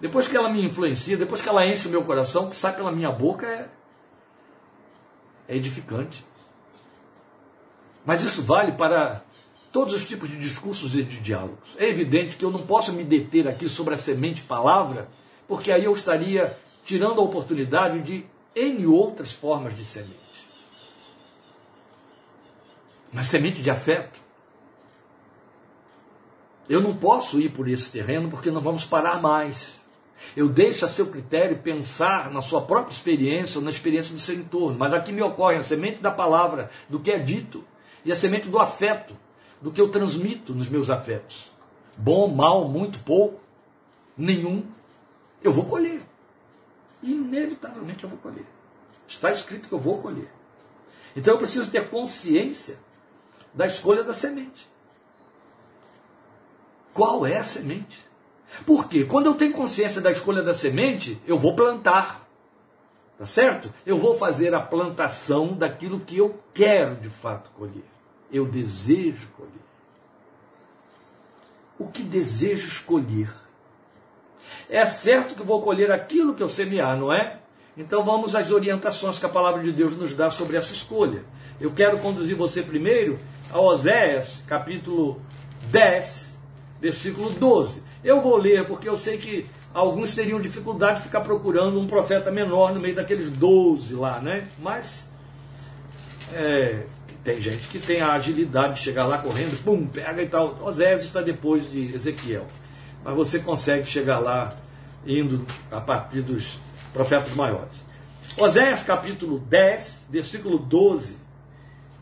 Depois 0.00 0.28
que 0.28 0.36
ela 0.36 0.48
me 0.48 0.64
influencia, 0.64 1.16
depois 1.16 1.42
que 1.42 1.48
ela 1.48 1.66
enche 1.66 1.88
o 1.88 1.90
meu 1.90 2.04
coração, 2.04 2.46
o 2.46 2.50
que 2.50 2.56
sai 2.56 2.74
pela 2.74 2.92
minha 2.92 3.10
boca 3.10 3.46
é, 3.46 3.68
é 5.48 5.56
edificante. 5.56 6.24
Mas 8.06 8.22
isso 8.22 8.42
vale 8.42 8.72
para 8.72 9.22
todos 9.72 9.92
os 9.92 10.06
tipos 10.06 10.28
de 10.30 10.38
discursos 10.38 10.94
e 10.94 11.02
de 11.02 11.18
diálogos. 11.18 11.76
É 11.76 11.88
evidente 11.88 12.36
que 12.36 12.44
eu 12.44 12.50
não 12.50 12.66
posso 12.66 12.92
me 12.92 13.04
deter 13.04 13.48
aqui 13.48 13.68
sobre 13.68 13.94
a 13.94 13.98
semente 13.98 14.42
palavra, 14.42 15.08
porque 15.48 15.72
aí 15.72 15.84
eu 15.84 15.92
estaria 15.92 16.56
tirando 16.84 17.20
a 17.20 17.24
oportunidade 17.24 18.02
de 18.02 18.26
N 18.54 18.86
outras 18.86 19.32
formas 19.32 19.74
de 19.74 19.84
semente. 19.84 20.16
Mas 23.12 23.26
semente 23.26 23.62
de 23.62 23.70
afeto. 23.70 24.20
Eu 26.68 26.82
não 26.82 26.94
posso 26.94 27.40
ir 27.40 27.48
por 27.48 27.66
esse 27.66 27.90
terreno 27.90 28.28
porque 28.28 28.50
não 28.50 28.60
vamos 28.60 28.84
parar 28.84 29.22
mais. 29.22 29.80
Eu 30.36 30.48
deixo 30.48 30.84
a 30.84 30.88
seu 30.88 31.06
critério 31.06 31.58
pensar 31.58 32.30
na 32.30 32.42
sua 32.42 32.60
própria 32.60 32.92
experiência 32.92 33.58
ou 33.58 33.64
na 33.64 33.70
experiência 33.70 34.12
do 34.12 34.20
seu 34.20 34.34
entorno. 34.34 34.78
Mas 34.78 34.92
aqui 34.92 35.10
me 35.10 35.22
ocorre 35.22 35.56
a 35.56 35.62
semente 35.62 36.02
da 36.02 36.10
palavra, 36.10 36.68
do 36.88 37.00
que 37.00 37.10
é 37.10 37.18
dito 37.18 37.64
e 38.04 38.12
a 38.12 38.16
semente 38.16 38.48
do 38.48 38.58
afeto, 38.58 39.16
do 39.62 39.72
que 39.72 39.80
eu 39.80 39.88
transmito 39.88 40.54
nos 40.54 40.68
meus 40.68 40.90
afetos. 40.90 41.50
Bom, 41.96 42.28
mal, 42.28 42.68
muito, 42.68 42.98
pouco, 43.00 43.40
nenhum, 44.16 44.64
eu 45.42 45.52
vou 45.52 45.64
colher. 45.64 46.02
Inevitavelmente 47.02 48.04
eu 48.04 48.10
vou 48.10 48.18
colher. 48.18 48.46
Está 49.06 49.30
escrito 49.30 49.68
que 49.68 49.74
eu 49.74 49.78
vou 49.78 50.00
colher. 50.02 50.30
Então 51.16 51.34
eu 51.34 51.38
preciso 51.38 51.70
ter 51.70 51.88
consciência 51.88 52.78
da 53.54 53.66
escolha 53.66 54.04
da 54.04 54.12
semente. 54.12 54.68
Qual 56.92 57.24
é 57.24 57.38
a 57.38 57.44
semente? 57.44 58.06
Porque 58.66 59.04
quando 59.04 59.26
eu 59.26 59.34
tenho 59.34 59.52
consciência 59.52 60.00
da 60.00 60.10
escolha 60.10 60.42
da 60.42 60.54
semente, 60.54 61.20
eu 61.26 61.38
vou 61.38 61.54
plantar. 61.54 62.26
Tá 63.18 63.26
certo? 63.26 63.72
Eu 63.84 63.98
vou 63.98 64.14
fazer 64.14 64.54
a 64.54 64.60
plantação 64.60 65.52
daquilo 65.54 66.00
que 66.00 66.16
eu 66.16 66.40
quero 66.54 66.96
de 66.96 67.08
fato 67.08 67.50
colher. 67.50 67.84
Eu 68.30 68.46
desejo 68.46 69.28
colher. 69.36 69.52
O 71.78 71.88
que 71.88 72.02
desejo 72.02 72.68
escolher? 72.68 73.32
É 74.68 74.84
certo 74.84 75.34
que 75.34 75.42
vou 75.42 75.62
colher 75.62 75.90
aquilo 75.90 76.34
que 76.34 76.42
eu 76.42 76.48
semear, 76.48 76.96
não 76.96 77.12
é? 77.12 77.38
Então 77.76 78.02
vamos 78.02 78.34
às 78.34 78.50
orientações 78.50 79.18
que 79.18 79.26
a 79.26 79.28
palavra 79.28 79.62
de 79.62 79.72
Deus 79.72 79.96
nos 79.96 80.14
dá 80.14 80.30
sobre 80.30 80.56
essa 80.56 80.72
escolha. 80.72 81.22
Eu 81.60 81.70
quero 81.72 81.98
conduzir 81.98 82.36
você 82.36 82.62
primeiro 82.62 83.18
a 83.50 83.60
Oséias, 83.60 84.42
capítulo 84.46 85.20
10, 85.70 86.36
versículo 86.80 87.30
12. 87.30 87.82
Eu 88.02 88.20
vou 88.20 88.36
ler 88.36 88.66
porque 88.66 88.88
eu 88.88 88.96
sei 88.96 89.18
que 89.18 89.46
alguns 89.72 90.14
teriam 90.14 90.40
dificuldade 90.40 90.98
de 90.98 91.04
ficar 91.04 91.20
procurando 91.20 91.78
um 91.80 91.86
profeta 91.86 92.30
menor 92.30 92.74
no 92.74 92.80
meio 92.80 92.94
daqueles 92.94 93.30
12 93.30 93.94
lá, 93.94 94.18
né? 94.20 94.48
Mas 94.58 95.08
é, 96.32 96.82
tem 97.24 97.40
gente 97.40 97.68
que 97.68 97.78
tem 97.78 98.00
a 98.00 98.12
agilidade 98.12 98.74
de 98.74 98.80
chegar 98.80 99.06
lá 99.06 99.18
correndo, 99.18 99.62
pum, 99.62 99.86
pega 99.86 100.22
e 100.22 100.28
tal. 100.28 100.58
Osés 100.62 101.02
está 101.02 101.20
depois 101.20 101.70
de 101.70 101.94
Ezequiel. 101.94 102.46
Mas 103.08 103.16
você 103.16 103.38
consegue 103.38 103.86
chegar 103.86 104.18
lá 104.18 104.52
indo 105.06 105.42
a 105.70 105.80
partir 105.80 106.20
dos 106.20 106.58
profetas 106.92 107.32
maiores. 107.34 107.72
Oséias 108.36 108.82
capítulo 108.82 109.38
10, 109.38 110.08
versículo 110.10 110.58
12. 110.58 111.16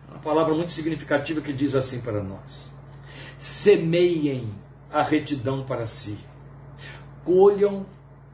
Uma 0.08 0.18
palavra 0.18 0.52
muito 0.52 0.72
significativa 0.72 1.40
que 1.40 1.52
diz 1.52 1.76
assim 1.76 2.00
para 2.00 2.20
nós: 2.20 2.68
Semeiem 3.38 4.52
a 4.92 5.00
retidão 5.00 5.62
para 5.62 5.86
si 5.86 6.18
colham 7.24 7.86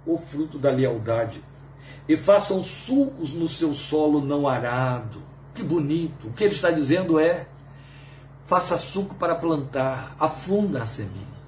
o 0.06 0.16
fruto 0.16 0.58
da 0.58 0.70
lealdade 0.70 1.44
e 2.08 2.16
façam 2.16 2.64
sulcos 2.64 3.34
no 3.34 3.48
seu 3.48 3.74
solo 3.74 4.18
não 4.18 4.48
arado. 4.48 5.20
Que 5.54 5.62
bonito! 5.62 6.28
O 6.28 6.32
que 6.32 6.44
ele 6.44 6.54
está 6.54 6.70
dizendo 6.70 7.20
é: 7.20 7.46
faça 8.46 8.78
suco 8.78 9.14
para 9.14 9.34
plantar, 9.34 10.16
afunda 10.18 10.82
a 10.82 10.86
semente. 10.86 11.41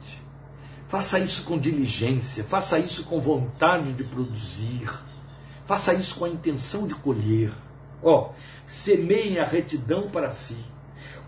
Faça 0.88 1.18
isso 1.18 1.44
com 1.44 1.58
diligência, 1.58 2.44
faça 2.44 2.78
isso 2.78 3.04
com 3.04 3.20
vontade 3.20 3.92
de 3.92 4.04
produzir, 4.04 4.88
faça 5.66 5.94
isso 5.94 6.14
com 6.16 6.24
a 6.24 6.28
intenção 6.28 6.86
de 6.86 6.94
colher. 6.94 7.52
Ó, 8.02 8.30
semeiem 8.66 9.38
a 9.38 9.44
retidão 9.44 10.08
para 10.10 10.30
si, 10.30 10.58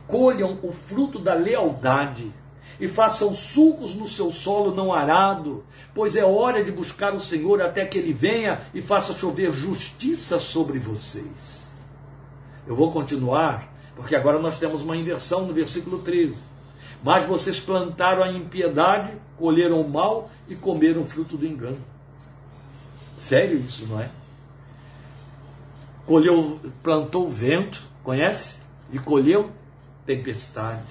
colham 0.06 0.58
o 0.62 0.70
fruto 0.70 1.18
da 1.18 1.34
lealdade 1.34 2.32
e 2.78 2.86
façam 2.86 3.34
sulcos 3.34 3.94
no 3.94 4.06
seu 4.06 4.30
solo 4.30 4.74
não 4.74 4.92
arado, 4.92 5.64
pois 5.94 6.16
é 6.16 6.24
hora 6.24 6.62
de 6.62 6.70
buscar 6.70 7.14
o 7.14 7.20
Senhor 7.20 7.62
até 7.62 7.86
que 7.86 7.96
ele 7.96 8.12
venha 8.12 8.60
e 8.74 8.82
faça 8.82 9.14
chover 9.14 9.52
justiça 9.52 10.38
sobre 10.38 10.78
vocês. 10.78 11.66
Eu 12.66 12.76
vou 12.76 12.92
continuar, 12.92 13.72
porque 13.94 14.14
agora 14.14 14.38
nós 14.38 14.58
temos 14.58 14.82
uma 14.82 14.96
inversão 14.96 15.46
no 15.46 15.54
versículo 15.54 16.00
13. 16.00 16.36
Mas 17.02 17.24
vocês 17.24 17.60
plantaram 17.60 18.22
a 18.22 18.32
impiedade, 18.32 19.12
colheram 19.36 19.80
o 19.80 19.88
mal 19.88 20.30
e 20.48 20.54
comeram 20.54 21.02
o 21.02 21.06
fruto 21.06 21.36
do 21.36 21.46
engano. 21.46 21.80
Sério 23.18 23.58
isso, 23.58 23.86
não 23.86 24.00
é? 24.00 24.10
Colheu, 26.04 26.60
plantou 26.82 27.26
o 27.26 27.30
vento, 27.30 27.82
conhece? 28.02 28.58
E 28.92 28.98
colheu 28.98 29.50
tempestade. 30.04 30.86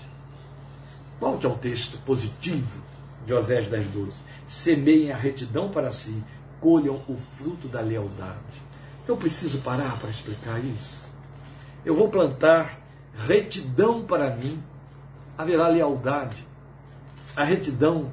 Volte 1.19 1.45
ao 1.45 1.57
texto 1.57 1.97
positivo 1.99 2.83
de 3.25 3.33
Osés 3.33 3.69
10, 3.69 3.87
12. 3.87 4.11
Semeiem 4.47 5.11
a 5.11 5.17
retidão 5.17 5.69
para 5.69 5.91
si, 5.91 6.21
colham 6.59 7.01
o 7.07 7.15
fruto 7.33 7.67
da 7.67 7.79
lealdade. 7.79 8.39
Eu 9.07 9.15
preciso 9.15 9.59
parar 9.59 9.99
para 9.99 10.09
explicar 10.09 10.63
isso. 10.63 11.01
Eu 11.85 11.95
vou 11.95 12.09
plantar 12.09 12.79
retidão 13.27 14.03
para 14.03 14.35
mim, 14.35 14.61
haverá 15.37 15.67
lealdade. 15.67 16.45
A 17.35 17.43
retidão, 17.43 18.11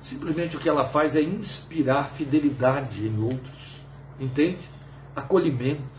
simplesmente 0.00 0.56
o 0.56 0.60
que 0.60 0.68
ela 0.68 0.84
faz 0.84 1.16
é 1.16 1.22
inspirar 1.22 2.08
fidelidade 2.08 3.06
em 3.06 3.22
outros. 3.22 3.82
Entende? 4.18 4.60
Acolhimento. 5.14 5.98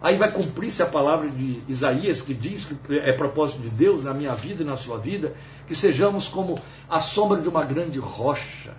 Aí 0.00 0.18
vai 0.18 0.32
cumprir-se 0.32 0.82
a 0.82 0.86
palavra 0.86 1.30
de 1.30 1.62
Isaías, 1.68 2.20
que 2.20 2.34
diz 2.34 2.66
que 2.66 2.98
é 2.98 3.12
propósito 3.12 3.62
de 3.62 3.70
Deus 3.70 4.02
na 4.02 4.12
minha 4.12 4.34
vida 4.34 4.62
e 4.62 4.66
na 4.66 4.76
sua 4.76 4.98
vida, 4.98 5.34
que 5.66 5.76
sejamos 5.76 6.26
como 6.26 6.58
a 6.88 6.98
sombra 6.98 7.40
de 7.40 7.48
uma 7.48 7.64
grande 7.64 8.00
rocha 8.00 8.74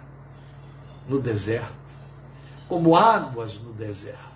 no 1.07 1.19
deserto, 1.19 1.73
como 2.67 2.95
águas 2.95 3.57
no 3.57 3.71
deserto. 3.71 4.33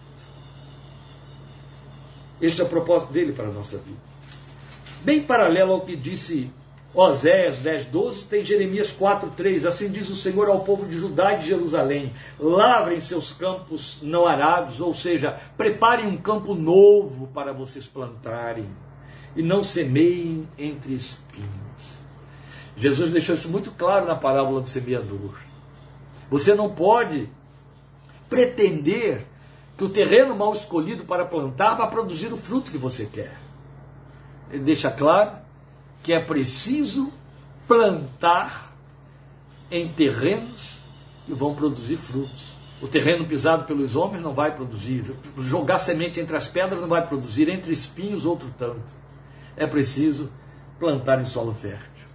Este 2.39 2.61
é 2.61 2.63
o 2.63 2.69
propósito 2.69 3.11
dele 3.11 3.33
para 3.33 3.47
a 3.47 3.51
nossa 3.51 3.77
vida. 3.77 4.06
Bem 5.03 5.23
paralelo 5.23 5.73
ao 5.73 5.81
que 5.81 5.95
disse 5.95 6.49
Oséias 6.93 7.61
10, 7.61 7.85
12, 7.87 8.23
tem 8.25 8.43
Jeremias 8.43 8.91
4, 8.91 9.29
3. 9.29 9.65
Assim 9.67 9.91
diz 9.91 10.09
o 10.09 10.15
Senhor 10.15 10.49
ao 10.49 10.61
povo 10.61 10.85
de 10.85 10.97
Judá 10.97 11.33
e 11.33 11.39
de 11.39 11.47
Jerusalém: 11.47 12.11
lavrem 12.39 12.99
seus 12.99 13.31
campos 13.31 13.99
não 14.01 14.25
arados, 14.25 14.81
ou 14.81 14.93
seja, 14.93 15.39
preparem 15.55 16.07
um 16.07 16.17
campo 16.17 16.55
novo 16.55 17.27
para 17.27 17.53
vocês 17.53 17.85
plantarem, 17.85 18.67
e 19.35 19.43
não 19.43 19.63
semeiem 19.63 20.47
entre 20.57 20.95
espinhos. 20.95 21.47
Jesus 22.75 23.11
deixou 23.11 23.35
isso 23.35 23.49
muito 23.49 23.71
claro 23.71 24.05
na 24.05 24.15
parábola 24.15 24.61
do 24.61 24.69
semeador. 24.69 25.35
Você 26.31 26.55
não 26.55 26.69
pode 26.69 27.29
pretender 28.27 29.25
que 29.77 29.83
o 29.83 29.89
terreno 29.89 30.35
mal 30.35 30.53
escolhido 30.53 31.05
para 31.05 31.25
plantar 31.25 31.75
vá 31.75 31.85
produzir 31.85 32.33
o 32.33 32.37
fruto 32.37 32.71
que 32.71 32.77
você 32.77 33.05
quer. 33.05 33.46
Ele 34.51 34.63
deixa 34.63 34.89
claro 34.89 35.31
que 36.03 36.13
é 36.13 36.19
preciso 36.19 37.11
plantar 37.67 38.73
em 39.69 39.89
terrenos 39.89 40.77
que 41.25 41.33
vão 41.33 41.53
produzir 41.53 41.97
frutos. 41.97 42.55
O 42.81 42.87
terreno 42.87 43.25
pisado 43.25 43.65
pelos 43.65 43.95
homens 43.95 44.21
não 44.21 44.33
vai 44.33 44.53
produzir. 44.55 45.03
Jogar 45.39 45.79
semente 45.79 46.19
entre 46.19 46.37
as 46.37 46.47
pedras 46.47 46.79
não 46.79 46.87
vai 46.87 47.05
produzir. 47.05 47.49
Entre 47.49 47.73
espinhos, 47.73 48.25
outro 48.25 48.49
tanto. 48.57 48.93
É 49.55 49.65
preciso 49.65 50.31
plantar 50.79 51.19
em 51.19 51.25
solo 51.25 51.53
fértil. 51.53 52.05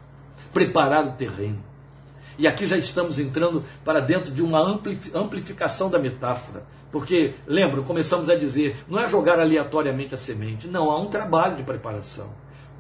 Preparar 0.52 1.04
o 1.04 1.12
terreno. 1.12 1.62
E 2.38 2.46
aqui 2.46 2.66
já 2.66 2.76
estamos 2.76 3.18
entrando 3.18 3.64
para 3.84 4.00
dentro 4.00 4.30
de 4.30 4.42
uma 4.42 4.60
amplificação 5.14 5.90
da 5.90 5.98
metáfora. 5.98 6.64
Porque, 6.92 7.34
lembra, 7.46 7.80
começamos 7.82 8.28
a 8.28 8.36
dizer, 8.36 8.84
não 8.86 9.00
é 9.00 9.08
jogar 9.08 9.40
aleatoriamente 9.40 10.14
a 10.14 10.18
semente. 10.18 10.68
Não, 10.68 10.90
há 10.90 11.00
um 11.00 11.06
trabalho 11.06 11.56
de 11.56 11.62
preparação 11.62 12.30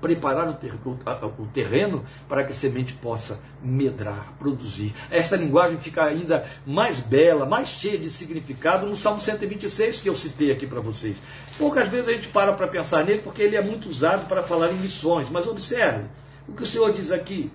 preparar 0.02 0.48
o, 0.48 0.54
ter, 0.54 0.74
o, 0.84 1.42
o, 1.42 1.46
terreno 1.46 2.04
para 2.28 2.42
que 2.42 2.50
a 2.50 2.54
semente 2.54 2.92
possa 2.92 3.38
medrar, 3.62 4.34
produzir. 4.36 4.92
Esta 5.08 5.36
linguagem 5.36 5.78
fica 5.78 6.02
ainda 6.02 6.44
mais 6.66 6.98
bela, 6.98 7.46
mais 7.46 7.68
cheia 7.68 7.96
de 7.96 8.10
significado 8.10 8.84
no 8.84 8.96
Salmo 8.96 9.20
126 9.20 10.00
que 10.00 10.08
eu 10.08 10.16
citei 10.16 10.50
aqui 10.50 10.66
para 10.66 10.80
vocês. 10.80 11.16
Poucas 11.56 11.88
vezes 11.88 12.08
a 12.08 12.12
gente 12.12 12.28
para 12.28 12.52
para 12.52 12.66
pensar 12.66 13.04
nele 13.04 13.20
porque 13.20 13.40
ele 13.40 13.56
é 13.56 13.62
muito 13.62 13.88
usado 13.88 14.26
para 14.26 14.42
falar 14.42 14.72
em 14.72 14.76
missões, 14.76 15.30
mas 15.30 15.46
observe 15.46 16.04
o 16.48 16.52
que 16.52 16.64
o 16.64 16.66
Senhor 16.66 16.92
diz 16.92 17.12
aqui. 17.12 17.50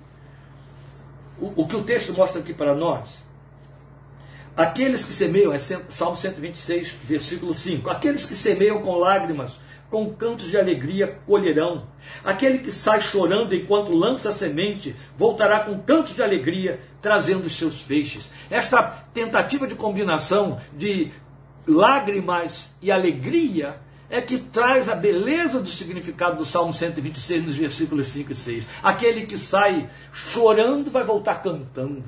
O, 1.40 1.64
o 1.64 1.68
que 1.68 1.76
o 1.76 1.84
texto 1.84 2.14
mostra 2.14 2.42
aqui 2.42 2.54
para 2.54 2.74
nós. 2.74 3.27
Aqueles 4.58 5.06
que 5.06 5.14
semeiam, 5.14 5.54
é 5.54 5.60
Salmo 5.60 6.16
126, 6.16 6.92
versículo 7.04 7.54
5. 7.54 7.92
Aqueles 7.92 8.26
que 8.26 8.34
semeiam 8.34 8.82
com 8.82 8.96
lágrimas 8.96 9.60
com 9.88 10.12
cantos 10.14 10.50
de 10.50 10.58
alegria 10.58 11.20
colherão. 11.26 11.88
Aquele 12.24 12.58
que 12.58 12.72
sai 12.72 13.00
chorando 13.00 13.54
enquanto 13.54 13.94
lança 13.94 14.30
a 14.30 14.34
semente, 14.34 14.96
voltará 15.16 15.60
com 15.60 15.80
cantos 15.80 16.16
de 16.16 16.24
alegria, 16.24 16.80
trazendo 17.02 17.46
os 17.46 17.56
seus 17.56 17.82
feixes. 17.82 18.32
Esta 18.50 18.82
tentativa 19.14 19.68
de 19.68 19.76
combinação 19.76 20.60
de 20.74 21.12
lágrimas 21.68 22.72
e 22.82 22.92
alegria 22.92 23.78
é 24.10 24.22
que 24.22 24.40
traz 24.40 24.88
a 24.90 24.96
beleza 24.96 25.60
do 25.60 25.68
significado 25.68 26.38
do 26.38 26.46
Salmo 26.46 26.74
126, 26.74 27.44
nos 27.44 27.56
versículos 27.56 28.08
5 28.08 28.32
e 28.32 28.36
6. 28.36 28.64
Aquele 28.82 29.26
que 29.26 29.38
sai 29.38 29.90
chorando 30.12 30.90
vai 30.90 31.04
voltar 31.04 31.44
cantando. 31.44 32.06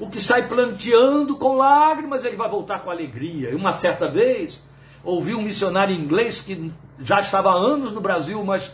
O 0.00 0.08
que 0.08 0.18
sai 0.18 0.48
planteando 0.48 1.36
com 1.36 1.56
lágrimas, 1.56 2.24
ele 2.24 2.34
vai 2.34 2.48
voltar 2.48 2.78
com 2.78 2.90
alegria. 2.90 3.50
E 3.50 3.54
uma 3.54 3.74
certa 3.74 4.08
vez, 4.08 4.60
ouvi 5.04 5.34
um 5.34 5.42
missionário 5.42 5.94
inglês 5.94 6.40
que 6.40 6.72
já 7.00 7.20
estava 7.20 7.50
há 7.50 7.54
anos 7.54 7.92
no 7.92 8.00
Brasil, 8.00 8.42
mas 8.42 8.72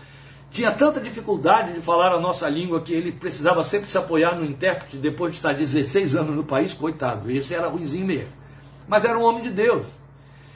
tinha 0.53 0.71
tanta 0.71 1.01
dificuldade 1.01 1.73
de 1.73 1.81
falar 1.81 2.13
a 2.13 2.21
nossa 2.21 2.49
língua 2.49 2.81
que 2.81 2.95
ele 2.95 3.11
precisava 3.11 3.65
sempre 3.65 3.89
se 3.89 3.99
apoiar 3.99 4.37
no 4.37 4.45
intérprete 4.45 4.97
depois 4.97 5.33
de 5.33 5.39
estar 5.39 5.53
16 5.53 6.15
anos 6.15 6.37
no 6.37 6.45
país, 6.45 6.73
coitado, 6.73 7.29
esse 7.29 7.53
era 7.53 7.67
ruimzinho 7.67 8.07
mesmo. 8.07 8.31
Mas 8.87 9.05
era 9.05 9.19
um 9.19 9.25
homem 9.25 9.43
de 9.43 9.51
Deus. 9.51 9.85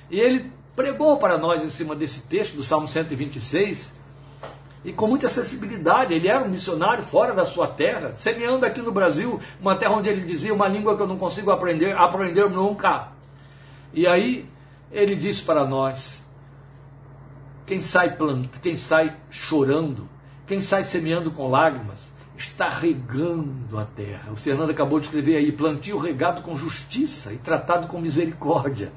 E 0.08 0.20
ele 0.20 0.52
pregou 0.76 1.16
para 1.18 1.36
nós 1.36 1.64
em 1.64 1.68
cima 1.68 1.96
desse 1.96 2.22
texto 2.22 2.54
do 2.54 2.62
Salmo 2.62 2.86
126, 2.86 3.92
e 4.84 4.92
com 4.92 5.06
muita 5.06 5.28
sensibilidade. 5.28 6.14
Ele 6.14 6.28
era 6.28 6.44
um 6.44 6.48
missionário 6.48 7.02
fora 7.02 7.34
da 7.34 7.44
sua 7.44 7.66
terra, 7.66 8.12
semeando 8.16 8.64
aqui 8.64 8.80
no 8.80 8.92
Brasil, 8.92 9.40
uma 9.60 9.76
terra 9.76 9.94
onde 9.94 10.08
ele 10.08 10.22
dizia 10.22 10.54
uma 10.54 10.68
língua 10.68 10.96
que 10.96 11.02
eu 11.02 11.06
não 11.06 11.18
consigo 11.18 11.50
aprender, 11.50 11.96
aprender 11.96 12.48
nunca. 12.48 13.08
E 13.92 14.06
aí 14.06 14.48
ele 14.90 15.16
disse 15.16 15.42
para 15.42 15.64
nós: 15.64 16.20
quem 17.66 17.80
sai, 17.80 18.16
plant... 18.16 18.48
quem 18.62 18.76
sai 18.76 19.16
chorando, 19.30 20.08
quem 20.46 20.60
sai 20.60 20.84
semeando 20.84 21.30
com 21.30 21.48
lágrimas, 21.48 22.00
está 22.36 22.68
regando 22.68 23.78
a 23.78 23.84
terra. 23.84 24.32
O 24.32 24.36
Fernando 24.36 24.70
acabou 24.70 24.98
de 24.98 25.06
escrever 25.06 25.36
aí: 25.36 25.52
plantio 25.52 25.98
regado 25.98 26.42
com 26.42 26.56
justiça 26.56 27.32
e 27.32 27.38
tratado 27.38 27.86
com 27.86 28.00
misericórdia. 28.00 28.92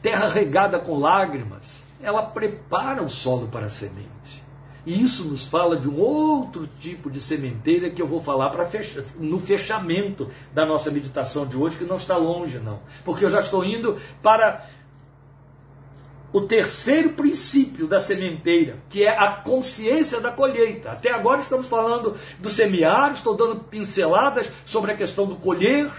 Terra 0.00 0.28
regada 0.28 0.78
com 0.78 0.98
lágrimas, 0.98 1.80
ela 2.02 2.22
prepara 2.22 3.02
o 3.02 3.08
solo 3.08 3.48
para 3.48 3.66
a 3.66 3.70
semente. 3.70 4.43
E 4.86 5.02
isso 5.02 5.24
nos 5.24 5.46
fala 5.46 5.76
de 5.76 5.88
um 5.88 5.98
outro 5.98 6.68
tipo 6.78 7.10
de 7.10 7.20
sementeira 7.20 7.88
que 7.88 8.02
eu 8.02 8.06
vou 8.06 8.20
falar 8.20 8.50
para 8.50 8.66
fech... 8.66 9.02
no 9.18 9.40
fechamento 9.40 10.30
da 10.52 10.66
nossa 10.66 10.90
meditação 10.90 11.46
de 11.46 11.56
hoje, 11.56 11.78
que 11.78 11.84
não 11.84 11.96
está 11.96 12.16
longe, 12.16 12.58
não. 12.58 12.80
Porque 13.04 13.24
eu 13.24 13.30
já 13.30 13.40
estou 13.40 13.64
indo 13.64 13.96
para 14.22 14.66
o 16.34 16.42
terceiro 16.42 17.10
princípio 17.10 17.86
da 17.86 18.00
sementeira, 18.00 18.78
que 18.90 19.04
é 19.04 19.16
a 19.16 19.30
consciência 19.30 20.20
da 20.20 20.32
colheita. 20.32 20.90
Até 20.90 21.12
agora 21.12 21.40
estamos 21.40 21.68
falando 21.68 22.16
do 22.40 22.50
semear, 22.50 23.12
estou 23.12 23.34
dando 23.34 23.60
pinceladas 23.60 24.50
sobre 24.64 24.90
a 24.90 24.96
questão 24.96 25.26
do 25.26 25.36
colher, 25.36 25.90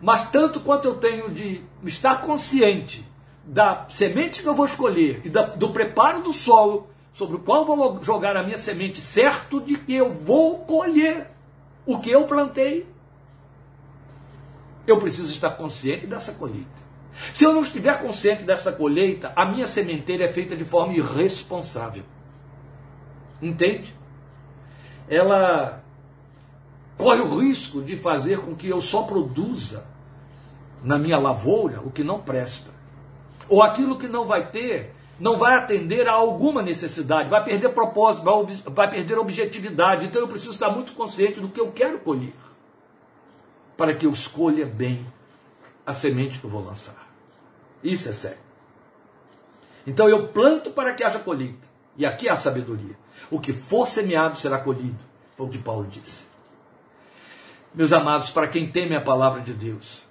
mas 0.00 0.30
tanto 0.30 0.60
quanto 0.60 0.88
eu 0.88 0.94
tenho 0.94 1.30
de 1.30 1.60
estar 1.84 2.22
consciente 2.22 3.06
da 3.44 3.86
semente 3.90 4.42
que 4.42 4.48
eu 4.48 4.54
vou 4.54 4.64
escolher 4.64 5.20
e 5.24 5.28
da, 5.28 5.42
do 5.42 5.68
preparo 5.68 6.22
do 6.22 6.32
solo 6.32 6.88
sobre 7.18 7.34
o 7.34 7.40
qual 7.40 7.64
vou 7.64 8.00
jogar 8.00 8.36
a 8.36 8.44
minha 8.44 8.56
semente, 8.56 9.00
certo 9.00 9.60
de 9.60 9.76
que 9.76 9.92
eu 9.92 10.12
vou 10.12 10.60
colher 10.60 11.28
o 11.84 11.98
que 11.98 12.08
eu 12.08 12.24
plantei, 12.28 12.86
eu 14.86 15.00
preciso 15.00 15.32
estar 15.32 15.50
consciente 15.50 16.06
dessa 16.06 16.32
colheita. 16.32 16.78
Se 17.34 17.42
eu 17.42 17.52
não 17.52 17.62
estiver 17.62 18.00
consciente 18.00 18.44
desta 18.44 18.70
colheita, 18.70 19.32
a 19.34 19.44
minha 19.44 19.66
sementeira 19.66 20.26
é 20.26 20.32
feita 20.32 20.56
de 20.56 20.64
forma 20.64 20.94
irresponsável. 20.94 22.04
Entende? 23.42 23.92
Ela 25.08 25.82
corre 26.96 27.20
o 27.20 27.40
risco 27.40 27.82
de 27.82 27.96
fazer 27.96 28.38
com 28.38 28.54
que 28.54 28.68
eu 28.68 28.80
só 28.80 29.02
produza 29.02 29.84
na 30.84 30.96
minha 30.96 31.18
lavoura 31.18 31.80
o 31.80 31.90
que 31.90 32.04
não 32.04 32.20
presta. 32.20 32.70
Ou 33.48 33.60
aquilo 33.60 33.98
que 33.98 34.06
não 34.06 34.24
vai 34.24 34.52
ter, 34.52 34.94
não 35.18 35.36
vai 35.36 35.54
atender 35.54 36.08
a 36.08 36.12
alguma 36.12 36.62
necessidade, 36.62 37.28
vai 37.28 37.42
perder 37.42 37.70
propósito, 37.70 38.24
vai, 38.66 38.88
perder 38.88 39.18
objetividade. 39.18 40.06
Então 40.06 40.22
eu 40.22 40.28
preciso 40.28 40.52
estar 40.52 40.70
muito 40.70 40.92
consciente 40.92 41.40
do 41.40 41.48
que 41.48 41.60
eu 41.60 41.72
quero 41.72 41.98
colher, 41.98 42.34
para 43.76 43.94
que 43.94 44.06
eu 44.06 44.10
escolha 44.10 44.64
bem 44.64 45.06
a 45.84 45.92
semente 45.92 46.38
que 46.38 46.44
eu 46.44 46.50
vou 46.50 46.64
lançar. 46.64 47.08
Isso 47.82 48.08
é 48.08 48.12
sério. 48.12 48.38
Então 49.86 50.08
eu 50.08 50.28
planto 50.28 50.70
para 50.70 50.94
que 50.94 51.02
haja 51.02 51.18
colheita. 51.18 51.66
E 51.96 52.06
aqui 52.06 52.28
há 52.28 52.36
sabedoria. 52.36 52.96
O 53.30 53.40
que 53.40 53.52
for 53.52 53.86
semeado 53.88 54.38
será 54.38 54.58
colhido. 54.58 54.98
Foi 55.36 55.46
o 55.46 55.48
que 55.48 55.58
Paulo 55.58 55.86
disse. 55.90 56.22
Meus 57.74 57.92
amados, 57.92 58.30
para 58.30 58.48
quem 58.48 58.70
teme 58.70 58.94
a 58.94 59.00
palavra 59.00 59.40
de 59.40 59.52
Deus, 59.52 60.02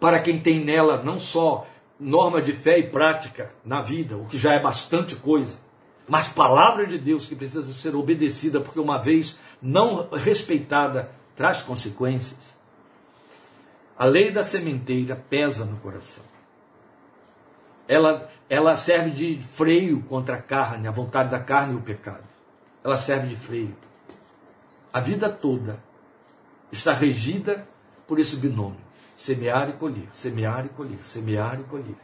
para 0.00 0.20
quem 0.20 0.38
tem 0.40 0.60
nela 0.60 1.02
não 1.02 1.18
só 1.18 1.66
norma 2.02 2.42
de 2.42 2.52
fé 2.52 2.78
e 2.78 2.90
prática 2.90 3.50
na 3.64 3.82
vida, 3.82 4.16
o 4.16 4.26
que 4.26 4.36
já 4.36 4.54
é 4.54 4.60
bastante 4.60 5.14
coisa, 5.16 5.58
mas 6.08 6.28
palavra 6.28 6.86
de 6.86 6.98
Deus 6.98 7.26
que 7.26 7.36
precisa 7.36 7.72
ser 7.72 7.94
obedecida, 7.94 8.60
porque 8.60 8.80
uma 8.80 8.98
vez 8.98 9.38
não 9.60 10.08
respeitada 10.10 11.10
traz 11.36 11.62
consequências. 11.62 12.40
A 13.96 14.04
lei 14.04 14.30
da 14.30 14.42
sementeira 14.42 15.16
pesa 15.16 15.64
no 15.64 15.76
coração 15.76 16.32
ela, 17.92 18.30
ela 18.48 18.76
serve 18.76 19.10
de 19.10 19.42
freio 19.42 20.02
contra 20.02 20.36
a 20.36 20.42
carne, 20.42 20.88
a 20.88 20.90
vontade 20.90 21.30
da 21.30 21.40
carne 21.40 21.74
e 21.74 21.76
o 21.76 21.82
pecado. 21.82 22.24
Ela 22.82 22.96
serve 22.96 23.28
de 23.28 23.36
freio. 23.36 23.76
A 24.92 25.00
vida 25.00 25.30
toda 25.30 25.82
está 26.70 26.92
regida 26.92 27.66
por 28.06 28.18
esse 28.18 28.36
binômio: 28.36 28.80
semear 29.22 29.68
e 29.68 29.74
colher, 29.74 30.08
semear 30.12 30.66
e 30.66 30.68
colher, 30.70 30.98
semear 31.04 31.60
e 31.60 31.62
colher. 31.62 31.94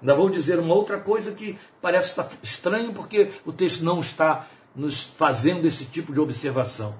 Ainda 0.00 0.14
vou 0.14 0.30
dizer 0.30 0.60
uma 0.60 0.74
outra 0.74 1.00
coisa 1.00 1.32
que 1.32 1.58
parece 1.80 2.10
estar 2.10 2.28
estranho, 2.40 2.92
porque 2.92 3.32
o 3.44 3.52
texto 3.52 3.82
não 3.82 3.98
está 3.98 4.46
nos 4.76 5.06
fazendo 5.06 5.66
esse 5.66 5.84
tipo 5.84 6.12
de 6.12 6.20
observação. 6.20 6.94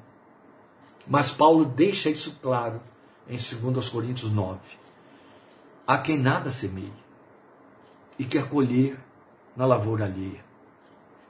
Mas 1.07 1.31
Paulo 1.31 1.65
deixa 1.65 2.11
isso 2.11 2.37
claro 2.43 2.81
em 3.29 3.37
2 3.37 3.89
Coríntios 3.89 4.33
9. 4.33 4.59
Há 5.87 5.99
quem 5.99 6.19
nada 6.19 6.51
semeie 6.51 6.93
e 8.19 8.25
quer 8.25 8.49
colher 8.49 8.99
na 9.57 9.65
lavoura 9.65 10.07
alheia. 10.07 10.45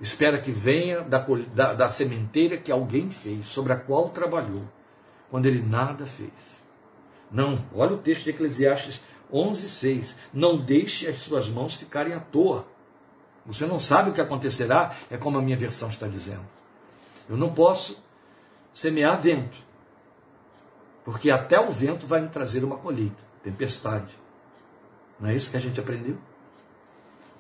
Espera 0.01 0.41
que 0.41 0.51
venha 0.51 1.03
da, 1.03 1.19
da, 1.55 1.75
da 1.75 1.89
sementeira 1.91 2.57
que 2.57 2.73
alguém 2.73 3.11
fez, 3.11 3.47
sobre 3.47 3.75
a 3.75 3.77
qual 3.77 4.09
trabalhou, 4.09 4.63
quando 5.31 5.45
ele 5.47 5.63
nada 5.63 6.07
fez. 6.07 6.62
Não, 7.33 7.65
olha 7.75 7.95
o 7.95 7.99
texto 7.99 8.25
de 8.25 8.31
Eclesiastes 8.31 9.01
11, 9.33 9.69
6. 9.69 10.15
Não 10.33 10.59
deixe 10.59 11.09
as 11.09 11.19
suas 11.21 11.49
mãos 11.49 11.75
ficarem 11.75 12.13
à 12.13 12.21
toa. 12.21 12.67
Você 13.47 13.67
não 13.67 13.81
sabe 13.81 14.11
o 14.11 14.13
que 14.13 14.21
acontecerá, 14.21 14.95
é 15.11 15.17
como 15.17 15.39
a 15.39 15.43
minha 15.43 15.57
versão 15.57 15.89
está 15.89 16.07
dizendo. 16.07 16.45
Eu 17.29 17.37
não 17.37 17.53
posso 17.53 18.01
semear 18.73 19.21
vento, 19.21 19.59
porque 21.05 21.31
até 21.31 21.59
o 21.59 21.71
vento 21.71 22.07
vai 22.07 22.21
me 22.21 22.29
trazer 22.29 22.63
uma 22.63 22.77
colheita, 22.77 23.17
tempestade. 23.43 24.17
Não 25.19 25.29
é 25.29 25.35
isso 25.35 25.51
que 25.51 25.57
a 25.57 25.61
gente 25.61 25.81
aprendeu? 25.81 26.17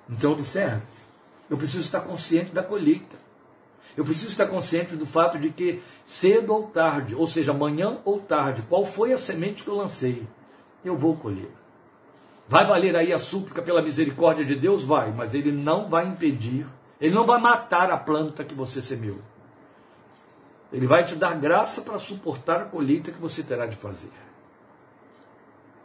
Então, 0.08 0.32
observe, 0.32 0.82
eu 1.48 1.56
preciso 1.56 1.80
estar 1.80 2.00
consciente 2.00 2.52
da 2.52 2.62
colheita. 2.62 3.21
Eu 3.96 4.04
preciso 4.04 4.28
estar 4.28 4.46
consciente 4.46 4.96
do 4.96 5.06
fato 5.06 5.38
de 5.38 5.50
que 5.50 5.82
cedo 6.04 6.52
ou 6.52 6.68
tarde, 6.68 7.14
ou 7.14 7.26
seja, 7.26 7.50
amanhã 7.50 7.98
ou 8.04 8.20
tarde, 8.20 8.62
qual 8.68 8.84
foi 8.84 9.12
a 9.12 9.18
semente 9.18 9.62
que 9.62 9.68
eu 9.68 9.76
lancei, 9.76 10.26
eu 10.84 10.96
vou 10.96 11.16
colher. 11.16 11.50
Vai 12.48 12.66
valer 12.66 12.96
aí 12.96 13.12
a 13.12 13.18
súplica 13.18 13.62
pela 13.62 13.82
misericórdia 13.82 14.44
de 14.44 14.54
Deus? 14.56 14.84
Vai, 14.84 15.12
mas 15.12 15.34
ele 15.34 15.52
não 15.52 15.88
vai 15.88 16.06
impedir, 16.06 16.66
ele 17.00 17.14
não 17.14 17.24
vai 17.24 17.40
matar 17.40 17.90
a 17.90 17.96
planta 17.96 18.44
que 18.44 18.54
você 18.54 18.82
semeou. 18.82 19.20
Ele 20.72 20.86
vai 20.86 21.04
te 21.04 21.14
dar 21.14 21.34
graça 21.34 21.82
para 21.82 21.98
suportar 21.98 22.62
a 22.62 22.64
colheita 22.64 23.12
que 23.12 23.20
você 23.20 23.42
terá 23.42 23.66
de 23.66 23.76
fazer. 23.76 24.10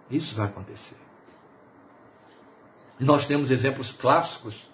Isso 0.09 0.35
vai 0.35 0.45
acontecer. 0.45 0.95
Nós 2.99 3.25
temos 3.25 3.51
exemplos 3.51 3.91
clássicos 3.91 4.67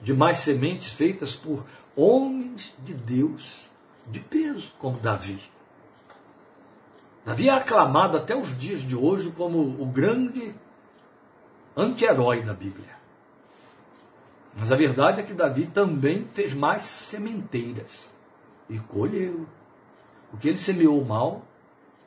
de 0.00 0.12
mais 0.12 0.38
sementes 0.38 0.92
feitas 0.92 1.34
por 1.34 1.64
homens 1.96 2.74
de 2.80 2.94
Deus 2.94 3.66
de 4.06 4.20
peso, 4.20 4.72
como 4.78 4.98
Davi. 4.98 5.40
Davi 7.24 7.48
é 7.48 7.52
aclamado 7.52 8.16
até 8.16 8.36
os 8.36 8.56
dias 8.58 8.82
de 8.82 8.94
hoje 8.94 9.30
como 9.30 9.58
o 9.58 9.86
grande 9.86 10.54
anti-herói 11.76 12.42
da 12.42 12.52
Bíblia. 12.52 12.94
Mas 14.56 14.70
a 14.70 14.76
verdade 14.76 15.20
é 15.20 15.24
que 15.24 15.32
Davi 15.32 15.66
também 15.66 16.26
fez 16.32 16.54
mais 16.54 16.82
sementeiras 16.82 18.08
e 18.68 18.78
colheu. 18.78 19.46
O 20.32 20.36
que 20.36 20.48
ele 20.48 20.58
semeou 20.58 21.02
mal, 21.04 21.42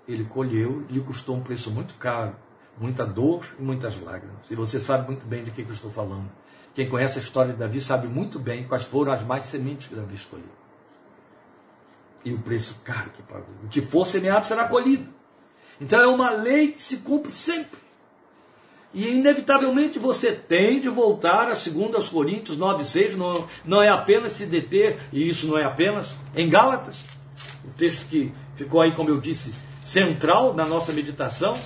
ele 0.07 0.23
colheu, 0.25 0.85
lhe 0.89 1.01
custou 1.01 1.35
um 1.35 1.41
preço 1.41 1.71
muito 1.71 1.95
caro 1.95 2.35
muita 2.79 3.05
dor 3.05 3.45
e 3.59 3.61
muitas 3.61 3.99
lágrimas. 3.99 4.49
E 4.49 4.55
você 4.55 4.79
sabe 4.79 5.07
muito 5.07 5.25
bem 5.25 5.43
de 5.43 5.51
que, 5.51 5.63
que 5.63 5.69
eu 5.69 5.75
estou 5.75 5.91
falando. 5.91 6.29
Quem 6.77 6.87
conhece 6.87 7.17
a 7.17 7.21
história 7.23 7.53
de 7.53 7.57
Davi 7.57 7.81
sabe 7.81 8.07
muito 8.07 8.37
bem 8.37 8.63
quais 8.63 8.83
foram 8.83 9.11
as 9.11 9.23
mais 9.23 9.45
sementes 9.45 9.87
que 9.87 9.95
Davi 9.95 10.13
escolheu. 10.13 10.45
E 12.23 12.31
o 12.31 12.37
preço 12.37 12.79
caro 12.83 13.09
que 13.09 13.23
pagou. 13.23 13.49
O 13.63 13.67
que 13.67 13.81
for 13.81 14.05
semeado 14.05 14.45
será 14.45 14.67
colhido. 14.67 15.11
Então 15.81 15.99
é 15.99 16.05
uma 16.05 16.29
lei 16.29 16.73
que 16.73 16.81
se 16.83 16.97
cumpre 16.97 17.31
sempre. 17.31 17.79
E 18.93 19.07
inevitavelmente 19.07 19.97
você 19.97 20.31
tem 20.31 20.79
de 20.79 20.87
voltar 20.87 21.47
a 21.47 21.55
2 21.55 22.09
Coríntios 22.09 22.59
9,6, 22.59 23.15
não, 23.15 23.47
não 23.65 23.81
é 23.81 23.89
apenas 23.89 24.33
se 24.33 24.45
deter, 24.45 24.99
e 25.11 25.27
isso 25.27 25.47
não 25.47 25.57
é 25.57 25.65
apenas, 25.65 26.15
em 26.35 26.47
Gálatas, 26.47 26.99
o 27.65 27.71
texto 27.71 28.07
que 28.07 28.31
ficou 28.55 28.81
aí, 28.81 28.91
como 28.91 29.09
eu 29.09 29.19
disse, 29.19 29.51
central 29.83 30.53
na 30.53 30.63
nossa 30.63 30.93
meditação, 30.93 31.57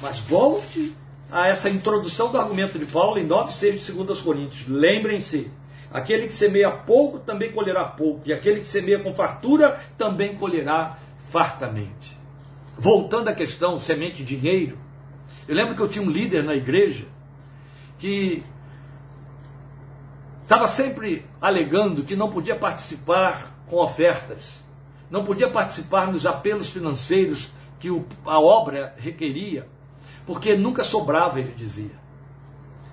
mas 0.00 0.20
volte 0.20 0.94
a 1.30 1.48
essa 1.48 1.70
introdução 1.70 2.30
do 2.30 2.38
argumento 2.38 2.78
de 2.78 2.86
Paulo 2.86 3.18
em 3.18 3.26
9, 3.26 3.52
6 3.52 3.86
de 3.86 3.92
2 3.92 4.20
Coríntios. 4.20 4.66
Lembrem-se, 4.68 5.50
aquele 5.92 6.26
que 6.26 6.34
semeia 6.34 6.70
pouco 6.70 7.18
também 7.18 7.52
colherá 7.52 7.84
pouco, 7.84 8.22
e 8.24 8.32
aquele 8.32 8.60
que 8.60 8.66
semeia 8.66 8.98
com 8.98 9.14
fartura 9.14 9.80
também 9.96 10.36
colherá 10.36 10.98
fartamente. 11.26 12.18
Voltando 12.76 13.28
à 13.28 13.34
questão 13.34 13.78
semente 13.78 14.24
de 14.24 14.36
dinheiro, 14.36 14.78
eu 15.46 15.54
lembro 15.54 15.74
que 15.74 15.80
eu 15.80 15.88
tinha 15.88 16.04
um 16.04 16.10
líder 16.10 16.42
na 16.42 16.54
igreja 16.54 17.06
que 17.98 18.42
estava 20.42 20.66
sempre 20.66 21.24
alegando 21.40 22.02
que 22.02 22.16
não 22.16 22.30
podia 22.30 22.56
participar 22.56 23.62
com 23.66 23.76
ofertas, 23.76 24.58
não 25.10 25.24
podia 25.24 25.48
participar 25.50 26.10
nos 26.10 26.26
apelos 26.26 26.70
financeiros 26.70 27.50
que 27.78 27.88
a 28.24 28.40
obra 28.40 28.94
requeria 28.96 29.66
porque 30.30 30.54
nunca 30.54 30.84
sobrava, 30.84 31.40
ele 31.40 31.52
dizia. 31.56 31.90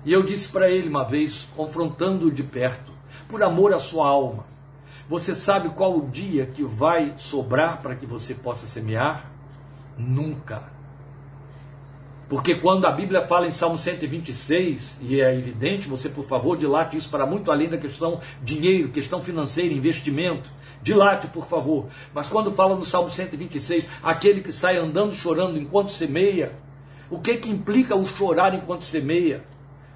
E 0.04 0.12
eu 0.12 0.24
disse 0.24 0.48
para 0.48 0.68
ele 0.68 0.88
uma 0.88 1.04
vez, 1.04 1.48
confrontando-o 1.54 2.32
de 2.32 2.42
perto, 2.42 2.90
por 3.28 3.44
amor 3.44 3.72
à 3.72 3.78
sua 3.78 4.08
alma: 4.08 4.44
Você 5.08 5.36
sabe 5.36 5.68
qual 5.68 5.96
o 5.96 6.08
dia 6.08 6.46
que 6.46 6.64
vai 6.64 7.14
sobrar 7.16 7.80
para 7.80 7.94
que 7.94 8.06
você 8.06 8.34
possa 8.34 8.66
semear? 8.66 9.30
Nunca. 9.96 10.64
Porque 12.28 12.56
quando 12.56 12.86
a 12.86 12.90
Bíblia 12.90 13.22
fala 13.22 13.46
em 13.46 13.52
Salmo 13.52 13.78
126, 13.78 14.98
e 15.00 15.20
é 15.20 15.32
evidente, 15.32 15.86
você 15.86 16.08
por 16.08 16.24
favor 16.24 16.56
dilate 16.56 16.96
isso 16.96 17.08
para 17.08 17.24
muito 17.24 17.52
além 17.52 17.68
da 17.68 17.78
questão 17.78 18.18
dinheiro, 18.42 18.88
questão 18.88 19.22
financeira, 19.22 19.72
investimento. 19.72 20.50
Dilate, 20.82 21.28
por 21.28 21.46
favor. 21.46 21.86
Mas 22.12 22.28
quando 22.28 22.50
fala 22.50 22.74
no 22.74 22.84
Salmo 22.84 23.08
126, 23.10 23.86
aquele 24.02 24.40
que 24.40 24.50
sai 24.50 24.76
andando 24.76 25.14
chorando 25.14 25.56
enquanto 25.56 25.92
semeia, 25.92 26.66
o 27.10 27.18
que, 27.18 27.36
que 27.36 27.50
implica 27.50 27.96
o 27.96 28.04
chorar 28.04 28.54
enquanto 28.54 28.84
semeia? 28.84 29.42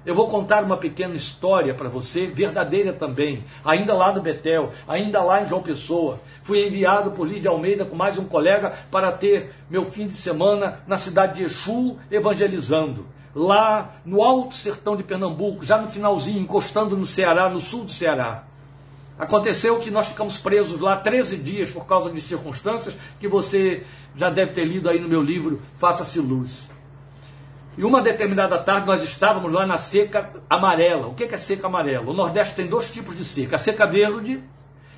Eu 0.05 0.13
vou 0.13 0.27
contar 0.27 0.63
uma 0.63 0.75
pequena 0.75 1.15
história 1.15 1.73
para 1.73 1.87
você, 1.87 2.27
verdadeira 2.27 2.91
também, 2.91 3.45
ainda 3.63 3.93
lá 3.93 4.11
no 4.11 4.21
Betel, 4.21 4.71
ainda 4.85 5.23
lá 5.23 5.41
em 5.41 5.45
João 5.45 5.61
Pessoa. 5.61 6.19
Fui 6.43 6.67
enviado 6.67 7.11
por 7.11 7.25
Lídia 7.25 7.49
Almeida 7.49 7.85
com 7.85 7.95
mais 7.95 8.17
um 8.17 8.25
colega 8.25 8.73
para 8.91 9.13
ter 9.13 9.53
meu 9.69 9.85
fim 9.85 10.07
de 10.07 10.15
semana 10.15 10.79
na 10.85 10.97
cidade 10.97 11.35
de 11.35 11.43
Exu 11.43 11.97
evangelizando. 12.11 13.05
Lá 13.33 13.93
no 14.03 14.21
alto 14.21 14.55
sertão 14.55 14.97
de 14.97 15.03
Pernambuco, 15.03 15.63
já 15.63 15.77
no 15.77 15.87
finalzinho, 15.87 16.41
encostando 16.41 16.97
no 16.97 17.05
Ceará, 17.05 17.49
no 17.49 17.61
sul 17.61 17.85
do 17.85 17.91
Ceará. 17.91 18.43
Aconteceu 19.17 19.79
que 19.79 19.89
nós 19.89 20.07
ficamos 20.07 20.37
presos 20.37 20.81
lá 20.81 20.97
13 20.97 21.37
dias 21.37 21.71
por 21.71 21.85
causa 21.85 22.09
de 22.09 22.19
circunstâncias 22.19 22.93
que 23.19 23.27
você 23.27 23.83
já 24.17 24.29
deve 24.29 24.51
ter 24.51 24.65
lido 24.65 24.89
aí 24.89 24.99
no 24.99 25.07
meu 25.07 25.21
livro 25.21 25.61
Faça-se 25.77 26.19
Luz. 26.19 26.72
E 27.77 27.83
uma 27.83 28.01
determinada 28.01 28.57
tarde 28.59 28.85
nós 28.85 29.01
estávamos 29.01 29.51
lá 29.51 29.65
na 29.65 29.77
seca 29.77 30.31
amarela. 30.49 31.07
O 31.07 31.13
que 31.13 31.23
é 31.23 31.37
seca 31.37 31.67
amarela? 31.67 32.09
O 32.09 32.13
Nordeste 32.13 32.53
tem 32.55 32.67
dois 32.67 32.89
tipos 32.89 33.17
de 33.17 33.25
seca. 33.25 33.55
A 33.55 33.59
seca 33.59 33.85
verde, 33.85 34.43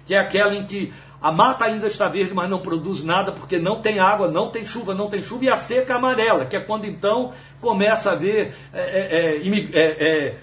que 0.06 0.14
é 0.14 0.20
aquela 0.20 0.54
em 0.54 0.66
que 0.66 0.94
A 1.22 1.32
mata 1.32 1.66
ainda 1.66 1.88
está 1.88 2.08
verde, 2.08 2.36
mas 2.36 2.48
não 2.48 2.60
produz 2.60 3.04
nada 3.04 3.32
porque 3.32 3.58
não 3.58 3.82
tem 3.82 4.00
água, 4.00 4.30
não 4.30 4.52
tem 4.52 4.64
chuva, 4.64 4.94
não 4.94 5.10
tem 5.10 5.24
chuva, 5.24 5.46
e 5.46 5.50
a 5.50 5.56
seca 5.56 5.96
amarela, 5.96 6.46
que 6.46 6.56
é 6.56 6.60
quando 6.60 6.86
então 6.86 7.32
começa 7.60 8.12
a 8.12 8.14
haver 8.14 8.56
é, 8.72 8.80
é, 8.80 9.74
é, 9.74 10.38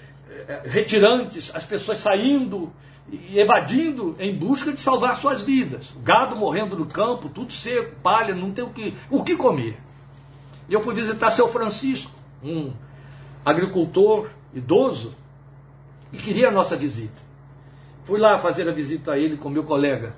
é 0.47 0.61
retirantes, 0.65 1.51
as 1.55 1.65
pessoas 1.65 1.99
saindo 1.99 2.69
e 3.09 3.39
evadindo 3.39 4.15
em 4.19 4.35
busca 4.35 4.73
de 4.73 4.79
salvar 4.81 5.15
suas 5.15 5.41
vidas. 5.41 5.95
Gado 6.03 6.35
morrendo 6.35 6.75
no 6.75 6.85
campo, 6.85 7.29
tudo 7.29 7.53
seco, 7.53 7.95
palha, 8.03 8.35
não 8.35 8.51
tem 8.51 8.65
o 8.65 8.69
que, 8.69 8.93
o 9.09 9.23
que 9.23 9.37
comer. 9.37 9.77
E 10.67 10.73
eu 10.73 10.81
fui 10.81 10.93
visitar 10.93 11.29
seu 11.29 11.47
Francisco, 11.47 12.11
um 12.43 12.73
agricultor 13.45 14.29
idoso, 14.53 15.13
e 16.11 16.17
queria 16.17 16.49
a 16.49 16.51
nossa 16.51 16.75
visita. 16.75 17.21
Fui 18.03 18.19
lá 18.19 18.37
fazer 18.37 18.67
a 18.67 18.71
visita 18.71 19.13
a 19.13 19.17
ele 19.17 19.37
com 19.37 19.49
meu 19.49 19.63
colega. 19.63 20.13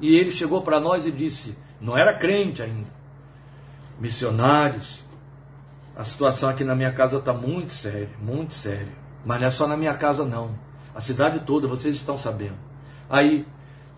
E 0.00 0.16
ele 0.16 0.30
chegou 0.30 0.62
para 0.62 0.80
nós 0.80 1.06
e 1.06 1.12
disse: 1.12 1.56
não 1.80 1.96
era 1.96 2.16
crente 2.18 2.62
ainda, 2.62 2.90
missionários, 4.00 5.02
a 5.94 6.04
situação 6.04 6.48
aqui 6.48 6.64
na 6.64 6.74
minha 6.74 6.92
casa 6.92 7.18
está 7.18 7.32
muito 7.32 7.72
séria, 7.72 8.10
muito 8.20 8.54
séria. 8.54 8.92
Mas 9.24 9.40
não 9.40 9.48
é 9.48 9.50
só 9.50 9.66
na 9.66 9.76
minha 9.76 9.94
casa, 9.94 10.24
não. 10.24 10.54
A 10.94 11.00
cidade 11.00 11.40
toda, 11.40 11.68
vocês 11.68 11.96
estão 11.96 12.16
sabendo. 12.16 12.56
Aí 13.08 13.46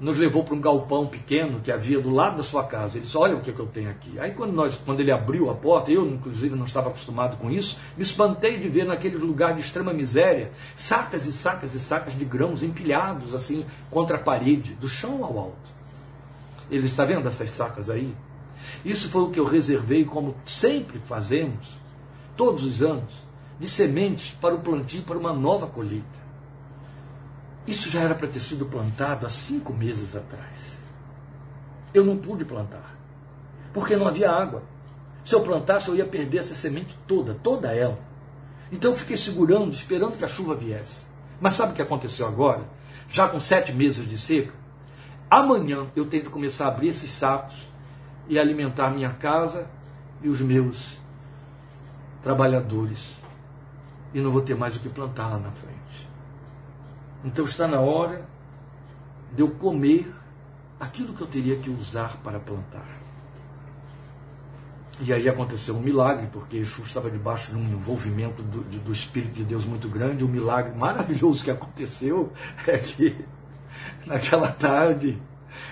nos 0.01 0.16
levou 0.16 0.42
para 0.42 0.55
um 0.55 0.61
galpão 0.61 1.07
pequeno 1.07 1.61
que 1.61 1.70
havia 1.70 2.01
do 2.01 2.11
lado 2.11 2.38
da 2.38 2.42
sua 2.42 2.64
casa. 2.64 2.97
Ele 2.97 3.05
disse: 3.05 3.16
Olha 3.16 3.36
o 3.36 3.40
que, 3.40 3.51
é 3.51 3.53
que 3.53 3.61
eu 3.61 3.66
tenho 3.66 3.90
aqui. 3.90 4.18
Aí, 4.18 4.32
quando, 4.32 4.53
nós, 4.53 4.80
quando 4.84 5.01
ele 5.01 5.12
abriu 5.12 5.51
a 5.51 5.55
porta, 5.55 5.92
eu, 5.92 6.07
inclusive, 6.07 6.55
não 6.57 6.64
estava 6.64 6.88
acostumado 6.88 7.36
com 7.36 7.51
isso, 7.51 7.78
me 7.97 8.03
espantei 8.03 8.59
de 8.59 8.68
ver 8.68 8.84
naquele 8.84 9.16
lugar 9.16 9.55
de 9.55 9.61
extrema 9.61 9.92
miséria 9.92 10.51
sacas 10.76 11.26
e 11.26 11.32
sacas 11.32 11.74
e 11.74 11.80
sacas 11.80 12.16
de 12.16 12.24
grãos 12.24 12.62
empilhados 12.62 13.34
assim 13.34 13.64
contra 13.90 14.16
a 14.16 14.20
parede, 14.20 14.74
do 14.74 14.88
chão 14.88 15.24
ao 15.24 15.38
alto. 15.38 15.74
Ele 16.70 16.86
está 16.86 17.05
vendo 17.05 17.28
essas 17.28 17.51
sacas 17.51 17.88
aí? 17.88 18.14
Isso 18.84 19.09
foi 19.09 19.22
o 19.22 19.30
que 19.30 19.38
eu 19.38 19.45
reservei, 19.45 20.05
como 20.05 20.34
sempre 20.47 20.99
fazemos, 21.07 21.68
todos 22.36 22.64
os 22.64 22.82
anos 22.82 23.24
de 23.61 23.68
sementes 23.68 24.32
para 24.40 24.55
o 24.55 24.61
plantio 24.61 25.03
para 25.03 25.18
uma 25.18 25.32
nova 25.32 25.66
colheita. 25.66 26.24
Isso 27.67 27.89
já 27.89 28.01
era 28.01 28.15
para 28.15 28.29
ter 28.29 28.41
sido 28.41 28.67
plantado 28.67 29.27
há 29.27 29.31
cinco 29.31 29.73
meses 29.73 30.15
atrás. 30.15 30.79
Eu 31.93 32.05
não 32.05 32.17
pude 32.17 32.45
plantar, 32.45 32.97
porque 33.73 33.97
não 33.97 34.07
havia 34.07 34.31
água. 34.31 34.62
Se 35.25 35.35
eu 35.35 35.43
plantasse, 35.43 35.89
eu 35.89 35.97
ia 35.97 36.05
perder 36.05 36.39
essa 36.39 36.55
semente 36.55 36.97
toda, 37.07 37.35
toda 37.35 37.75
ela. 37.75 37.99
Então 38.71 38.91
eu 38.91 38.97
fiquei 38.97 39.17
segurando, 39.17 39.73
esperando 39.73 40.19
que 40.19 40.25
a 40.25 40.29
chuva 40.29 40.55
viesse. 40.55 41.05
Mas 41.41 41.55
sabe 41.55 41.73
o 41.73 41.75
que 41.75 41.83
aconteceu 41.83 42.27
agora? 42.27 42.62
Já 43.09 43.29
com 43.29 43.39
sete 43.41 43.73
meses 43.73 44.09
de 44.09 44.19
seca, 44.19 44.53
amanhã 45.31 45.87
eu 45.97 46.05
tenho 46.07 46.25
que 46.25 46.31
começar 46.31 46.67
a 46.67 46.69
abrir 46.69 46.89
esses 46.89 47.11
sacos 47.11 47.57
e 48.29 48.39
alimentar 48.39 48.91
minha 48.91 49.11
casa 49.11 49.69
e 50.23 50.29
os 50.29 50.41
meus 50.41 50.99
trabalhadores 52.23 53.17
e 54.15 54.21
não 54.21 54.31
vou 54.31 54.41
ter 54.41 54.55
mais 54.55 54.77
o 54.77 54.81
que 54.81 54.89
plantar 54.89 55.29
lá 55.29 55.39
na 55.39 55.51
frente. 55.51 55.74
Então 57.25 57.45
está 57.45 57.66
na 57.66 57.81
hora 57.81 58.29
de 59.35 59.43
eu 59.43 59.51
comer 59.51 60.12
aquilo 60.79 61.14
que 61.14 61.22
eu 61.22 61.27
teria 61.27 61.57
que 61.57 61.70
usar 61.70 62.18
para 62.22 62.39
plantar. 62.39 62.87
E 65.01 65.12
aí 65.12 65.29
aconteceu 65.29 65.75
um 65.75 65.81
milagre, 65.81 66.29
porque 66.33 66.59
Exu 66.59 66.83
estava 66.83 67.11
debaixo 67.11 67.51
de 67.51 67.59
um 67.59 67.64
envolvimento 67.64 68.43
do, 68.43 68.62
do 68.62 68.93
Espírito 68.93 69.35
de 69.35 69.45
Deus 69.45 69.64
muito 69.64 69.89
grande. 69.89 70.25
Um 70.25 70.29
milagre 70.29 70.77
maravilhoso 70.77 71.43
que 71.43 71.51
aconteceu 71.51 72.33
é 72.66 72.79
que 72.79 73.16
naquela 74.07 74.53
tarde 74.53 75.20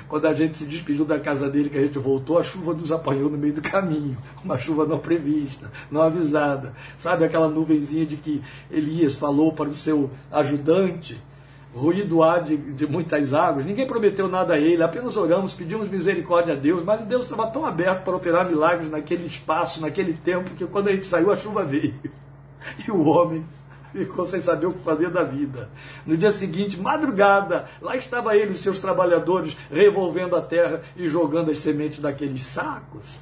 quando 0.09 0.27
a 0.27 0.35
gente 0.35 0.59
se 0.59 0.67
despediu 0.67 1.05
da 1.05 1.19
casa 1.19 1.49
dele, 1.49 1.71
que 1.71 1.79
a 1.79 1.83
gente 1.83 1.99
voltou, 1.99 2.39
a 2.39 2.43
chuva 2.43 2.75
nos 2.75 2.93
apanhou 2.93 3.31
no 3.31 3.39
meio 3.39 3.55
do 3.55 3.63
caminho. 3.63 4.17
Uma 4.45 4.59
chuva 4.59 4.87
não 4.87 4.99
prevista, 4.99 5.71
não 5.91 6.03
avisada. 6.03 6.73
Sabe 6.99 7.25
aquela 7.25 7.49
nuvenzinha 7.49 8.07
de 8.07 8.17
que 8.17 8.43
Elias 8.71 9.15
falou 9.15 9.53
para 9.53 9.69
o 9.69 9.75
seu 9.75 10.11
ajudante? 10.31 11.21
Ruído 11.75 12.23
há 12.23 12.39
de, 12.39 12.57
de 12.57 12.87
muitas 12.87 13.33
águas. 13.33 13.65
Ninguém 13.65 13.87
prometeu 13.87 14.29
nada 14.29 14.55
a 14.55 14.59
ele, 14.59 14.83
apenas 14.83 15.17
oramos, 15.17 15.55
pedimos 15.55 15.89
misericórdia 15.89 16.53
a 16.53 16.57
Deus, 16.57 16.85
mas 16.85 17.01
Deus 17.03 17.25
estava 17.25 17.47
tão 17.47 17.65
aberto 17.65 18.05
para 18.05 18.17
operar 18.17 18.47
milagres 18.47 18.91
naquele 18.91 19.27
espaço, 19.27 19.81
naquele 19.81 20.13
tempo, 20.13 20.51
que 20.51 20.67
quando 20.67 20.89
a 20.89 20.93
gente 20.93 21.07
saiu, 21.07 21.31
a 21.31 21.37
chuva 21.37 21.65
veio. 21.65 21.95
E 22.87 22.91
o 22.91 23.05
homem 23.09 23.45
ficou 23.93 24.25
sem 24.25 24.43
saber 24.43 24.67
o 24.67 24.73
que 24.73 24.85
fazer 24.85 25.11
da 25.11 25.23
vida. 25.23 25.69
No 26.07 26.17
dia 26.17 26.31
seguinte, 26.31 26.79
madrugada, 26.79 27.67
lá 27.81 27.97
estava 27.97 28.37
ele 28.37 28.53
e 28.53 28.57
seus 28.57 28.79
trabalhadores 28.79 29.57
revolvendo 29.71 30.37
a 30.37 30.43
terra 30.43 30.83
e 30.97 31.09
jogando 31.09 31.51
as 31.51 31.59
sementes 31.59 32.01
daqueles 32.01 32.43
sacos 32.43 33.21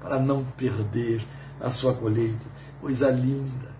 para 0.00 0.18
não 0.18 0.44
perder 0.56 1.22
a 1.60 1.68
sua 1.70 1.94
colheita. 1.94 2.46
Coisa 2.80 3.10
linda. 3.10 3.77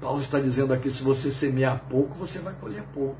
Paulo 0.00 0.20
está 0.20 0.38
dizendo 0.38 0.72
aqui: 0.72 0.90
se 0.90 1.02
você 1.02 1.30
semear 1.30 1.82
pouco, 1.88 2.14
você 2.14 2.38
vai 2.38 2.54
colher 2.54 2.82
pouco. 2.94 3.16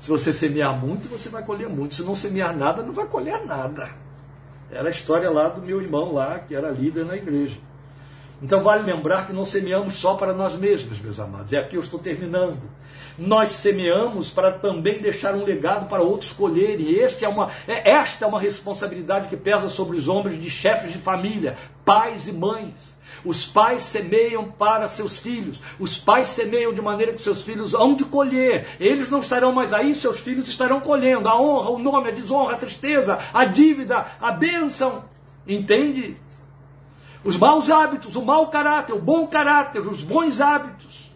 Se 0.00 0.08
você 0.08 0.32
semear 0.32 0.78
muito, 0.78 1.08
você 1.08 1.28
vai 1.28 1.44
colher 1.44 1.68
muito. 1.68 1.94
Se 1.94 2.02
não 2.02 2.14
semear 2.14 2.56
nada, 2.56 2.82
não 2.82 2.92
vai 2.92 3.06
colher 3.06 3.44
nada. 3.46 3.90
Era 4.70 4.88
a 4.88 4.90
história 4.90 5.30
lá 5.30 5.48
do 5.48 5.62
meu 5.62 5.80
irmão 5.80 6.12
lá, 6.12 6.38
que 6.40 6.54
era 6.54 6.70
líder 6.70 7.04
na 7.04 7.16
igreja. 7.16 7.56
Então 8.42 8.60
vale 8.60 8.82
lembrar 8.82 9.28
que 9.28 9.32
não 9.32 9.44
semeamos 9.44 9.94
só 9.94 10.14
para 10.14 10.32
nós 10.32 10.56
mesmos, 10.56 10.98
meus 10.98 11.20
amados. 11.20 11.52
É 11.52 11.58
aqui 11.58 11.76
eu 11.76 11.80
estou 11.80 12.00
terminando. 12.00 12.68
Nós 13.16 13.50
semeamos 13.50 14.32
para 14.32 14.50
também 14.50 15.00
deixar 15.00 15.34
um 15.36 15.44
legado 15.44 15.86
para 15.88 16.02
outros 16.02 16.32
colherem. 16.32 16.90
Este 16.90 17.24
é 17.24 17.28
uma, 17.28 17.50
é, 17.68 17.92
esta 17.92 18.24
é 18.24 18.28
uma 18.28 18.40
responsabilidade 18.40 19.28
que 19.28 19.36
pesa 19.36 19.68
sobre 19.68 19.96
os 19.96 20.08
ombros 20.08 20.36
de 20.36 20.50
chefes 20.50 20.90
de 20.90 20.98
família, 20.98 21.56
pais 21.84 22.26
e 22.26 22.32
mães. 22.32 22.92
Os 23.24 23.46
pais 23.46 23.82
semeiam 23.82 24.44
para 24.44 24.88
seus 24.88 25.18
filhos. 25.18 25.60
Os 25.78 25.96
pais 25.96 26.28
semeiam 26.28 26.72
de 26.72 26.80
maneira 26.80 27.12
que 27.12 27.22
seus 27.22 27.42
filhos 27.42 27.74
hão 27.74 27.94
de 27.94 28.04
colher. 28.04 28.66
Eles 28.80 29.10
não 29.10 29.20
estarão 29.20 29.52
mais 29.52 29.72
aí, 29.72 29.94
seus 29.94 30.18
filhos 30.18 30.48
estarão 30.48 30.80
colhendo. 30.80 31.28
A 31.28 31.40
honra, 31.40 31.70
o 31.70 31.78
nome, 31.78 32.08
a 32.08 32.12
desonra, 32.12 32.54
a 32.54 32.58
tristeza, 32.58 33.18
a 33.32 33.44
dívida, 33.44 34.06
a 34.20 34.32
bênção. 34.32 35.04
Entende? 35.46 36.16
Os 37.24 37.36
maus 37.36 37.70
hábitos, 37.70 38.16
o 38.16 38.22
mau 38.22 38.48
caráter, 38.48 38.94
o 38.94 38.98
bom 38.98 39.26
caráter, 39.26 39.80
os 39.80 40.02
bons 40.02 40.40
hábitos, 40.40 41.12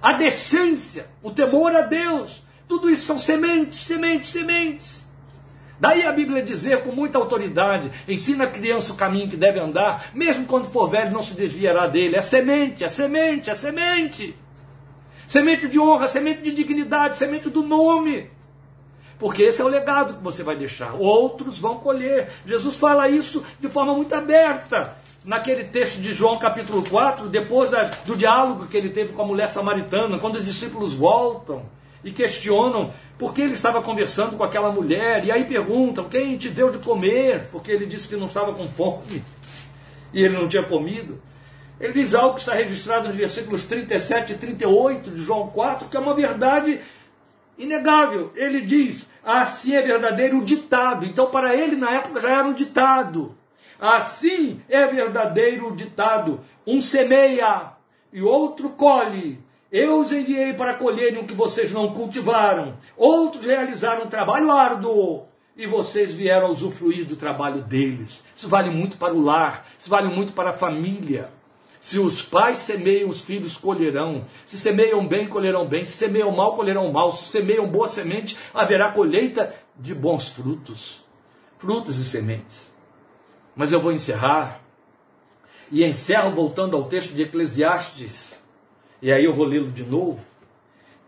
a 0.00 0.14
decência, 0.14 1.08
o 1.22 1.30
temor 1.30 1.74
a 1.76 1.82
Deus, 1.82 2.42
tudo 2.66 2.88
isso 2.88 3.04
são 3.04 3.18
sementes, 3.18 3.84
sementes, 3.84 4.30
sementes. 4.30 5.05
Daí 5.78 6.06
a 6.06 6.12
Bíblia 6.12 6.42
dizer 6.42 6.82
com 6.82 6.92
muita 6.92 7.18
autoridade: 7.18 7.90
ensina 8.08 8.44
a 8.44 8.50
criança 8.50 8.92
o 8.92 8.96
caminho 8.96 9.28
que 9.28 9.36
deve 9.36 9.60
andar, 9.60 10.10
mesmo 10.14 10.46
quando 10.46 10.70
for 10.70 10.88
velho, 10.88 11.12
não 11.12 11.22
se 11.22 11.34
desviará 11.34 11.86
dele. 11.86 12.16
É 12.16 12.22
semente, 12.22 12.84
é 12.84 12.88
semente, 12.88 13.50
é 13.50 13.54
semente. 13.54 14.36
Semente 15.28 15.68
de 15.68 15.78
honra, 15.78 16.08
semente 16.08 16.42
de 16.42 16.52
dignidade, 16.52 17.16
semente 17.16 17.50
do 17.50 17.62
nome. 17.62 18.30
Porque 19.18 19.42
esse 19.42 19.60
é 19.60 19.64
o 19.64 19.68
legado 19.68 20.14
que 20.14 20.22
você 20.22 20.42
vai 20.42 20.56
deixar. 20.56 20.94
Outros 20.94 21.58
vão 21.58 21.78
colher. 21.78 22.30
Jesus 22.46 22.76
fala 22.76 23.08
isso 23.08 23.42
de 23.58 23.68
forma 23.68 23.94
muito 23.94 24.14
aberta 24.14 24.96
naquele 25.24 25.64
texto 25.64 26.00
de 26.00 26.14
João 26.14 26.38
capítulo 26.38 26.88
4, 26.88 27.28
depois 27.28 27.68
da, 27.68 27.84
do 28.04 28.14
diálogo 28.14 28.66
que 28.68 28.76
ele 28.76 28.90
teve 28.90 29.12
com 29.12 29.22
a 29.22 29.26
mulher 29.26 29.48
samaritana, 29.48 30.18
quando 30.18 30.36
os 30.36 30.44
discípulos 30.44 30.94
voltam 30.94 31.64
e 32.04 32.10
questionam 32.12 32.92
por 33.18 33.34
que 33.34 33.42
ele 33.42 33.54
estava 33.54 33.82
conversando 33.82 34.36
com 34.36 34.44
aquela 34.44 34.70
mulher, 34.70 35.24
e 35.24 35.32
aí 35.32 35.44
perguntam: 35.44 36.08
quem 36.08 36.36
te 36.36 36.48
deu 36.48 36.70
de 36.70 36.78
comer? 36.78 37.48
Porque 37.50 37.72
ele 37.72 37.86
disse 37.86 38.08
que 38.08 38.16
não 38.16 38.26
estava 38.26 38.52
com 38.54 38.66
fome 38.66 39.22
e 40.12 40.22
ele 40.22 40.34
não 40.34 40.48
tinha 40.48 40.62
comido. 40.62 41.20
Ele 41.78 41.92
diz 41.92 42.14
algo 42.14 42.34
que 42.34 42.40
está 42.40 42.54
registrado 42.54 43.08
nos 43.08 43.16
versículos 43.16 43.64
37 43.64 44.32
e 44.32 44.36
38 44.36 45.10
de 45.10 45.20
João 45.20 45.48
4, 45.48 45.88
que 45.88 45.96
é 45.96 46.00
uma 46.00 46.14
verdade 46.14 46.80
inegável. 47.58 48.32
Ele 48.34 48.62
diz: 48.62 49.08
assim 49.24 49.74
é 49.74 49.82
verdadeiro 49.82 50.38
o 50.38 50.44
ditado. 50.44 51.04
Então, 51.04 51.26
para 51.26 51.54
ele, 51.54 51.76
na 51.76 51.90
época, 51.92 52.20
já 52.20 52.30
era 52.30 52.46
um 52.46 52.54
ditado. 52.54 53.34
Assim 53.78 54.60
é 54.68 54.86
verdadeiro 54.86 55.68
o 55.68 55.76
ditado: 55.76 56.40
um 56.66 56.80
semeia 56.80 57.72
e 58.12 58.22
outro 58.22 58.70
colhe. 58.70 59.38
Eu 59.78 60.00
os 60.00 60.10
enviei 60.10 60.54
para 60.54 60.78
colherem 60.78 61.18
o 61.18 61.26
que 61.26 61.34
vocês 61.34 61.70
não 61.70 61.92
cultivaram. 61.92 62.78
Outros 62.96 63.44
realizaram 63.44 64.06
um 64.06 64.08
trabalho 64.08 64.50
árduo 64.50 65.26
e 65.54 65.66
vocês 65.66 66.14
vieram 66.14 66.50
usufruir 66.50 67.04
do 67.04 67.14
trabalho 67.14 67.60
deles. 67.60 68.24
Isso 68.34 68.48
vale 68.48 68.70
muito 68.70 68.96
para 68.96 69.12
o 69.12 69.20
lar, 69.20 69.68
isso 69.78 69.90
vale 69.90 70.08
muito 70.08 70.32
para 70.32 70.48
a 70.48 70.56
família. 70.56 71.28
Se 71.78 71.98
os 71.98 72.22
pais 72.22 72.56
semeiam, 72.56 73.10
os 73.10 73.20
filhos 73.20 73.58
colherão. 73.58 74.24
Se 74.46 74.56
semeiam 74.56 75.06
bem, 75.06 75.28
colherão 75.28 75.68
bem. 75.68 75.84
Se 75.84 75.92
semeiam 75.92 76.30
mal, 76.30 76.56
colherão 76.56 76.90
mal. 76.90 77.12
Se 77.12 77.30
semeiam 77.30 77.68
boa 77.68 77.86
semente, 77.86 78.34
haverá 78.54 78.90
colheita 78.92 79.54
de 79.76 79.94
bons 79.94 80.30
frutos. 80.32 81.04
Frutos 81.58 81.98
e 81.98 82.04
sementes. 82.06 82.72
Mas 83.54 83.72
eu 83.72 83.80
vou 83.80 83.92
encerrar. 83.92 84.58
E 85.70 85.84
encerro 85.84 86.30
voltando 86.30 86.78
ao 86.78 86.84
texto 86.84 87.12
de 87.12 87.24
Eclesiastes. 87.24 88.35
E 89.00 89.12
aí 89.12 89.24
eu 89.24 89.32
vou 89.32 89.46
lê-lo 89.46 89.70
de 89.70 89.84
novo. 89.84 90.24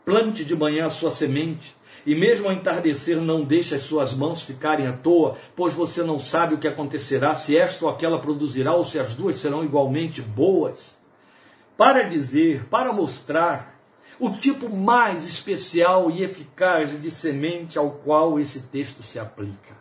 Plante 0.05 0.45
de 0.45 0.57
manhã 0.57 0.87
a 0.87 0.91
sua 0.91 1.11
semente, 1.11 1.77
E 2.07 2.15
mesmo 2.15 2.47
ao 2.49 2.55
entardecer, 2.55 3.21
não 3.21 3.45
deixe 3.45 3.75
as 3.75 3.83
suas 3.83 4.15
mãos 4.15 4.43
ficarem 4.43 4.87
à 4.87 4.93
toa, 4.93 5.37
pois 5.55 5.75
você 5.75 6.03
não 6.03 6.19
sabe 6.19 6.55
o 6.55 6.59
que 6.59 6.69
acontecerá, 6.69 7.35
se 7.35 7.57
esta 7.57 7.85
ou 7.85 7.91
aquela 7.91 8.19
produzirá, 8.19 8.73
ou 8.75 8.85
se 8.85 8.99
as 8.99 9.15
duas 9.15 9.37
serão 9.37 9.65
igualmente 9.65 10.23
boas. 10.23 10.97
Para 11.77 12.05
dizer, 12.05 12.65
para 12.71 12.93
mostrar 12.93 13.79
o 14.19 14.31
tipo 14.31 14.69
mais 14.75 15.27
especial 15.27 16.11
e 16.11 16.23
eficaz 16.23 16.91
de 17.01 17.11
semente 17.11 17.79
ao 17.79 17.91
qual 17.91 18.41
esse 18.41 18.61
texto 18.61 19.03
se 19.03 19.19
aplica. 19.19 19.77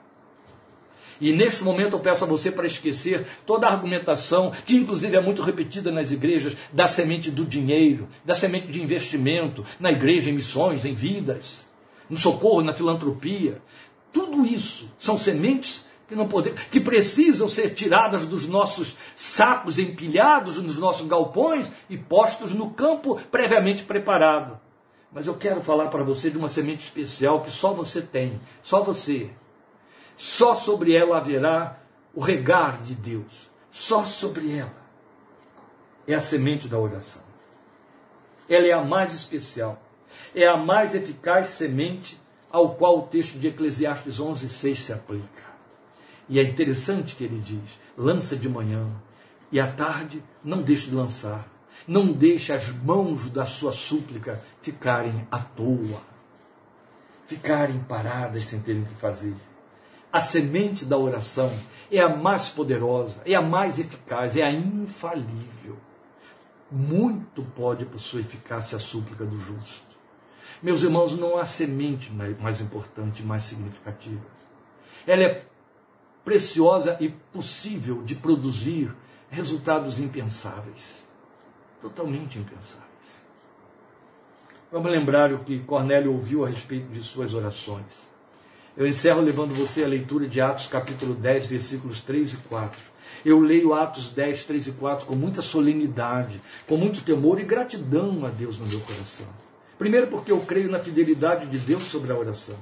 E 1.20 1.32
neste 1.32 1.63
momento 1.63 1.95
eu 1.95 1.99
peço 1.99 2.24
a 2.24 2.28
você 2.28 2.51
para 2.51 2.68
esquecer 2.68 3.26
toda 3.45 3.68
a 3.68 3.72
argumentação, 3.72 4.51
que 4.65 4.76
inclusive 4.76 5.15
é 5.15 5.22
muito 5.22 5.41
repetida 5.41 5.91
nas 5.91 6.11
igrejas, 6.11 6.55
da 6.72 6.88
semente 6.88 7.32
do 7.32 7.45
dinheiro, 7.45 8.07
da 8.24 8.36
semente 8.36 8.68
de 8.68 8.82
investimento, 8.82 9.65
na 9.80 9.91
igreja, 9.91 10.30
em 10.30 10.34
missões, 10.34 10.86
em 10.86 10.93
vidas, 10.93 11.68
no 12.09 12.18
socorro, 12.18 12.61
na 12.61 12.74
filantropia. 12.74 13.61
Tudo 14.11 14.45
isso 14.45 14.89
são 14.97 15.18
sementes 15.18 15.86
que 16.07 16.15
não 16.15 16.28
podemos, 16.28 16.61
que 16.72 16.80
precisam 16.80 17.49
ser 17.49 17.72
tiradas 17.72 18.26
dos 18.26 18.47
nossos 18.47 18.95
sacos 19.15 19.78
empilhados 19.78 20.61
nos 20.61 20.78
nossos 20.80 21.05
galpões 21.05 21.72
e 21.89 21.97
postos 21.97 22.53
no 22.53 22.70
campo 22.70 23.20
previamente 23.30 23.84
preparado. 23.84 24.57
Mas 25.11 25.28
eu 25.28 25.36
quero 25.36 25.61
falar 25.61 25.88
para 25.88 26.03
você 26.03 26.30
de 26.30 26.38
uma 26.38 26.49
semente 26.49 26.84
especial 26.84 27.41
que 27.41 27.51
só 27.51 27.74
você 27.74 28.01
tem, 28.01 28.39
só 28.61 28.84
você 28.84 29.30
só 30.18 30.55
sobre 30.55 30.95
ela 30.95 31.18
haverá 31.18 31.80
o 32.13 32.20
regar 32.20 32.82
de 32.82 32.95
Deus. 32.95 33.49
Só 33.70 34.03
sobre 34.03 34.57
ela. 34.57 34.76
É 36.07 36.15
a 36.15 36.20
semente 36.20 36.68
da 36.68 36.80
oração. 36.80 37.22
Ela 38.49 38.65
é 38.65 38.74
a 38.74 38.84
mais 38.84 39.13
especial. 39.13 39.80
É 40.34 40.47
a 40.47 40.57
mais 40.57 40.95
eficaz 40.95 41.47
semente 41.47 42.20
ao 42.49 42.76
qual 42.76 42.99
o 42.99 43.07
texto 43.07 43.38
de 43.38 43.47
Eclesiastes 43.47 44.20
11:6 44.20 44.76
se 44.76 44.91
aplica. 44.91 45.45
E 46.28 46.39
é 46.39 46.43
interessante 46.43 47.15
que 47.15 47.24
ele 47.24 47.39
diz: 47.39 47.70
lança 47.95 48.36
de 48.36 48.49
manhã 48.49 48.89
e 49.51 49.59
à 49.59 49.72
tarde 49.72 50.24
não 50.43 50.63
deixe 50.63 50.89
de 50.89 50.95
lançar. 50.95 51.47
Não 51.88 52.11
deixe 52.11 52.51
as 52.51 52.70
mãos 52.70 53.30
da 53.30 53.45
sua 53.45 53.72
súplica 53.72 54.41
ficarem 54.61 55.28
à 55.32 55.38
toa, 55.38 56.01
ficarem 57.28 57.80
paradas 57.80 58.45
sem 58.45 58.59
terem 58.59 58.82
o 58.82 58.86
que 58.86 58.95
fazer. 58.95 59.36
A 60.18 60.20
semente 60.20 60.84
da 60.84 60.97
oração 60.97 61.53
é 61.91 61.99
a 61.99 62.09
mais 62.09 62.49
poderosa, 62.49 63.22
é 63.24 63.36
a 63.36 63.41
mais 63.41 63.78
eficaz, 63.78 64.36
é 64.36 64.41
a 64.41 64.51
infalível. 64.51 65.78
Muito 66.72 67.43
pode 67.55 67.86
por 67.86 67.99
sua 67.99 68.22
eficácia 68.22 68.78
a 68.78 68.80
súplica 68.80 69.24
do 69.24 69.39
justo. 69.39 69.95
Meus 70.59 70.82
irmãos, 70.82 71.15
não 71.15 71.38
há 71.38 71.45
semente 71.45 72.11
mais 72.11 72.59
importante, 72.59 73.22
mais 73.22 73.43
significativa. 73.43 74.26
Ela 75.05 75.22
é 75.22 75.45
preciosa 76.26 76.97
e 76.99 77.09
possível 77.09 78.01
de 78.01 78.15
produzir 78.15 78.91
resultados 79.30 79.99
impensáveis. 79.99 80.82
Totalmente 81.80 82.39
impensáveis. 82.39 82.88
Vamos 84.72 84.89
lembrar 84.89 85.32
o 85.32 85.43
que 85.43 85.59
Cornélio 85.59 86.11
ouviu 86.11 86.43
a 86.43 86.49
respeito 86.49 86.88
de 86.88 87.01
suas 87.01 87.36
orações. 87.36 88.07
Eu 88.78 88.86
encerro 88.86 89.21
levando 89.21 89.55
você 89.55 89.84
à 89.84 89.88
leitura 89.88 90.28
de 90.28 90.39
Atos 90.39 90.67
capítulo 90.67 91.15
10, 91.15 91.47
versículos 91.47 92.01
3 92.01 92.34
e 92.34 92.38
4. 92.47 92.80
Eu 93.25 93.39
leio 93.39 93.73
Atos 93.73 94.11
10, 94.11 94.43
3 94.43 94.67
e 94.67 94.71
4 94.73 95.07
com 95.07 95.15
muita 95.15 95.41
solenidade, 95.41 96.39
com 96.67 96.78
muito 96.78 97.01
temor 97.01 97.39
e 97.39 97.43
gratidão 97.43 98.23
a 98.23 98.30
Deus 98.30 98.59
no 98.59 98.67
meu 98.67 98.80
coração. 98.82 99.25
Primeiro, 99.80 100.05
porque 100.05 100.32
eu 100.32 100.39
creio 100.41 100.69
na 100.69 100.78
fidelidade 100.78 101.47
de 101.47 101.57
Deus 101.57 101.86
sobre 101.86 102.11
a 102.11 102.15
oração. 102.15 102.53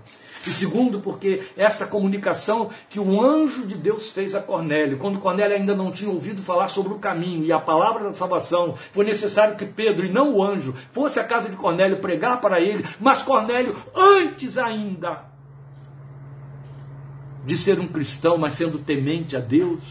E 0.48 0.52
segundo, 0.52 1.02
porque 1.02 1.44
esta 1.58 1.86
comunicação 1.86 2.70
que 2.90 3.00
o 3.00 3.22
anjo 3.22 3.66
de 3.66 3.76
Deus 3.76 4.10
fez 4.10 4.34
a 4.36 4.42
Cornélio, 4.42 4.98
quando 4.98 5.20
Cornélio 5.20 5.58
ainda 5.58 5.76
não 5.76 5.92
tinha 5.92 6.10
ouvido 6.10 6.42
falar 6.42 6.70
sobre 6.70 6.94
o 6.94 7.00
caminho 7.00 7.44
e 7.44 7.52
a 7.52 7.60
palavra 7.60 8.06
da 8.06 8.14
salvação, 8.14 8.76
foi 8.94 9.04
necessário 9.04 9.58
que 9.58 9.66
Pedro, 9.66 10.06
e 10.06 10.10
não 10.10 10.34
o 10.34 10.42
anjo, 10.42 10.74
fosse 10.94 11.20
à 11.20 11.26
casa 11.26 11.50
de 11.50 11.58
Cornélio 11.58 11.98
pregar 11.98 12.40
para 12.40 12.62
ele, 12.62 12.86
mas 13.02 13.22
Cornélio, 13.22 13.76
antes 13.94 14.58
ainda, 14.58 15.35
de 17.46 17.56
ser 17.56 17.80
um 17.80 17.88
cristão, 17.88 18.38
mas 18.38 18.56
sendo 18.56 18.80
temente 18.80 19.38
a 19.38 19.40
Deus, 19.40 19.84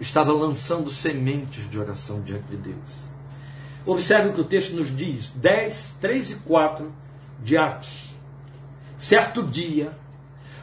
estava 0.00 0.32
lançando 0.32 0.90
sementes 0.90 1.68
de 1.68 1.78
oração 1.78 2.20
diante 2.20 2.46
de 2.50 2.56
Deus. 2.56 3.04
Observe 3.84 4.30
o 4.30 4.32
que 4.32 4.40
o 4.40 4.44
texto 4.44 4.74
nos 4.74 4.94
diz, 4.94 5.30
10, 5.30 5.98
3 6.00 6.30
e 6.30 6.34
4 6.36 6.92
de 7.42 7.56
Atos. 7.56 8.14
Certo 8.96 9.42
dia, 9.42 9.92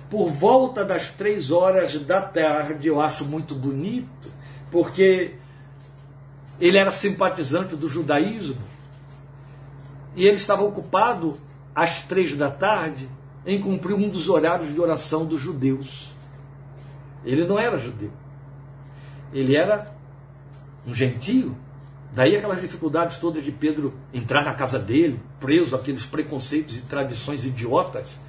por 0.09 0.31
volta 0.31 0.83
das 0.83 1.11
três 1.11 1.51
horas 1.51 1.97
da 1.99 2.21
tarde, 2.21 2.87
eu 2.87 2.99
acho 2.99 3.25
muito 3.25 3.53
bonito, 3.53 4.31
porque 4.71 5.35
ele 6.59 6.77
era 6.77 6.91
simpatizante 6.91 7.75
do 7.75 7.87
judaísmo, 7.87 8.61
e 10.15 10.25
ele 10.25 10.37
estava 10.37 10.63
ocupado 10.63 11.37
às 11.75 12.03
três 12.03 12.35
da 12.35 12.49
tarde 12.49 13.09
em 13.45 13.59
cumprir 13.59 13.95
um 13.95 14.09
dos 14.09 14.29
horários 14.29 14.73
de 14.73 14.79
oração 14.79 15.25
dos 15.25 15.39
judeus. 15.39 16.13
Ele 17.25 17.45
não 17.45 17.59
era 17.59 17.77
judeu. 17.77 18.11
Ele 19.33 19.55
era 19.55 19.93
um 20.85 20.93
gentio. 20.93 21.55
Daí 22.13 22.35
aquelas 22.35 22.61
dificuldades 22.61 23.17
todas 23.17 23.43
de 23.43 23.51
Pedro 23.51 23.93
entrar 24.13 24.43
na 24.43 24.53
casa 24.53 24.77
dele, 24.77 25.19
preso 25.39 25.75
àqueles 25.75 26.05
preconceitos 26.05 26.77
e 26.77 26.81
tradições 26.81 27.45
idiotas 27.45 28.19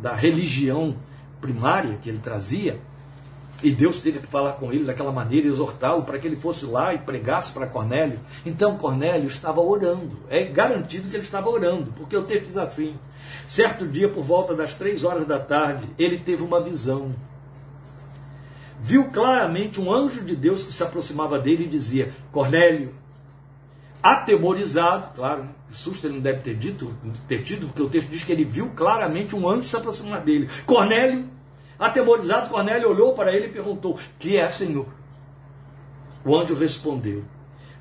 da 0.00 0.14
religião 0.14 0.96
primária 1.40 1.98
que 2.00 2.08
ele 2.08 2.18
trazia. 2.18 2.80
E 3.62 3.70
Deus 3.70 4.00
teve 4.00 4.18
que 4.18 4.26
falar 4.26 4.54
com 4.54 4.72
ele 4.72 4.84
daquela 4.84 5.12
maneira, 5.12 5.46
exortá-lo 5.46 6.02
para 6.02 6.18
que 6.18 6.26
ele 6.26 6.36
fosse 6.36 6.66
lá 6.66 6.92
e 6.92 6.98
pregasse 6.98 7.52
para 7.52 7.66
Cornélio. 7.66 8.18
Então 8.44 8.76
Cornélio 8.76 9.28
estava 9.28 9.60
orando. 9.60 10.18
É 10.28 10.42
garantido 10.44 11.08
que 11.08 11.14
ele 11.14 11.22
estava 11.22 11.48
orando, 11.48 11.92
porque 11.92 12.16
o 12.16 12.24
texto 12.24 12.46
diz 12.46 12.56
assim: 12.56 12.96
certo 13.46 13.86
dia, 13.86 14.08
por 14.08 14.24
volta 14.24 14.54
das 14.54 14.74
três 14.74 15.04
horas 15.04 15.26
da 15.26 15.38
tarde, 15.38 15.88
ele 15.96 16.18
teve 16.18 16.42
uma 16.42 16.60
visão. 16.60 17.14
Viu 18.80 19.10
claramente 19.10 19.80
um 19.80 19.94
anjo 19.94 20.22
de 20.22 20.34
Deus 20.34 20.64
que 20.64 20.72
se 20.72 20.82
aproximava 20.82 21.38
dele 21.38 21.64
e 21.64 21.68
dizia: 21.68 22.12
Cornélio, 22.32 22.92
atemorizado, 24.02 25.14
claro, 25.14 25.48
que 25.68 25.76
susto 25.76 26.08
ele 26.08 26.14
não 26.14 26.20
deve 26.20 26.40
ter 26.40 26.56
dito, 26.56 26.92
ter 27.28 27.44
tido, 27.44 27.68
porque 27.68 27.82
o 27.82 27.88
texto 27.88 28.08
diz 28.08 28.24
que 28.24 28.32
ele 28.32 28.44
viu 28.44 28.70
claramente 28.74 29.36
um 29.36 29.48
anjo 29.48 29.68
se 29.68 29.76
aproximar 29.76 30.20
dele. 30.22 30.50
Cornélio, 30.66 31.26
Atemorizado, 31.82 32.48
Cornélio 32.48 32.90
olhou 32.90 33.12
para 33.12 33.34
ele 33.34 33.46
e 33.46 33.50
perguntou: 33.50 33.98
Que 34.16 34.36
é, 34.36 34.48
Senhor? 34.48 34.86
O 36.24 36.36
anjo 36.36 36.54
respondeu: 36.54 37.24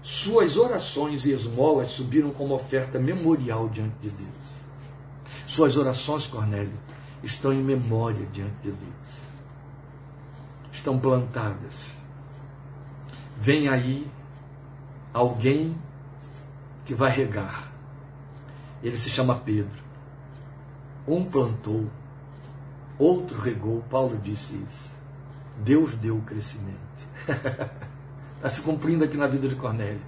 Suas 0.02 0.58
orações 0.58 1.24
e 1.24 1.32
esmolas 1.32 1.92
subiram 1.92 2.32
como 2.32 2.56
oferta 2.56 2.98
memorial 2.98 3.70
diante 3.70 3.96
de 4.02 4.10
Deus. 4.10 4.62
Suas 5.46 5.78
orações, 5.78 6.26
Cornélio, 6.26 6.74
estão 7.22 7.54
em 7.54 7.62
memória 7.62 8.26
diante 8.34 8.56
de 8.64 8.72
Deus. 8.72 9.32
Estão 10.72 10.98
plantadas. 10.98 11.92
Vem 13.38 13.70
aí 13.70 14.10
alguém 15.14 15.78
que 16.86 16.96
vai 16.96 17.12
regar. 17.12 17.72
Ele 18.82 18.98
se 18.98 19.12
chama 19.12 19.36
Pedro. 19.36 19.80
Um 21.08 21.24
plantou, 21.24 21.88
outro 23.02 23.40
regou. 23.40 23.84
Paulo 23.90 24.20
disse 24.24 24.54
isso. 24.54 24.90
Deus 25.58 25.96
deu 25.96 26.18
o 26.18 26.22
crescimento. 26.22 26.78
Está 28.38 28.50
se 28.50 28.62
cumprindo 28.62 29.04
aqui 29.04 29.18
na 29.18 29.28
vida 29.28 29.48
de 29.48 29.56
Cornélio. 29.56 30.02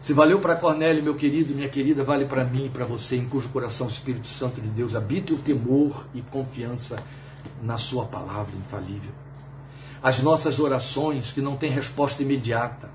Se 0.00 0.12
valeu 0.12 0.38
para 0.38 0.54
Cornélio, 0.54 1.02
meu 1.02 1.16
querido, 1.16 1.54
minha 1.54 1.68
querida, 1.68 2.04
vale 2.04 2.26
para 2.26 2.44
mim 2.44 2.66
e 2.66 2.70
para 2.70 2.84
você, 2.84 3.16
em 3.16 3.28
cujo 3.28 3.48
coração 3.48 3.88
o 3.88 3.90
Espírito 3.90 4.28
Santo 4.28 4.60
de 4.60 4.68
Deus 4.68 4.94
habita 4.94 5.34
o 5.34 5.38
temor 5.38 6.06
e 6.14 6.22
confiança 6.22 7.02
na 7.60 7.76
Sua 7.76 8.04
palavra 8.04 8.54
infalível. 8.56 9.10
As 10.00 10.20
nossas 10.22 10.60
orações 10.60 11.32
que 11.32 11.40
não 11.40 11.56
têm 11.56 11.72
resposta 11.72 12.22
imediata, 12.22 12.88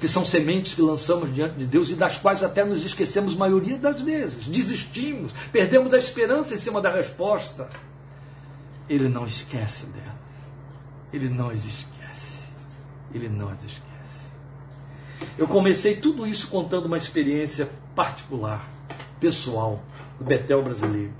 que 0.00 0.08
são 0.08 0.24
sementes 0.24 0.74
que 0.74 0.82
lançamos 0.82 1.32
diante 1.32 1.54
de 1.54 1.64
Deus 1.64 1.90
e 1.90 1.94
das 1.94 2.16
quais 2.16 2.42
até 2.42 2.64
nos 2.64 2.84
esquecemos 2.84 3.36
maioria 3.36 3.78
das 3.78 4.00
vezes, 4.00 4.44
desistimos, 4.46 5.30
perdemos 5.52 5.94
a 5.94 5.98
esperança 5.98 6.56
em 6.56 6.58
cima 6.58 6.80
da 6.80 6.92
resposta. 6.92 7.68
Ele 8.92 9.08
não 9.08 9.24
esquece 9.24 9.86
delas. 9.86 10.12
Ele 11.14 11.30
não 11.30 11.48
as 11.48 11.64
esquece. 11.64 12.42
Ele 13.14 13.26
não 13.26 13.48
as 13.48 13.64
esquece. 13.64 13.82
Eu 15.38 15.48
comecei 15.48 15.96
tudo 15.96 16.26
isso 16.26 16.46
contando 16.48 16.84
uma 16.84 16.98
experiência 16.98 17.70
particular, 17.94 18.68
pessoal, 19.18 19.82
do 20.18 20.24
Betel 20.26 20.62
brasileiro. 20.62 21.14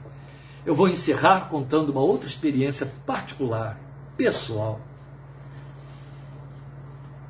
Eu 0.67 0.75
vou 0.75 0.87
encerrar 0.87 1.49
contando 1.49 1.89
uma 1.89 2.03
outra 2.03 2.27
experiência 2.27 2.93
particular, 3.07 3.81
pessoal. 4.19 4.79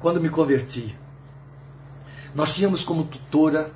Quando 0.01 0.21
me 0.21 0.29
converti, 0.29 0.97
nós 2.35 2.53
tínhamos 2.53 2.83
como 2.83 3.05
tutora 3.05 3.71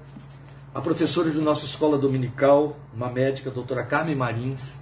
a 0.75 0.81
professora 0.81 1.31
de 1.31 1.39
nossa 1.39 1.64
escola 1.64 1.97
dominical, 1.97 2.77
uma 2.93 3.09
médica, 3.09 3.51
a 3.51 3.53
doutora 3.53 3.85
Carmen 3.85 4.17
Marins, 4.17 4.75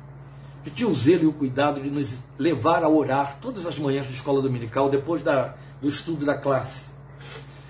que 0.64 0.70
tinha 0.70 0.88
o 0.88 0.94
zelo 0.94 1.24
e 1.24 1.26
o 1.26 1.32
cuidado 1.32 1.80
de 1.80 1.90
nos 1.90 2.18
levar 2.38 2.82
a 2.82 2.88
orar 2.88 3.38
todas 3.40 3.66
as 3.66 3.78
manhãs 3.78 4.06
de 4.06 4.14
escola 4.14 4.40
dominical, 4.40 4.88
depois 4.88 5.22
da, 5.22 5.54
do 5.80 5.86
estudo 5.86 6.24
da 6.24 6.34
classe. 6.34 6.82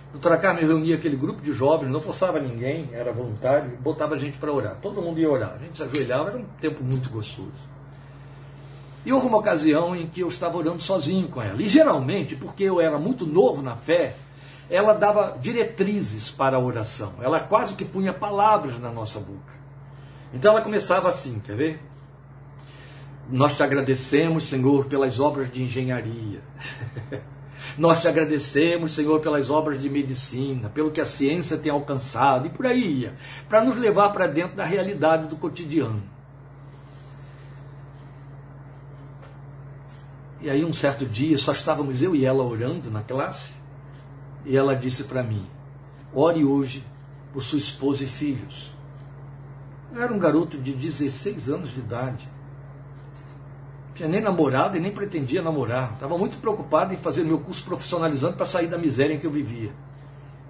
A 0.08 0.12
doutora 0.12 0.36
Carmen 0.36 0.64
reunia 0.64 0.94
aquele 0.94 1.16
grupo 1.16 1.42
de 1.42 1.52
jovens, 1.52 1.90
não 1.90 2.00
forçava 2.00 2.38
ninguém, 2.38 2.88
era 2.92 3.12
voluntário, 3.12 3.76
botava 3.80 4.14
a 4.14 4.18
gente 4.18 4.38
para 4.38 4.52
orar. 4.52 4.76
Todo 4.80 5.02
mundo 5.02 5.18
ia 5.18 5.28
orar. 5.28 5.54
A 5.54 5.58
gente 5.58 5.76
se 5.76 5.82
ajoelhava, 5.82 6.30
era 6.30 6.38
um 6.38 6.44
tempo 6.60 6.84
muito 6.84 7.10
gostoso. 7.10 7.50
E 9.04 9.12
houve 9.12 9.26
uma 9.26 9.38
ocasião 9.38 9.94
em 9.94 10.06
que 10.06 10.20
eu 10.20 10.28
estava 10.28 10.56
orando 10.56 10.80
sozinho 10.80 11.28
com 11.28 11.42
ela. 11.42 11.60
E 11.60 11.66
geralmente, 11.66 12.36
porque 12.36 12.62
eu 12.62 12.80
era 12.80 12.96
muito 12.96 13.26
novo 13.26 13.60
na 13.60 13.74
fé, 13.74 14.14
ela 14.70 14.92
dava 14.92 15.36
diretrizes 15.40 16.30
para 16.30 16.56
a 16.56 16.60
oração. 16.60 17.14
Ela 17.20 17.40
quase 17.40 17.74
que 17.74 17.84
punha 17.84 18.12
palavras 18.12 18.78
na 18.78 18.90
nossa 18.90 19.18
boca. 19.18 19.52
Então 20.32 20.52
ela 20.52 20.62
começava 20.62 21.08
assim, 21.08 21.40
quer 21.44 21.56
ver? 21.56 21.80
Nós 23.30 23.56
te 23.56 23.62
agradecemos, 23.62 24.48
Senhor, 24.48 24.86
pelas 24.86 25.18
obras 25.18 25.50
de 25.50 25.62
engenharia. 25.62 26.42
Nós 27.78 28.02
te 28.02 28.08
agradecemos, 28.08 28.94
Senhor, 28.94 29.20
pelas 29.20 29.50
obras 29.50 29.80
de 29.80 29.88
medicina, 29.88 30.68
pelo 30.68 30.90
que 30.90 31.00
a 31.00 31.06
ciência 31.06 31.56
tem 31.56 31.72
alcançado, 31.72 32.46
e 32.46 32.50
por 32.50 32.66
aí 32.66 33.00
ia, 33.00 33.14
para 33.48 33.64
nos 33.64 33.76
levar 33.76 34.10
para 34.10 34.26
dentro 34.26 34.56
da 34.56 34.64
realidade 34.64 35.26
do 35.28 35.36
cotidiano. 35.36 36.02
E 40.40 40.50
aí, 40.50 40.62
um 40.62 40.74
certo 40.74 41.06
dia, 41.06 41.38
só 41.38 41.52
estávamos 41.52 42.02
eu 42.02 42.14
e 42.14 42.24
ela 42.24 42.44
orando 42.44 42.90
na 42.90 43.02
classe, 43.02 43.50
e 44.44 44.56
ela 44.56 44.76
disse 44.76 45.04
para 45.04 45.22
mim: 45.22 45.46
ore 46.12 46.44
hoje 46.44 46.84
por 47.32 47.42
sua 47.42 47.58
esposa 47.58 48.04
e 48.04 48.06
filhos. 48.06 48.70
Eu 49.92 50.02
era 50.02 50.12
um 50.12 50.18
garoto 50.18 50.58
de 50.58 50.72
16 50.72 51.48
anos 51.48 51.72
de 51.72 51.80
idade. 51.80 52.28
Tinha 53.94 54.08
nem 54.08 54.20
namorado 54.20 54.76
e 54.76 54.80
nem 54.80 54.90
pretendia 54.90 55.40
namorar. 55.40 55.92
Estava 55.94 56.18
muito 56.18 56.36
preocupado 56.38 56.92
em 56.92 56.96
fazer 56.96 57.22
meu 57.22 57.38
curso 57.38 57.64
profissionalizante 57.64 58.36
para 58.36 58.46
sair 58.46 58.66
da 58.66 58.76
miséria 58.76 59.14
em 59.14 59.18
que 59.18 59.26
eu 59.26 59.30
vivia. 59.30 59.70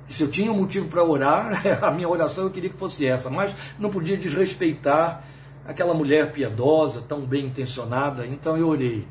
E 0.08 0.12
se 0.12 0.22
eu 0.22 0.30
tinha 0.30 0.50
um 0.50 0.56
motivo 0.56 0.88
para 0.88 1.04
orar, 1.04 1.62
a 1.82 1.90
minha 1.90 2.08
oração 2.08 2.44
eu 2.44 2.50
queria 2.50 2.70
que 2.70 2.78
fosse 2.78 3.06
essa, 3.06 3.28
mas 3.28 3.54
não 3.78 3.90
podia 3.90 4.16
desrespeitar 4.16 5.24
aquela 5.66 5.94
mulher 5.94 6.32
piedosa, 6.32 7.02
tão 7.02 7.20
bem 7.20 7.46
intencionada, 7.46 8.26
então 8.26 8.56
eu 8.56 8.68
orei. 8.68 9.06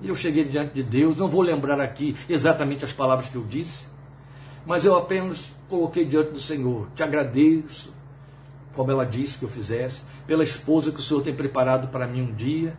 E 0.00 0.08
eu 0.08 0.16
cheguei 0.16 0.44
diante 0.44 0.74
de 0.74 0.82
Deus, 0.82 1.16
não 1.16 1.28
vou 1.28 1.42
lembrar 1.42 1.80
aqui 1.80 2.16
exatamente 2.28 2.84
as 2.84 2.92
palavras 2.92 3.28
que 3.28 3.36
eu 3.36 3.44
disse, 3.44 3.86
mas 4.66 4.84
eu 4.84 4.96
apenas 4.96 5.52
coloquei 5.68 6.04
diante 6.04 6.32
do 6.32 6.40
Senhor. 6.40 6.88
Te 6.94 7.02
agradeço, 7.02 7.92
como 8.74 8.90
ela 8.90 9.06
disse 9.06 9.38
que 9.38 9.44
eu 9.44 9.48
fizesse, 9.48 10.02
pela 10.26 10.42
esposa 10.42 10.90
que 10.90 10.98
o 10.98 11.02
Senhor 11.02 11.22
tem 11.22 11.34
preparado 11.34 11.88
para 11.88 12.06
mim 12.06 12.22
um 12.22 12.34
dia. 12.34 12.76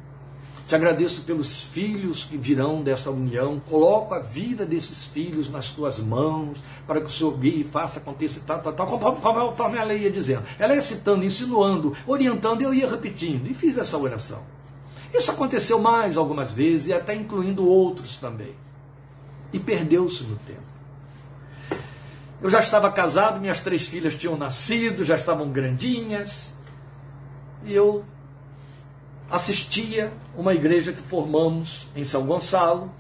Te 0.73 0.77
agradeço 0.77 1.21
pelos 1.21 1.65
filhos 1.65 2.25
que 2.25 2.35
virão 2.35 2.81
dessa 2.81 3.11
união. 3.11 3.59
Coloco 3.59 4.15
a 4.15 4.19
vida 4.19 4.65
desses 4.65 5.05
filhos 5.05 5.47
nas 5.47 5.69
tuas 5.69 5.99
mãos, 5.99 6.57
para 6.87 6.99
que 6.99 7.05
o 7.05 7.09
Senhor 7.11 7.37
guie 7.37 7.63
faça 7.63 7.99
acontecer 7.99 8.39
tal, 8.39 8.59
tal, 8.59 8.73
tal, 8.73 8.87
conforme 8.87 9.77
ela 9.77 9.93
ia 9.93 10.09
dizendo. 10.09 10.41
Ela 10.57 10.73
ia 10.73 10.81
citando, 10.81 11.23
insinuando, 11.23 11.95
orientando, 12.07 12.61
e 12.61 12.63
eu 12.63 12.73
ia 12.73 12.89
repetindo. 12.89 13.45
E 13.45 13.53
fiz 13.53 13.77
essa 13.77 13.95
oração. 13.99 14.41
Isso 15.13 15.29
aconteceu 15.29 15.77
mais 15.77 16.17
algumas 16.17 16.53
vezes, 16.53 16.87
e 16.87 16.93
até 16.93 17.13
incluindo 17.13 17.67
outros 17.67 18.17
também. 18.17 18.55
E 19.53 19.59
perdeu-se 19.59 20.23
no 20.23 20.37
tempo. 20.37 20.73
Eu 22.41 22.49
já 22.49 22.57
estava 22.57 22.91
casado, 22.91 23.39
minhas 23.39 23.61
três 23.61 23.87
filhas 23.87 24.15
tinham 24.15 24.35
nascido, 24.35 25.05
já 25.05 25.13
estavam 25.13 25.51
grandinhas, 25.51 26.51
e 27.63 27.75
eu 27.75 28.03
assistia 29.33 30.13
uma 30.37 30.53
igreja 30.53 30.93
que 30.93 31.01
formamos 31.01 31.87
em 31.95 32.03
São 32.03 32.23
Gonçalo, 32.23 32.91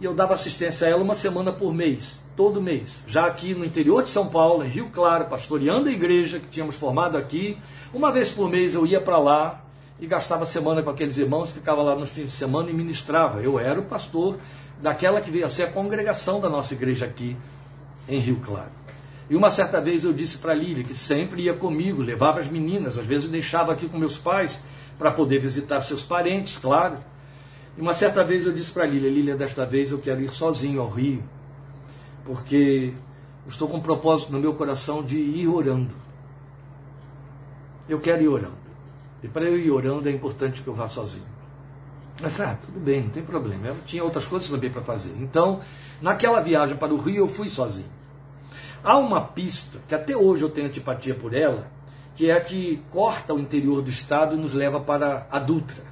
e 0.00 0.04
eu 0.06 0.14
dava 0.14 0.32
assistência 0.32 0.86
a 0.86 0.90
ela 0.90 1.02
uma 1.02 1.14
semana 1.14 1.52
por 1.52 1.74
mês, 1.74 2.24
todo 2.34 2.62
mês. 2.62 3.02
Já 3.06 3.26
aqui 3.26 3.54
no 3.54 3.66
interior 3.66 4.02
de 4.02 4.08
São 4.08 4.28
Paulo, 4.28 4.64
em 4.64 4.68
Rio 4.68 4.88
Claro, 4.88 5.26
pastoreando 5.26 5.90
a 5.90 5.92
igreja 5.92 6.40
que 6.40 6.48
tínhamos 6.48 6.76
formado 6.76 7.18
aqui, 7.18 7.58
uma 7.92 8.10
vez 8.10 8.30
por 8.30 8.48
mês 8.48 8.74
eu 8.74 8.86
ia 8.86 8.98
para 8.98 9.18
lá 9.18 9.62
e 10.00 10.06
gastava 10.06 10.46
semana 10.46 10.82
com 10.82 10.88
aqueles 10.88 11.18
irmãos, 11.18 11.50
ficava 11.50 11.82
lá 11.82 11.94
nos 11.94 12.08
fins 12.08 12.26
de 12.26 12.30
semana 12.30 12.70
e 12.70 12.72
ministrava. 12.72 13.42
Eu 13.42 13.58
era 13.58 13.78
o 13.78 13.84
pastor 13.84 14.38
daquela 14.80 15.20
que 15.20 15.30
veio 15.30 15.44
a 15.44 15.50
ser 15.50 15.64
a 15.64 15.70
congregação 15.70 16.40
da 16.40 16.48
nossa 16.48 16.72
igreja 16.72 17.04
aqui 17.04 17.36
em 18.08 18.20
Rio 18.20 18.36
Claro. 18.36 18.70
E 19.28 19.36
uma 19.36 19.50
certa 19.50 19.82
vez 19.82 20.02
eu 20.02 20.14
disse 20.14 20.38
para 20.38 20.54
Lília 20.54 20.82
que 20.82 20.94
sempre 20.94 21.42
ia 21.42 21.52
comigo, 21.52 22.00
levava 22.00 22.40
as 22.40 22.48
meninas, 22.48 22.96
às 22.96 23.04
vezes 23.04 23.24
eu 23.24 23.30
deixava 23.30 23.70
aqui 23.70 23.86
com 23.86 23.98
meus 23.98 24.16
pais 24.16 24.58
para 24.98 25.12
poder 25.12 25.38
visitar 25.38 25.80
seus 25.80 26.02
parentes, 26.02 26.58
claro. 26.58 26.98
E 27.76 27.80
uma 27.80 27.94
certa 27.94 28.24
vez 28.24 28.44
eu 28.44 28.52
disse 28.52 28.72
para 28.72 28.84
Lília, 28.84 29.10
Lília, 29.10 29.36
desta 29.36 29.64
vez 29.64 29.92
eu 29.92 29.98
quero 29.98 30.20
ir 30.20 30.30
sozinho 30.30 30.80
ao 30.80 30.88
Rio, 30.88 31.22
porque 32.24 32.92
estou 33.46 33.68
com 33.68 33.76
um 33.76 33.82
propósito 33.82 34.32
no 34.32 34.40
meu 34.40 34.54
coração 34.54 35.02
de 35.02 35.16
ir 35.16 35.46
orando. 35.46 35.94
Eu 37.88 38.00
quero 38.00 38.22
ir 38.22 38.28
orando. 38.28 38.58
E 39.22 39.28
para 39.28 39.44
eu 39.44 39.56
ir 39.56 39.70
orando 39.70 40.08
é 40.08 40.12
importante 40.12 40.60
que 40.60 40.68
eu 40.68 40.74
vá 40.74 40.88
sozinho. 40.88 41.26
Mas, 42.20 42.40
ah, 42.40 42.58
tudo 42.60 42.80
bem, 42.80 43.02
não 43.02 43.10
tem 43.10 43.22
problema. 43.22 43.68
Eu 43.68 43.76
tinha 43.86 44.02
outras 44.02 44.26
coisas 44.26 44.48
também 44.48 44.70
para 44.70 44.82
fazer. 44.82 45.14
Então, 45.20 45.60
naquela 46.02 46.40
viagem 46.40 46.76
para 46.76 46.92
o 46.92 46.98
Rio, 46.98 47.18
eu 47.18 47.28
fui 47.28 47.48
sozinho. 47.48 47.88
Há 48.82 48.98
uma 48.98 49.20
pista, 49.20 49.78
que 49.86 49.94
até 49.94 50.16
hoje 50.16 50.44
eu 50.44 50.50
tenho 50.50 50.66
antipatia 50.66 51.14
por 51.14 51.32
ela, 51.34 51.70
que 52.18 52.28
é 52.28 52.34
a 52.34 52.40
que 52.40 52.82
corta 52.90 53.32
o 53.32 53.38
interior 53.38 53.80
do 53.80 53.90
estado 53.90 54.34
e 54.34 54.38
nos 54.38 54.52
leva 54.52 54.80
para 54.80 55.28
a 55.30 55.38
Dutra. 55.38 55.84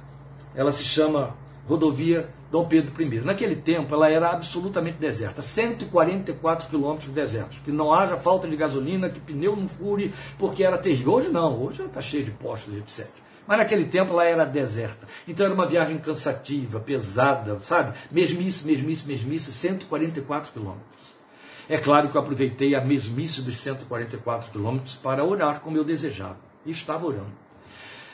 Ela 0.53 0.73
se 0.73 0.83
chama 0.83 1.33
Rodovia 1.65 2.27
Dom 2.51 2.67
Pedro 2.67 3.01
I. 3.01 3.21
Naquele 3.21 3.55
tempo, 3.55 3.95
ela 3.95 4.11
era 4.11 4.31
absolutamente 4.31 4.97
deserta, 4.97 5.41
144 5.41 6.67
quilômetros 6.67 7.09
desertos, 7.11 7.59
que 7.63 7.71
não 7.71 7.93
haja 7.93 8.17
falta 8.17 8.45
de 8.45 8.57
gasolina, 8.57 9.09
que 9.09 9.21
pneu 9.21 9.55
não 9.55 9.69
fure, 9.69 10.13
porque 10.37 10.65
era 10.65 10.77
terrível. 10.77 11.13
Hoje 11.13 11.29
não, 11.29 11.63
hoje 11.63 11.79
ela 11.79 11.87
está 11.87 12.01
cheia 12.01 12.25
de 12.25 12.31
postos, 12.31 12.75
etc. 12.75 13.07
Mas 13.47 13.59
naquele 13.59 13.85
tempo 13.85 14.11
ela 14.11 14.25
era 14.25 14.43
deserta. 14.43 15.07
Então 15.25 15.45
era 15.45 15.55
uma 15.55 15.65
viagem 15.65 15.97
cansativa, 15.97 16.81
pesada, 16.81 17.57
sabe? 17.61 17.97
Mesmice, 18.11 18.67
mesmice, 18.67 19.07
mesmice, 19.07 19.53
144 19.53 20.51
quilômetros. 20.51 20.96
É 21.69 21.77
claro 21.77 22.09
que 22.09 22.15
eu 22.15 22.21
aproveitei 22.21 22.75
a 22.75 22.81
mesmice 22.81 23.41
dos 23.41 23.57
144 23.57 24.51
quilômetros 24.51 24.95
para 24.95 25.23
orar 25.23 25.59
como 25.59 25.75
eu 25.75 25.83
desejava. 25.83 26.37
E 26.65 26.71
estava 26.71 27.05
orando. 27.05 27.47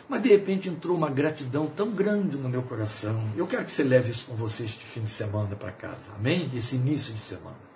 Mas 0.09 0.21
de 0.21 0.29
repente 0.29 0.69
entrou 0.69 0.97
uma 0.97 1.09
gratidão 1.09 1.67
tão 1.67 1.91
grande 1.91 2.35
no 2.35 2.49
meu 2.49 2.63
coração. 2.63 3.29
Eu 3.35 3.47
quero 3.47 3.65
que 3.65 3.71
você 3.71 3.83
leve 3.83 4.11
isso 4.11 4.25
com 4.25 4.35
você 4.35 4.65
este 4.65 4.83
fim 4.83 5.01
de 5.01 5.09
semana 5.09 5.55
para 5.55 5.71
casa. 5.71 6.11
Amém? 6.15 6.51
Esse 6.53 6.75
início 6.75 7.13
de 7.13 7.19
semana. 7.19 7.73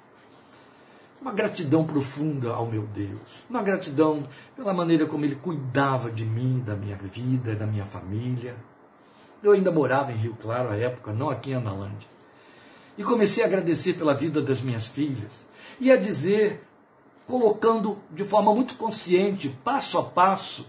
Uma 1.21 1.31
gratidão 1.31 1.85
profunda 1.85 2.51
ao 2.51 2.65
meu 2.65 2.83
Deus. 2.83 3.43
Uma 3.49 3.63
gratidão 3.63 4.27
pela 4.55 4.73
maneira 4.73 5.05
como 5.05 5.25
Ele 5.25 5.35
cuidava 5.35 6.11
de 6.11 6.25
mim, 6.25 6.61
da 6.65 6.75
minha 6.75 6.95
vida, 6.95 7.55
da 7.55 7.65
minha 7.65 7.85
família. 7.85 8.55
Eu 9.41 9.51
ainda 9.51 9.71
morava 9.71 10.11
em 10.11 10.17
Rio 10.17 10.35
Claro 10.41 10.69
à 10.69 10.75
época, 10.75 11.13
não 11.13 11.29
aqui 11.29 11.51
em 11.51 11.55
Analândia. 11.55 12.07
E 12.97 13.03
comecei 13.03 13.43
a 13.43 13.47
agradecer 13.47 13.93
pela 13.93 14.13
vida 14.13 14.41
das 14.41 14.59
minhas 14.59 14.87
filhas. 14.87 15.46
E 15.79 15.91
a 15.91 15.97
dizer, 15.97 16.63
colocando 17.27 17.99
de 18.11 18.23
forma 18.23 18.53
muito 18.53 18.75
consciente, 18.75 19.49
passo 19.63 19.97
a 19.97 20.03
passo, 20.03 20.65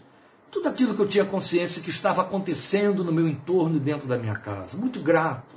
tudo 0.50 0.68
aquilo 0.68 0.94
que 0.94 1.00
eu 1.00 1.08
tinha 1.08 1.24
consciência 1.24 1.82
que 1.82 1.90
estava 1.90 2.22
acontecendo 2.22 3.04
no 3.04 3.12
meu 3.12 3.28
entorno 3.28 3.76
e 3.76 3.80
dentro 3.80 4.08
da 4.08 4.18
minha 4.18 4.34
casa. 4.34 4.76
Muito 4.76 5.00
grato. 5.00 5.56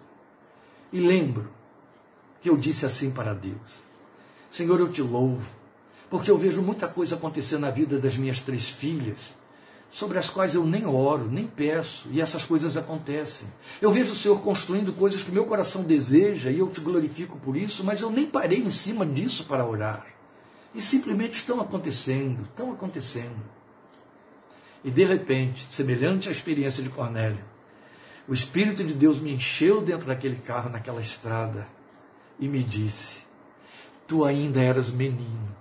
E 0.91 0.99
lembro 0.99 1.49
que 2.41 2.49
eu 2.49 2.57
disse 2.57 2.85
assim 2.85 3.09
para 3.11 3.33
Deus: 3.33 3.83
Senhor, 4.51 4.79
eu 4.79 4.91
te 4.91 5.01
louvo, 5.01 5.49
porque 6.09 6.29
eu 6.29 6.37
vejo 6.37 6.61
muita 6.61 6.87
coisa 6.87 7.15
acontecer 7.15 7.57
na 7.57 7.71
vida 7.71 7.97
das 7.97 8.17
minhas 8.17 8.39
três 8.39 8.69
filhas, 8.69 9.33
sobre 9.91 10.17
as 10.17 10.29
quais 10.29 10.55
eu 10.55 10.65
nem 10.65 10.85
oro, 10.85 11.29
nem 11.29 11.45
peço, 11.45 12.07
e 12.09 12.21
essas 12.21 12.45
coisas 12.45 12.77
acontecem. 12.77 13.47
Eu 13.81 13.91
vejo 13.91 14.13
o 14.13 14.15
Senhor 14.15 14.39
construindo 14.39 14.93
coisas 14.93 15.21
que 15.21 15.31
meu 15.31 15.45
coração 15.45 15.83
deseja, 15.83 16.49
e 16.49 16.59
eu 16.59 16.69
te 16.69 16.79
glorifico 16.79 17.37
por 17.37 17.57
isso, 17.57 17.83
mas 17.83 17.99
eu 17.99 18.09
nem 18.09 18.25
parei 18.25 18.59
em 18.59 18.69
cima 18.69 19.05
disso 19.05 19.45
para 19.45 19.65
orar. 19.65 20.07
E 20.73 20.81
simplesmente 20.81 21.33
estão 21.33 21.59
acontecendo, 21.59 22.43
estão 22.43 22.71
acontecendo. 22.71 23.43
E 24.83 24.89
de 24.89 25.03
repente, 25.03 25.65
semelhante 25.69 26.29
à 26.29 26.31
experiência 26.31 26.81
de 26.81 26.89
Cornélio, 26.89 27.43
o 28.27 28.33
Espírito 28.33 28.83
de 28.83 28.93
Deus 28.93 29.19
me 29.19 29.33
encheu 29.33 29.81
dentro 29.81 30.07
daquele 30.07 30.37
carro, 30.37 30.69
naquela 30.69 31.01
estrada, 31.01 31.67
e 32.39 32.47
me 32.47 32.63
disse: 32.63 33.19
Tu 34.07 34.23
ainda 34.23 34.61
eras 34.61 34.89
menino, 34.89 35.53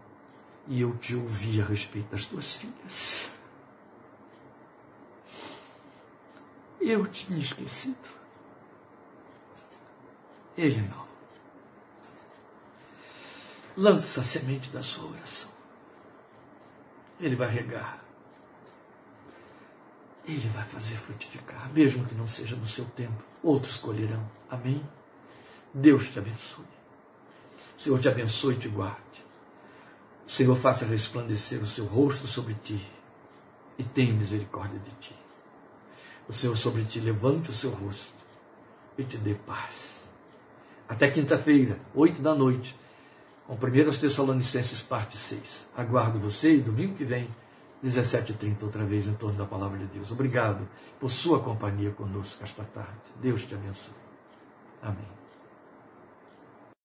e 0.68 0.80
eu 0.80 0.96
te 0.96 1.16
ouvi 1.16 1.60
a 1.60 1.64
respeito 1.64 2.12
das 2.12 2.24
tuas 2.26 2.54
filhas. 2.54 3.39
Eu 6.80 7.06
tinha 7.06 7.38
esquecido. 7.38 8.08
Ele 10.56 10.80
não. 10.88 11.06
Lança 13.76 14.20
a 14.20 14.24
semente 14.24 14.70
da 14.70 14.82
sua 14.82 15.10
oração. 15.10 15.50
Ele 17.20 17.36
vai 17.36 17.48
regar. 17.48 18.02
Ele 20.24 20.48
vai 20.48 20.64
fazer 20.64 20.96
frutificar, 20.96 21.70
mesmo 21.72 22.04
que 22.06 22.14
não 22.14 22.28
seja 22.28 22.56
no 22.56 22.66
seu 22.66 22.84
tempo. 22.84 23.22
Outros 23.42 23.76
colherão. 23.76 24.30
Amém? 24.48 24.86
Deus 25.72 26.08
te 26.10 26.18
abençoe. 26.18 26.64
O 27.76 27.80
Senhor 27.80 27.98
te 27.98 28.08
abençoe 28.08 28.54
e 28.54 28.58
te 28.58 28.68
guarde. 28.68 29.24
O 30.26 30.30
Senhor 30.30 30.56
faça 30.56 30.84
resplandecer 30.84 31.60
o 31.60 31.66
seu 31.66 31.84
rosto 31.84 32.26
sobre 32.26 32.54
ti 32.54 32.80
e 33.78 33.82
tenha 33.82 34.12
misericórdia 34.12 34.78
de 34.78 34.90
ti. 34.96 35.19
O 36.30 36.32
Senhor 36.32 36.56
sobre 36.56 36.84
ti 36.84 37.00
levante 37.00 37.50
o 37.50 37.52
seu 37.52 37.70
rosto 37.70 38.12
e 38.96 39.02
te 39.02 39.18
dê 39.18 39.34
paz. 39.34 40.00
Até 40.88 41.10
quinta-feira, 41.10 41.76
oito 41.92 42.22
da 42.22 42.36
noite, 42.36 42.78
com 43.48 43.54
1 43.54 43.58
Tessalonicenses, 43.98 44.80
parte 44.80 45.16
6. 45.16 45.66
Aguardo 45.76 46.20
você 46.20 46.54
e 46.54 46.60
domingo 46.60 46.94
que 46.94 47.04
vem, 47.04 47.28
17h30, 47.84 48.62
outra 48.62 48.84
vez 48.84 49.08
em 49.08 49.14
torno 49.14 49.38
da 49.38 49.44
palavra 49.44 49.76
de 49.78 49.86
Deus. 49.86 50.12
Obrigado 50.12 50.68
por 51.00 51.10
sua 51.10 51.40
companhia 51.40 51.90
conosco 51.90 52.44
esta 52.44 52.62
tarde. 52.62 53.00
Deus 53.20 53.42
te 53.42 53.56
abençoe. 53.56 53.92
Amém. 54.80 55.19